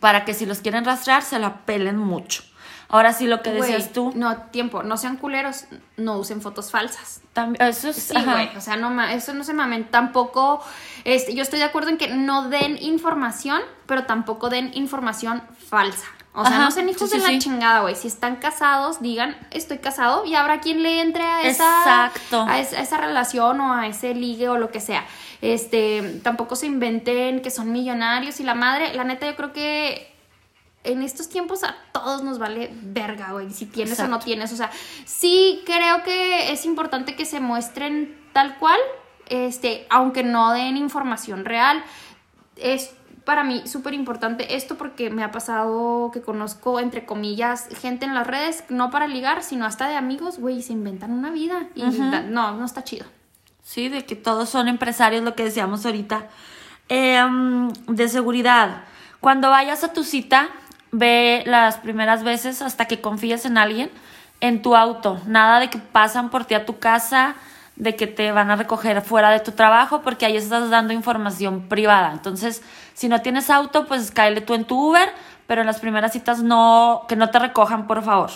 para 0.00 0.24
que 0.24 0.32
si 0.32 0.46
los 0.46 0.60
quieren 0.60 0.84
rastrear, 0.84 1.22
se 1.22 1.38
la 1.38 1.66
pelen 1.66 1.98
mucho. 1.98 2.42
Ahora 2.90 3.12
sí, 3.12 3.26
lo 3.26 3.42
que 3.42 3.52
decías 3.52 3.92
tú. 3.92 4.12
No, 4.14 4.36
tiempo. 4.36 4.82
No 4.82 4.96
sean 4.96 5.16
culeros. 5.18 5.64
No 5.96 6.16
usen 6.16 6.40
fotos 6.40 6.70
falsas. 6.70 7.20
También, 7.34 7.62
eso 7.66 7.90
es, 7.90 7.96
Sí, 7.96 8.14
güey. 8.24 8.56
O 8.56 8.60
sea, 8.62 8.76
no, 8.76 9.02
eso 9.04 9.34
no 9.34 9.44
se 9.44 9.52
mamen. 9.52 9.84
Tampoco. 9.90 10.64
Este, 11.04 11.34
yo 11.34 11.42
estoy 11.42 11.58
de 11.58 11.66
acuerdo 11.66 11.90
en 11.90 11.98
que 11.98 12.08
no 12.08 12.48
den 12.48 12.78
información, 12.80 13.60
pero 13.86 14.04
tampoco 14.04 14.48
den 14.48 14.70
información 14.74 15.42
falsa. 15.68 16.06
O 16.32 16.44
sea, 16.44 16.54
Ajá, 16.54 16.64
no 16.64 16.70
sean 16.70 16.88
hijos 16.88 17.10
sí, 17.10 17.16
de 17.16 17.20
sí, 17.20 17.26
la 17.26 17.32
sí. 17.32 17.38
chingada, 17.40 17.80
güey. 17.80 17.94
Si 17.94 18.06
están 18.06 18.36
casados, 18.36 19.02
digan, 19.02 19.36
estoy 19.50 19.78
casado 19.78 20.24
y 20.24 20.34
habrá 20.34 20.60
quien 20.60 20.82
le 20.82 21.00
entre 21.00 21.24
a 21.24 21.42
esa, 21.42 22.06
Exacto. 22.06 22.46
a 22.48 22.60
esa 22.60 22.96
relación 22.96 23.60
o 23.60 23.74
a 23.74 23.86
ese 23.86 24.14
ligue 24.14 24.48
o 24.48 24.56
lo 24.56 24.70
que 24.70 24.80
sea. 24.80 25.04
Este, 25.42 26.20
tampoco 26.22 26.54
se 26.54 26.66
inventen 26.66 27.42
que 27.42 27.50
son 27.50 27.72
millonarios 27.72 28.40
y 28.40 28.44
la 28.44 28.54
madre, 28.54 28.94
la 28.94 29.04
neta, 29.04 29.26
yo 29.26 29.36
creo 29.36 29.52
que 29.52 30.14
en 30.90 31.02
estos 31.02 31.28
tiempos 31.28 31.64
a 31.64 31.76
todos 31.92 32.22
nos 32.22 32.38
vale 32.38 32.70
verga, 32.82 33.32
güey, 33.32 33.50
si 33.50 33.66
tienes 33.66 33.98
o 34.00 34.08
no 34.08 34.18
tienes. 34.18 34.52
O 34.52 34.56
sea, 34.56 34.70
sí 35.04 35.62
creo 35.66 36.02
que 36.02 36.52
es 36.52 36.64
importante 36.64 37.14
que 37.16 37.24
se 37.24 37.40
muestren 37.40 38.16
tal 38.32 38.58
cual, 38.58 38.78
este, 39.28 39.86
aunque 39.90 40.22
no 40.24 40.52
den 40.52 40.76
información 40.76 41.44
real. 41.44 41.82
Es 42.56 42.92
para 43.24 43.44
mí 43.44 43.62
súper 43.66 43.92
importante 43.92 44.56
esto 44.56 44.76
porque 44.78 45.10
me 45.10 45.22
ha 45.22 45.30
pasado 45.30 46.10
que 46.12 46.22
conozco, 46.22 46.80
entre 46.80 47.04
comillas, 47.04 47.68
gente 47.80 48.06
en 48.06 48.14
las 48.14 48.26
redes, 48.26 48.64
no 48.70 48.90
para 48.90 49.06
ligar, 49.06 49.42
sino 49.42 49.66
hasta 49.66 49.86
de 49.88 49.96
amigos, 49.96 50.38
güey, 50.38 50.62
se 50.62 50.72
inventan 50.72 51.12
una 51.12 51.30
vida. 51.30 51.68
Y 51.74 51.82
da- 51.82 52.22
no, 52.22 52.52
no 52.56 52.64
está 52.64 52.84
chido. 52.84 53.04
Sí, 53.62 53.90
de 53.90 54.06
que 54.06 54.16
todos 54.16 54.48
son 54.48 54.66
empresarios, 54.66 55.22
lo 55.22 55.34
que 55.34 55.44
decíamos 55.44 55.84
ahorita. 55.84 56.26
Em, 56.88 57.68
de 57.86 58.08
seguridad. 58.08 58.84
Cuando 59.20 59.50
vayas 59.50 59.84
a 59.84 59.92
tu 59.92 60.04
cita, 60.04 60.48
ve 60.92 61.42
las 61.46 61.76
primeras 61.78 62.22
veces 62.24 62.62
hasta 62.62 62.86
que 62.86 63.00
confíes 63.00 63.44
en 63.44 63.58
alguien 63.58 63.90
en 64.40 64.62
tu 64.62 64.76
auto. 64.76 65.20
Nada 65.26 65.60
de 65.60 65.70
que 65.70 65.78
pasan 65.78 66.30
por 66.30 66.44
ti 66.44 66.54
a 66.54 66.66
tu 66.66 66.78
casa, 66.78 67.34
de 67.76 67.96
que 67.96 68.06
te 68.06 68.32
van 68.32 68.50
a 68.50 68.56
recoger 68.56 69.02
fuera 69.02 69.30
de 69.30 69.40
tu 69.40 69.52
trabajo, 69.52 70.02
porque 70.02 70.26
ahí 70.26 70.36
estás 70.36 70.70
dando 70.70 70.92
información 70.92 71.68
privada. 71.68 72.12
Entonces, 72.12 72.62
si 72.94 73.08
no 73.08 73.22
tienes 73.22 73.50
auto, 73.50 73.86
pues 73.86 74.10
cáele 74.10 74.40
tú 74.40 74.54
en 74.54 74.64
tu 74.64 74.90
Uber, 74.90 75.12
pero 75.46 75.60
en 75.60 75.66
las 75.66 75.78
primeras 75.80 76.12
citas 76.12 76.42
no, 76.42 77.04
que 77.08 77.16
no 77.16 77.30
te 77.30 77.38
recojan, 77.38 77.86
por 77.86 78.02
favor. 78.02 78.30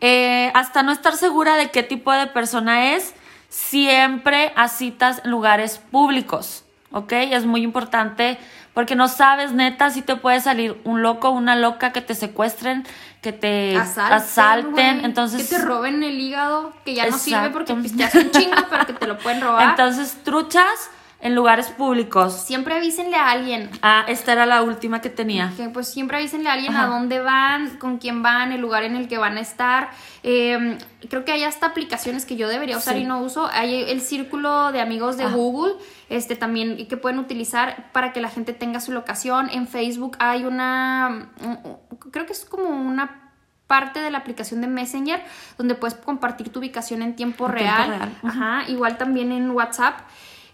Eh, 0.00 0.50
hasta 0.54 0.82
no 0.82 0.92
estar 0.92 1.16
segura 1.16 1.56
de 1.56 1.70
qué 1.70 1.82
tipo 1.82 2.12
de 2.12 2.26
persona 2.26 2.94
es, 2.94 3.14
siempre 3.48 4.52
a 4.56 4.68
citas 4.68 5.22
en 5.24 5.30
lugares 5.30 5.78
públicos, 5.78 6.64
¿ok? 6.92 7.12
Es 7.12 7.46
muy 7.46 7.62
importante 7.62 8.38
porque 8.76 8.94
no 8.94 9.08
sabes, 9.08 9.52
neta, 9.52 9.88
si 9.88 10.02
te 10.02 10.16
puede 10.16 10.38
salir 10.38 10.78
un 10.84 11.00
loco, 11.00 11.30
una 11.30 11.56
loca 11.56 11.94
que 11.94 12.02
te 12.02 12.14
secuestren, 12.14 12.86
que 13.22 13.32
te 13.32 13.74
asalten, 13.74 15.02
entonces... 15.02 15.48
Que 15.48 15.56
te 15.56 15.62
roben 15.62 16.02
el 16.02 16.20
hígado, 16.20 16.74
que 16.84 16.92
ya 16.92 17.06
no 17.06 17.16
sirve 17.16 17.48
porque 17.48 17.72
pisteas 17.72 18.14
un 18.14 18.30
chingo, 18.30 18.54
pero 18.68 18.84
que 18.84 18.92
te 18.92 19.06
lo 19.06 19.16
pueden 19.16 19.40
robar. 19.40 19.70
Entonces, 19.70 20.18
truchas 20.22 20.90
en 21.20 21.34
lugares 21.34 21.68
públicos. 21.70 22.34
siempre 22.34 22.74
avísenle 22.74 23.16
a 23.16 23.30
alguien. 23.30 23.70
Ah, 23.80 24.04
esta 24.08 24.32
era 24.32 24.44
la 24.44 24.62
última 24.62 25.00
que 25.00 25.08
tenía. 25.08 25.52
Que 25.56 25.70
pues 25.70 25.88
siempre 25.88 26.18
avísenle 26.18 26.50
a 26.50 26.52
alguien 26.52 26.74
Ajá. 26.74 26.84
a 26.84 26.86
dónde 26.88 27.20
van, 27.20 27.78
con 27.78 27.96
quién 27.96 28.22
van, 28.22 28.52
el 28.52 28.60
lugar 28.60 28.84
en 28.84 28.94
el 28.94 29.08
que 29.08 29.16
van 29.16 29.38
a 29.38 29.40
estar. 29.40 29.88
Eh, 30.22 30.76
creo 31.08 31.24
que 31.24 31.32
hay 31.32 31.44
hasta 31.44 31.66
aplicaciones 31.66 32.26
que 32.26 32.36
yo 32.36 32.48
debería 32.48 32.76
usar 32.76 32.94
Sí. 32.94 33.00
y 33.00 33.04
no 33.04 33.20
uso. 33.22 33.48
Hay 33.50 33.74
el 33.90 34.02
círculo 34.02 34.70
de 34.72 34.82
amigos 34.82 35.16
de 35.16 35.24
Ajá. 35.24 35.34
Google, 35.34 35.74
este 36.08 36.36
también 36.36 36.86
que 36.88 36.96
pueden 36.96 37.18
utilizar 37.18 37.90
para 37.92 38.12
que 38.12 38.20
la 38.20 38.28
gente 38.28 38.52
tenga 38.52 38.80
su 38.80 38.92
locación. 38.92 39.48
En 39.50 39.66
Facebook 39.66 40.16
hay 40.20 40.44
una, 40.44 41.30
mm, 41.40 42.08
creo 42.10 42.26
que 42.26 42.32
es 42.32 42.44
como 42.44 42.68
una 42.68 43.22
parte 43.66 44.00
de 44.00 44.10
la 44.10 44.18
aplicación 44.18 44.60
de 44.60 44.68
Messenger 44.68 45.22
donde 45.58 45.74
puedes 45.74 45.96
compartir 45.96 46.50
tu 46.50 46.60
ubicación 46.60 47.02
en 47.02 47.16
tiempo 47.16 47.46
En 47.46 47.52
real. 47.52 47.84
tiempo 47.84 47.98
real. 47.98 48.18
Ajá, 48.22 48.70
igual 48.70 48.96
también 48.96 49.32
en 49.32 49.50
WhatsApp. 49.50 49.98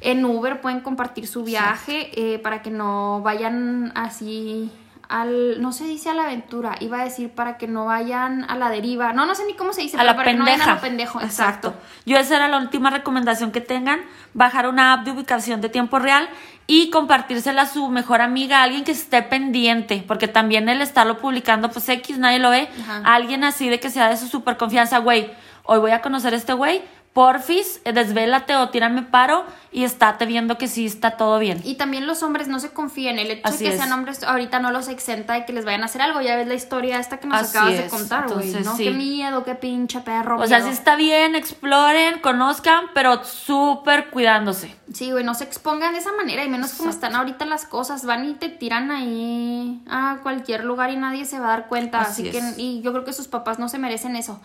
En 0.00 0.24
Uber 0.24 0.60
pueden 0.60 0.80
compartir 0.80 1.26
su 1.28 1.44
viaje 1.44 2.10
eh, 2.16 2.38
para 2.38 2.62
que 2.62 2.70
no 2.70 3.20
vayan 3.20 3.92
así 3.94 4.70
al. 5.12 5.60
No 5.62 5.72
se 5.72 5.84
dice 5.84 6.10
a 6.10 6.14
la 6.14 6.24
aventura, 6.24 6.76
iba 6.80 7.00
a 7.00 7.04
decir 7.04 7.30
para 7.30 7.58
que 7.58 7.68
no 7.68 7.84
vayan 7.84 8.44
a 8.50 8.56
la 8.56 8.70
deriva. 8.70 9.12
No, 9.12 9.26
no 9.26 9.34
sé 9.34 9.44
ni 9.46 9.54
cómo 9.54 9.72
se 9.72 9.82
dice, 9.82 9.96
a 9.96 10.00
pero 10.00 10.10
la 10.10 10.16
para 10.16 10.30
que 10.32 10.36
no 10.38 10.44
vayan 10.44 10.58
pendeja. 10.58 10.72
a 10.72 10.74
lo 10.74 10.80
pendejo. 10.80 11.20
Exacto. 11.20 11.74
Yo 12.06 12.16
esa 12.16 12.36
era 12.36 12.48
la 12.48 12.58
última 12.58 12.90
recomendación 12.90 13.52
que 13.52 13.60
tengan, 13.60 14.00
bajar 14.34 14.66
una 14.66 14.92
app 14.94 15.04
de 15.04 15.12
ubicación 15.12 15.60
de 15.60 15.68
tiempo 15.68 15.98
real 15.98 16.28
y 16.66 16.90
compartírsela 16.90 17.62
a 17.62 17.66
su 17.66 17.88
mejor 17.88 18.20
amiga, 18.22 18.62
alguien 18.62 18.84
que 18.84 18.92
esté 18.92 19.22
pendiente, 19.22 20.04
porque 20.08 20.28
también 20.28 20.68
el 20.68 20.80
estarlo 20.80 21.18
publicando, 21.18 21.70
pues 21.70 21.88
X, 21.88 22.18
nadie 22.18 22.38
lo 22.38 22.50
ve, 22.50 22.68
Ajá. 22.80 23.02
alguien 23.04 23.44
así 23.44 23.68
de 23.68 23.78
que 23.80 23.90
sea 23.90 24.08
de 24.08 24.16
su 24.16 24.26
super 24.28 24.56
confianza, 24.56 24.98
güey, 24.98 25.30
hoy 25.64 25.78
voy 25.80 25.90
a 25.90 26.00
conocer 26.00 26.32
a 26.34 26.36
este 26.36 26.52
güey, 26.54 26.82
porfis, 27.12 27.80
eh, 27.84 27.92
desvélate 27.92 28.56
o 28.56 28.70
tírame 28.70 29.02
paro 29.02 29.44
y 29.70 29.84
estate 29.84 30.24
viendo 30.26 30.56
que 30.56 30.66
sí 30.66 30.86
está 30.86 31.12
todo 31.18 31.38
bien. 31.38 31.60
Y 31.64 31.74
también 31.74 32.06
los 32.06 32.22
hombres 32.22 32.48
no 32.48 32.58
se 32.58 32.70
confíen. 32.72 33.18
El 33.18 33.30
hecho 33.30 33.48
Así 33.48 33.58
de 33.58 33.70
que 33.70 33.76
es. 33.76 33.80
sean 33.80 33.92
hombres 33.92 34.22
ahorita 34.22 34.60
no 34.60 34.70
los 34.70 34.88
exenta 34.88 35.34
de 35.34 35.44
que 35.44 35.52
les 35.52 35.64
vayan 35.64 35.82
a 35.82 35.86
hacer 35.86 36.00
algo. 36.02 36.20
Ya 36.22 36.36
ves 36.36 36.46
la 36.48 36.54
historia 36.54 36.98
esta 36.98 37.18
que 37.18 37.26
nos 37.26 37.40
Así 37.40 37.56
acabas 37.56 37.76
de 37.76 37.88
contar, 37.88 38.32
güey. 38.32 38.52
¿no? 38.64 38.76
sí. 38.76 38.84
Qué 38.84 38.90
miedo, 38.92 39.44
qué 39.44 39.54
pinche 39.54 40.00
perro. 40.00 40.38
O 40.40 40.46
sea, 40.46 40.62
sí 40.62 40.70
está 40.70 40.96
bien, 40.96 41.34
exploren, 41.34 42.20
conozcan, 42.20 42.86
pero 42.94 43.24
súper 43.24 44.10
cuidándose. 44.10 44.74
Sí, 44.92 45.10
güey, 45.10 45.24
no 45.24 45.34
se 45.34 45.44
expongan 45.44 45.92
de 45.92 46.00
esa 46.00 46.12
manera, 46.12 46.44
y 46.44 46.50
menos 46.50 46.74
como 46.74 46.90
están 46.90 47.14
ahorita 47.14 47.46
las 47.46 47.64
cosas, 47.64 48.04
van 48.04 48.28
y 48.28 48.34
te 48.34 48.50
tiran 48.50 48.90
ahí 48.90 49.80
a 49.88 50.18
cualquier 50.22 50.64
lugar 50.64 50.90
y 50.90 50.96
nadie 50.96 51.24
se 51.24 51.38
va 51.40 51.46
a 51.46 51.50
dar 51.50 51.68
cuenta, 51.68 52.00
Así 52.02 52.28
así, 52.28 52.30
que, 52.30 52.60
y 52.60 52.82
yo 52.82 52.92
creo 52.92 53.04
que 53.04 53.14
sus 53.14 53.26
papás 53.26 53.58
no 53.58 53.70
se 53.70 53.78
merecen 53.78 54.16
eso. 54.16 54.38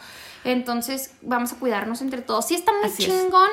Entonces, 0.46 1.12
vamos 1.22 1.52
a 1.52 1.56
cuidarnos 1.58 2.02
entre 2.02 2.22
todos. 2.22 2.46
Está 2.58 2.74
muy 2.74 2.86
Así 2.86 3.04
es. 3.04 3.10
chingón 3.10 3.50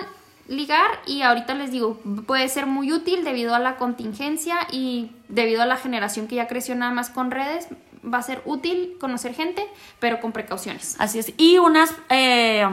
ligar 0.49 0.91
y 1.07 1.23
ahorita 1.23 1.55
les 1.55 1.71
digo, 1.71 1.99
puede 2.27 2.49
ser 2.49 2.67
muy 2.67 2.93
útil 2.93 3.25
debido 3.25 3.55
a 3.55 3.59
la 3.59 3.77
contingencia 3.77 4.57
y 4.71 5.13
debido 5.29 5.63
a 5.63 5.67
la 5.67 5.77
generación 5.77 6.27
que 6.27 6.37
ya 6.37 6.47
creció 6.47 6.75
nada 6.75 6.93
más 6.93 7.11
con 7.11 7.31
redes, 7.31 7.69
va 8.05 8.19
a 8.19 8.23
ser 8.23 8.43
útil 8.45 8.97
conocer 9.01 9.35
gente, 9.35 9.67
pero 10.01 10.21
con 10.21 10.33
precauciones. 10.33 10.97
Así 10.99 11.19
es. 11.19 11.33
Y 11.39 11.59
unas 11.59 11.95
eh, 12.11 12.67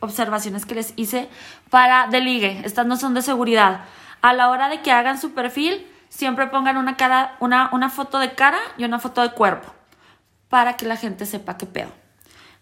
observaciones 0.00 0.66
que 0.66 0.74
les 0.74 0.92
hice 0.96 1.28
para 1.70 2.06
de 2.08 2.20
ligue. 2.20 2.60
Estas 2.64 2.86
no 2.86 2.96
son 2.96 3.14
de 3.14 3.22
seguridad. 3.22 3.84
A 4.22 4.34
la 4.34 4.50
hora 4.50 4.68
de 4.68 4.82
que 4.82 4.92
hagan 4.92 5.18
su 5.18 5.32
perfil, 5.32 5.86
siempre 6.08 6.48
pongan 6.48 6.76
una, 6.76 6.96
cara, 6.96 7.36
una, 7.40 7.70
una 7.72 7.88
foto 7.88 8.18
de 8.18 8.34
cara 8.34 8.58
y 8.76 8.84
una 8.84 8.98
foto 8.98 9.22
de 9.22 9.32
cuerpo 9.32 9.72
para 10.48 10.76
que 10.76 10.84
la 10.84 10.96
gente 10.96 11.24
sepa 11.24 11.56
qué 11.56 11.66
pedo. 11.66 11.90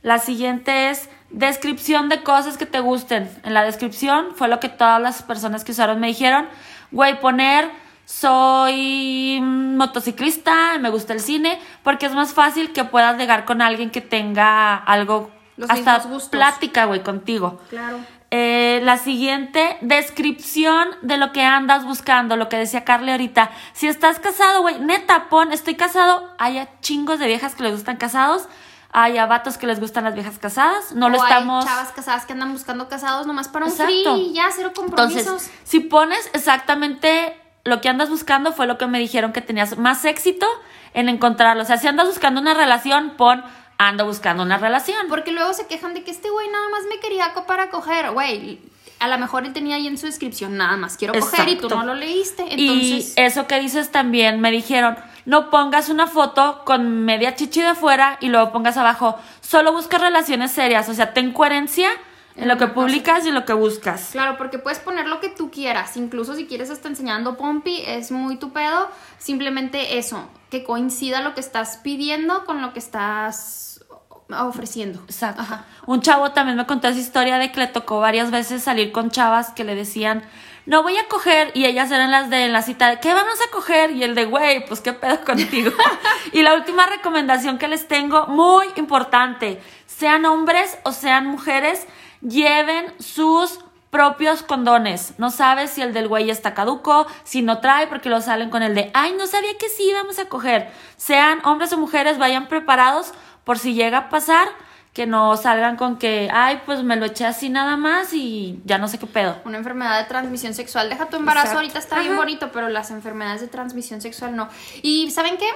La 0.03 0.19
siguiente 0.19 0.91
es 0.91 1.09
descripción 1.31 2.09
de 2.09 2.23
cosas 2.23 2.57
que 2.57 2.67
te 2.67 2.81
gusten. 2.81 3.31
En 3.45 3.55
la 3.55 3.63
descripción 3.63 4.29
fue 4.35 4.49
lo 4.49 4.61
que 4.61 4.69
todas 4.69 5.01
las 5.01 5.23
personas 5.23 5.65
que 5.65 5.73
usaron 5.73 6.01
me 6.01 6.07
dijeron. 6.07 6.47
Güey, 6.91 7.21
poner 7.21 7.71
soy 8.09 9.39
motociclista, 9.43 10.79
me 10.79 10.89
gusta 10.89 11.13
el 11.13 11.21
cine, 11.21 11.59
porque 11.83 12.07
es 12.07 12.15
más 12.15 12.33
fácil 12.33 12.73
que 12.73 12.85
puedas 12.85 13.19
llegar 13.19 13.45
con 13.45 13.61
alguien 13.61 13.91
que 13.91 14.01
tenga 14.01 14.77
algo, 14.77 15.31
Los 15.59 15.69
hasta 15.69 16.03
plática, 16.31 16.87
güey, 16.87 17.03
contigo. 17.03 17.61
Claro. 17.69 17.99
Eh, 18.31 18.81
la 18.83 18.97
siguiente, 18.97 19.77
descripción 19.83 20.89
de 21.03 21.19
lo 21.19 21.33
que 21.33 21.43
andas 21.43 21.85
buscando, 21.85 22.37
lo 22.37 22.49
que 22.49 22.57
decía 22.57 22.83
Carly 22.83 23.11
ahorita. 23.11 23.51
Si 23.75 23.89
estás 23.89 24.19
casado, 24.19 24.63
güey, 24.63 24.81
neta, 24.81 25.29
pon, 25.29 25.53
estoy 25.53 25.75
casado. 25.75 26.35
Hay 26.39 26.67
chingos 26.81 27.19
de 27.19 27.27
viejas 27.27 27.55
que 27.55 27.63
les 27.63 27.73
gustan 27.73 27.99
casados. 27.99 28.49
Hay 28.91 29.19
a 29.19 29.27
vatos 29.27 29.59
que 29.59 29.67
les 29.67 29.81
gustan 29.81 30.05
las 30.05 30.15
viejas 30.15 30.39
casadas. 30.39 30.93
No 30.93 31.09
lo 31.09 31.19
O 31.19 31.23
hay 31.23 31.33
estamos. 31.33 31.65
chavas 31.65 31.93
casadas 31.93 32.25
que 32.25 32.33
andan 32.33 32.53
buscando 32.53 32.89
casados 32.89 33.27
nomás 33.27 33.49
para 33.49 33.67
un 33.67 33.71
Exacto. 33.71 33.93
free 33.93 34.31
y 34.31 34.33
ya, 34.33 34.49
cero 34.55 34.73
compromisos. 34.75 35.21
Entonces, 35.23 35.51
si 35.65 35.81
pones 35.81 36.31
exactamente 36.33 37.37
lo 37.65 37.81
que 37.81 37.89
andas 37.89 38.09
buscando, 38.09 38.53
fue 38.53 38.67
lo 38.67 38.79
que 38.79 38.87
me 38.87 38.99
dijeron 38.99 39.33
que 39.33 39.43
tenías 39.43 39.77
más 39.77 40.05
éxito 40.05 40.47
en 40.95 41.09
encontrarlo. 41.09 41.63
O 41.63 41.67
sea, 41.67 41.77
si 41.77 41.87
andas 41.87 42.07
buscando 42.07 42.41
una 42.41 42.55
relación, 42.55 43.15
pon 43.17 43.45
ando 43.79 44.07
buscando 44.07 44.43
una 44.43 44.59
relación. 44.59 45.07
Porque 45.09 45.33
luego 45.33 45.53
se 45.53 45.67
quejan 45.67 45.95
de 45.95 46.03
que 46.03 46.11
este 46.11 46.31
güey 46.31 46.49
nada 46.49 46.69
más 46.71 46.83
me 46.89 46.99
quería 46.99 47.33
para 47.47 47.71
coger. 47.71 48.11
Güey, 48.11 48.59
a 48.99 49.09
lo 49.09 49.19
mejor 49.19 49.45
él 49.47 49.53
tenía 49.53 49.77
ahí 49.77 49.87
en 49.87 49.97
su 49.99 50.07
descripción 50.07 50.57
nada 50.57 50.77
más 50.77 50.97
quiero 50.97 51.15
coger 51.15 51.49
y 51.49 51.57
tú 51.57 51.69
no 51.69 51.85
lo 51.85 51.95
leíste. 51.95 52.45
Y 52.57 52.69
Entonces, 52.69 53.13
eso 53.17 53.47
que 53.47 53.61
dices 53.61 53.91
también 53.93 54.41
me 54.41 54.51
dijeron, 54.51 54.97
no 55.29 55.51
pongas 55.51 55.91
una 55.91 56.07
foto 56.07 56.63
con 56.65 57.05
media 57.05 57.35
chichi 57.35 57.61
de 57.61 57.75
fuera 57.75 58.17
y 58.23 58.29
luego 58.29 58.51
pongas 58.51 58.79
abajo, 58.79 59.19
solo 59.43 59.73
busca 59.73 59.99
relaciones 59.99 60.53
serias, 60.53 60.89
o 60.89 60.95
sea, 60.95 61.13
ten 61.13 61.35
coherencia 61.35 61.91
en 62.35 62.49
lo 62.49 62.57
que 62.57 62.67
publicas 62.67 63.27
y 63.27 63.31
lo 63.31 63.45
que 63.45 63.53
buscas. 63.53 64.09
claro, 64.13 64.39
porque 64.39 64.59
puedes 64.59 64.79
poner 64.79 65.07
lo 65.07 65.21
que 65.21 65.29
tú 65.29 65.51
quieras. 65.51 65.99
Incluso 65.99 66.35
si 66.35 66.47
quieres 66.47 66.71
estar 66.71 66.91
enseñando 66.91 67.37
pompi, 67.37 67.83
es 67.87 68.11
muy 68.11 68.37
tu 68.37 68.53
pedo. 68.55 68.89
Simplemente 69.19 69.99
eso, 69.99 70.27
que 70.49 70.65
coincida 70.65 71.21
lo 71.21 71.35
que 71.35 71.41
estás 71.41 71.79
pidiendo 71.83 72.47
con 72.47 72.63
lo 72.63 72.73
que 72.73 72.79
estás 72.79 73.85
ofreciendo. 74.31 75.01
Exacto. 75.09 75.43
Ajá. 75.43 75.67
Un 75.87 76.01
chavo 76.01 76.31
también 76.31 76.57
me 76.57 76.67
contó 76.67 76.89
esa 76.89 77.01
historia 77.01 77.37
de 77.39 77.53
que 77.53 77.61
le 77.61 77.67
tocó 77.67 78.01
varias 78.01 78.31
veces 78.31 78.63
salir 78.63 78.93
con 78.93 79.11
chavas 79.11 79.51
que 79.51 79.65
le 79.65 79.75
decían, 79.75 80.23
no 80.69 80.83
voy 80.83 80.99
a 80.99 81.09
coger, 81.09 81.51
y 81.55 81.65
ellas 81.65 81.91
eran 81.91 82.11
las 82.11 82.29
de 82.29 82.47
la 82.49 82.61
cita, 82.61 83.01
¿qué 83.01 83.15
vamos 83.15 83.41
a 83.41 83.51
coger? 83.51 83.91
Y 83.93 84.03
el 84.03 84.15
de, 84.15 84.27
güey, 84.27 84.67
pues 84.67 84.83
qué 84.83 84.93
pedo 84.93 85.25
contigo. 85.25 85.73
y 86.33 86.43
la 86.43 86.53
última 86.53 86.85
recomendación 86.85 87.57
que 87.57 87.69
les 87.69 87.89
tengo, 87.89 88.27
muy 88.27 88.67
importante, 88.77 89.63
sean 89.87 90.27
hombres 90.27 90.77
o 90.83 90.93
sean 90.93 91.27
mujeres, 91.27 91.87
lleven 92.21 92.93
sus 92.99 93.61
propios 93.89 94.43
condones. 94.43 95.15
No 95.17 95.31
sabes 95.31 95.71
si 95.71 95.81
el 95.81 95.95
del 95.95 96.07
güey 96.07 96.29
está 96.29 96.53
caduco, 96.53 97.07
si 97.25 97.41
no 97.41 97.61
trae, 97.61 97.87
porque 97.87 98.11
lo 98.11 98.21
salen 98.21 98.51
con 98.51 98.63
el 98.63 98.75
de, 98.75 98.91
ay, 98.93 99.15
no 99.17 99.27
sabía 99.27 99.57
que 99.59 99.71
sí 99.71 99.85
íbamos 99.85 100.19
a 100.19 100.29
coger. 100.29 100.71
Sean 100.99 101.41
hombres 101.47 101.73
o 101.73 101.79
mujeres, 101.79 102.19
vayan 102.19 102.47
preparados 102.47 103.15
por 103.45 103.59
si 103.59 103.73
llega 103.73 103.97
a 103.97 104.09
pasar, 104.11 104.47
que 104.93 105.07
no 105.07 105.37
salgan 105.37 105.77
con 105.77 105.97
que, 105.99 106.29
ay, 106.33 106.63
pues 106.67 106.83
me 106.83 106.97
lo 106.97 107.07
eché 107.07 107.25
así 107.25 107.51
nada 107.51 107.77
más 107.77 108.13
y 108.13 108.61
ya 108.65 108.79
no 108.79 108.89
sé 108.89 108.99
qué 108.99 109.07
pedo. 109.07 109.37
Una 109.45 109.59
enfermedad 109.59 110.01
de 110.01 110.09
transmisión 110.09 110.55
sexual. 110.55 110.89
Deja 110.89 111.07
tu 111.07 111.17
embarazo, 111.17 111.47
Exacto. 111.47 111.61
ahorita 111.61 111.79
está 111.79 112.01
bien 112.01 112.17
bonito, 112.17 112.51
pero 112.53 112.69
las 112.69 112.91
enfermedades 112.91 113.41
de 113.41 113.49
transmisión 113.49 114.01
sexual 114.01 114.35
no. 114.35 114.49
Y 114.83 115.11
¿saben 115.11 115.37
qué? 115.37 115.49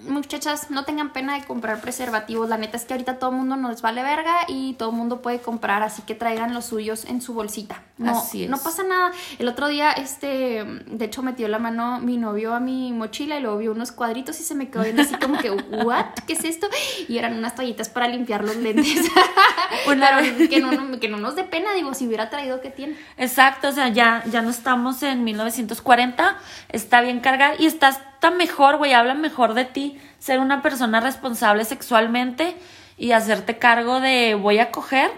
Muchachas, 0.00 0.70
no 0.70 0.84
tengan 0.84 1.12
pena 1.12 1.34
de 1.38 1.44
comprar 1.44 1.80
preservativos. 1.80 2.48
La 2.48 2.56
neta 2.56 2.76
es 2.76 2.84
que 2.84 2.94
ahorita 2.94 3.18
todo 3.18 3.30
el 3.30 3.36
mundo 3.36 3.56
nos 3.56 3.82
vale 3.82 4.02
verga 4.02 4.34
y 4.46 4.74
todo 4.74 4.90
el 4.90 4.96
mundo 4.96 5.22
puede 5.22 5.40
comprar, 5.40 5.82
así 5.82 6.02
que 6.02 6.14
traigan 6.14 6.54
los 6.54 6.66
suyos 6.66 7.04
en 7.04 7.20
su 7.20 7.34
bolsita. 7.34 7.82
No, 7.98 8.12
Así 8.18 8.44
es. 8.44 8.50
no 8.50 8.58
pasa 8.58 8.84
nada. 8.84 9.10
El 9.38 9.48
otro 9.48 9.68
día, 9.68 9.90
este, 9.92 10.64
de 10.86 11.04
hecho, 11.04 11.22
metió 11.22 11.48
la 11.48 11.58
mano 11.58 11.98
mi 12.00 12.16
novio 12.16 12.54
a 12.54 12.60
mi 12.60 12.92
mochila 12.92 13.38
y 13.38 13.42
luego 13.42 13.58
vio 13.58 13.72
unos 13.72 13.90
cuadritos 13.92 14.38
y 14.40 14.44
se 14.44 14.54
me 14.54 14.68
quedó 14.68 14.84
viendo 14.84 15.02
así 15.02 15.14
como 15.16 15.38
que, 15.38 15.50
¿what? 15.84 16.06
¿Qué 16.26 16.34
es 16.34 16.44
esto? 16.44 16.68
Y 17.08 17.18
eran 17.18 17.36
unas 17.36 17.54
toallitas 17.54 17.88
para 17.88 18.08
limpiar 18.08 18.44
los 18.44 18.56
lentes. 18.56 19.10
Pero 19.86 20.48
que 20.48 20.60
no, 20.60 21.00
que 21.00 21.08
no 21.08 21.18
nos 21.18 21.34
dé 21.34 21.44
pena, 21.44 21.72
digo, 21.74 21.92
si 21.94 22.06
hubiera 22.06 22.30
traído, 22.30 22.60
¿qué 22.60 22.70
tiene? 22.70 22.96
Exacto, 23.16 23.68
o 23.68 23.72
sea, 23.72 23.88
ya, 23.88 24.22
ya 24.30 24.42
no 24.42 24.50
estamos 24.50 25.02
en 25.02 25.24
1940, 25.24 26.36
está 26.68 27.00
bien 27.00 27.20
cargar 27.20 27.60
y 27.60 27.66
estás 27.66 28.00
tan 28.20 28.36
mejor, 28.36 28.76
güey, 28.76 28.92
habla 28.92 29.14
mejor 29.14 29.54
de 29.54 29.64
ti, 29.64 29.98
ser 30.18 30.40
una 30.40 30.62
persona 30.62 31.00
responsable 31.00 31.64
sexualmente 31.64 32.56
y 32.96 33.12
hacerte 33.12 33.58
cargo 33.58 34.00
de 34.00 34.34
voy 34.34 34.58
a 34.58 34.70
coger 34.70 35.10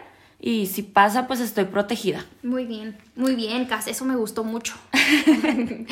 y 0.42 0.66
si 0.68 0.82
pasa, 0.82 1.26
pues 1.26 1.38
estoy 1.40 1.64
protegida. 1.64 2.24
Muy 2.42 2.64
bien, 2.64 2.96
muy 3.14 3.34
bien, 3.34 3.66
Cas, 3.66 3.86
eso 3.86 4.06
me 4.06 4.16
gustó 4.16 4.42
mucho. 4.42 4.74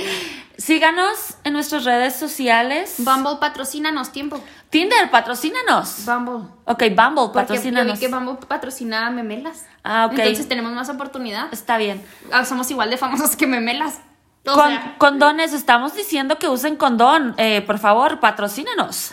Síganos 0.57 1.37
en 1.45 1.53
nuestras 1.53 1.85
redes 1.85 2.17
sociales. 2.17 2.95
Bumble, 2.99 3.37
patrocínanos 3.41 4.11
tiempo. 4.11 4.41
Tinder, 4.71 5.11
patrocínanos. 5.11 6.05
Bumble. 6.07 6.49
Ok, 6.65 6.81
Bumble, 6.91 7.31
Porque 7.33 7.33
yo 7.33 7.33
patrocínanos. 7.33 8.01
vi 8.01 8.07
que 8.07 8.13
Bumble 8.13 8.37
patrocina 8.49 9.07
a 9.07 9.11
Memelas. 9.11 9.67
Ah, 9.85 10.07
ok. 10.07 10.19
Entonces 10.19 10.49
tenemos 10.49 10.73
más 10.73 10.89
oportunidad. 10.89 11.49
Está 11.53 11.77
bien. 11.79 12.03
Ah, 12.33 12.45
somos 12.45 12.71
igual 12.71 12.91
de 12.91 12.97
famosos 12.97 13.37
que 13.37 13.47
Memelas. 13.47 14.01
O 14.47 14.53
Con- 14.55 14.69
sea, 14.69 14.95
condones, 14.99 15.53
estamos 15.53 15.95
diciendo 15.95 16.39
que 16.39 16.49
usen 16.49 16.77
condón. 16.77 17.35
Eh, 17.37 17.61
por 17.67 17.79
favor, 17.79 18.19
patrocínanos. 18.21 19.11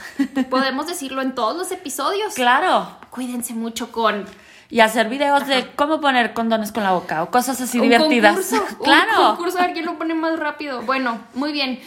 podemos 0.50 0.88
decirlo 0.88 1.22
en 1.22 1.36
todos 1.36 1.58
los 1.58 1.72
episodios. 1.72 2.34
claro. 2.36 2.88
Cuídense 3.10 3.54
mucho 3.54 3.92
con 3.92 4.26
Y 4.70 4.80
hacer 4.80 5.10
videos 5.10 5.46
de 5.48 5.68
cómo 5.76 6.02
poner 6.02 6.34
condones 6.34 6.72
con 6.72 6.84
la 6.84 6.92
boca 6.92 7.24
o 7.24 7.30
cosas 7.30 7.62
así 7.62 7.78
un 7.78 7.84
divertidas. 7.84 8.36
concurso. 8.36 8.78
claro. 8.84 9.22
Un 9.22 9.36
concurso 9.36 9.60
a 9.60 9.62
ver 9.62 9.74
quién 9.74 9.86
lo 9.86 9.98
pone 9.98 10.14
más 10.16 10.40
rápido. 10.40 10.82
Bueno, 10.82 11.20
muy 11.34 11.52
bien. 11.52 11.80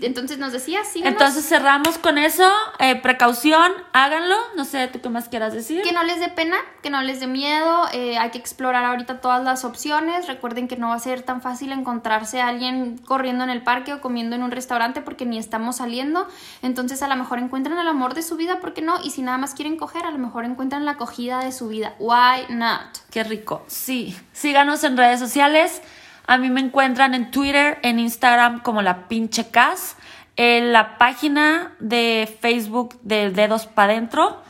Entonces 0.00 0.38
nos 0.38 0.52
decías, 0.52 0.88
síganos. 0.88 1.12
Entonces 1.12 1.48
cerramos 1.48 1.98
con 1.98 2.18
eso. 2.18 2.48
Eh, 2.80 2.96
precaución, 2.96 3.72
háganlo. 3.92 4.36
No 4.56 4.64
sé, 4.64 4.88
¿tú 4.88 5.00
qué 5.00 5.08
más 5.08 5.28
quieras 5.28 5.52
decir? 5.52 5.82
Que 5.82 5.92
no 5.92 6.02
les 6.02 6.20
dé 6.20 6.28
pena, 6.28 6.56
que 6.82 6.90
no 6.90 7.02
les 7.02 7.20
dé 7.20 7.26
miedo, 7.26 7.84
eh, 7.92 8.18
hay 8.18 8.30
que 8.30 8.38
explorar 8.38 8.84
ahorita 8.84 9.20
todas 9.20 9.42
las 9.44 9.64
opciones. 9.64 10.26
Recuerden 10.26 10.68
que 10.68 10.76
no 10.76 10.88
va 10.88 10.94
a 10.94 11.00
ser 11.00 11.22
tan 11.22 11.40
fácil 11.42 11.72
encontrarse 11.72 12.40
a 12.40 12.48
alguien 12.48 12.98
corriendo 12.98 13.44
en 13.44 13.50
el 13.50 13.62
parque 13.62 13.92
o 13.94 14.00
comiendo 14.00 14.36
en 14.36 14.42
un 14.42 14.50
restaurante 14.50 15.02
porque 15.02 15.24
ni 15.24 15.38
estamos 15.38 15.76
saliendo. 15.76 16.26
Entonces 16.62 17.02
a 17.02 17.08
lo 17.08 17.16
mejor 17.16 17.38
encuentran 17.38 17.78
el 17.78 17.88
amor 17.88 18.14
de 18.14 18.22
su 18.22 18.36
vida, 18.36 18.60
¿por 18.60 18.74
qué 18.74 18.82
no? 18.82 18.98
Y 19.02 19.10
si 19.10 19.22
nada 19.22 19.38
más 19.38 19.54
quieren 19.54 19.76
coger, 19.76 20.04
a 20.04 20.10
lo 20.10 20.18
mejor 20.18 20.44
encuentran 20.44 20.84
la 20.84 20.92
acogida 20.92 21.38
de 21.40 21.52
su 21.52 21.68
vida. 21.68 21.94
Why 22.18 22.52
not? 22.52 22.98
Qué 23.10 23.22
rico. 23.22 23.64
Sí. 23.68 24.16
Síganos 24.32 24.82
en 24.82 24.96
redes 24.96 25.20
sociales. 25.20 25.82
A 26.26 26.36
mí 26.36 26.50
me 26.50 26.60
encuentran 26.60 27.14
en 27.14 27.30
Twitter, 27.30 27.78
en 27.82 28.00
Instagram 28.00 28.60
como 28.60 28.82
la 28.82 29.06
pinche 29.06 29.50
Cas. 29.50 29.96
En 30.36 30.72
la 30.72 30.98
página 30.98 31.76
de 31.78 32.36
Facebook 32.40 32.98
de 33.02 33.30
Dedos 33.30 33.66
para 33.66 33.92
Adentro. 33.92 34.42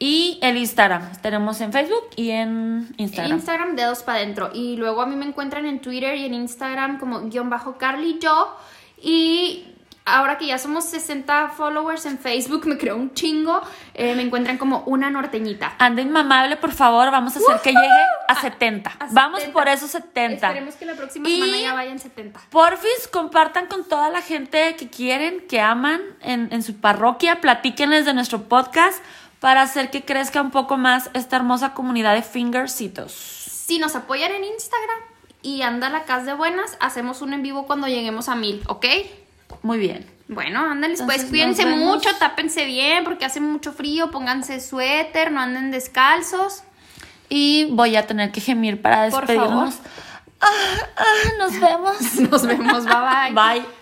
Y 0.00 0.40
el 0.42 0.56
Instagram. 0.56 1.12
Tenemos 1.22 1.60
en 1.60 1.72
Facebook 1.72 2.08
y 2.16 2.30
en 2.30 2.92
Instagram. 2.96 3.36
Instagram, 3.36 3.76
dedos 3.76 4.02
para 4.02 4.18
adentro. 4.18 4.50
Y 4.52 4.76
luego 4.76 5.00
a 5.00 5.06
mí 5.06 5.14
me 5.14 5.24
encuentran 5.24 5.64
en 5.64 5.80
Twitter 5.80 6.16
y 6.16 6.24
en 6.24 6.34
Instagram 6.34 6.98
como 6.98 7.28
guion 7.28 7.48
bajo 7.48 7.78
Carly 7.78 8.18
yo. 8.18 8.56
Y 9.00 9.71
ahora 10.04 10.38
que 10.38 10.46
ya 10.46 10.58
somos 10.58 10.84
60 10.86 11.48
followers 11.56 12.06
en 12.06 12.18
Facebook, 12.18 12.66
me 12.66 12.76
creo 12.78 12.96
un 12.96 13.14
chingo, 13.14 13.60
eh, 13.94 14.14
me 14.14 14.22
encuentran 14.22 14.58
como 14.58 14.82
una 14.86 15.10
norteñita. 15.10 15.74
Anda 15.78 16.02
inmamable, 16.02 16.56
por 16.56 16.72
favor, 16.72 17.10
vamos 17.10 17.36
a 17.36 17.38
hacer 17.38 17.60
que 17.62 17.70
llegue 17.70 18.02
a 18.28 18.34
70. 18.40 18.90
A 18.98 19.06
vamos 19.10 19.40
70. 19.40 19.52
por 19.58 19.68
esos 19.68 19.90
70. 19.90 20.46
Esperemos 20.48 20.74
que 20.74 20.86
la 20.86 20.94
próxima 20.94 21.28
Y- 21.28 21.40
semana 21.40 21.60
ya 21.60 21.74
vayan 21.74 21.98
70. 21.98 22.40
Porfis, 22.50 23.08
compartan 23.12 23.66
con 23.66 23.84
toda 23.88 24.10
la 24.10 24.22
gente 24.22 24.74
que 24.76 24.88
quieren, 24.88 25.46
que 25.48 25.60
aman 25.60 26.00
en, 26.20 26.48
en 26.52 26.62
su 26.62 26.76
parroquia, 26.80 27.40
platíquenles 27.40 28.04
de 28.04 28.14
nuestro 28.14 28.42
podcast 28.44 29.02
para 29.40 29.62
hacer 29.62 29.90
que 29.90 30.04
crezca 30.04 30.40
un 30.40 30.50
poco 30.52 30.76
más 30.76 31.10
esta 31.14 31.36
hermosa 31.36 31.74
comunidad 31.74 32.14
de 32.14 32.22
fingercitos. 32.22 33.12
Si 33.12 33.78
nos 33.78 33.96
apoyan 33.96 34.30
en 34.32 34.44
Instagram 34.44 34.98
y 35.42 35.62
anda 35.62 35.88
la 35.88 36.04
casa 36.04 36.26
de 36.26 36.34
buenas, 36.34 36.76
hacemos 36.80 37.22
un 37.22 37.32
en 37.32 37.42
vivo 37.42 37.66
cuando 37.66 37.88
lleguemos 37.88 38.28
a 38.28 38.34
mil, 38.36 38.62
¿ok? 38.68 38.86
Muy 39.62 39.78
bien. 39.78 40.06
Bueno, 40.28 40.60
ándales, 40.60 41.00
Entonces, 41.00 41.22
pues 41.24 41.30
cuídense 41.30 41.66
mucho, 41.66 42.08
tápense 42.18 42.64
bien 42.64 43.04
porque 43.04 43.24
hace 43.24 43.40
mucho 43.40 43.72
frío, 43.72 44.10
pónganse 44.10 44.60
suéter, 44.60 45.30
no 45.30 45.40
anden 45.40 45.70
descalzos. 45.70 46.62
Y 47.28 47.66
voy 47.72 47.96
a 47.96 48.06
tener 48.06 48.32
que 48.32 48.40
gemir 48.40 48.80
para 48.80 49.08
Por 49.10 49.26
despedirnos. 49.26 49.74
favor. 49.74 49.90
Ah, 50.40 50.48
ah, 50.96 51.04
nos 51.38 51.52
vemos. 51.60 52.14
Nos 52.30 52.46
vemos, 52.46 52.84
bye 52.84 52.94
bye. 52.94 53.32
Bye. 53.60 53.81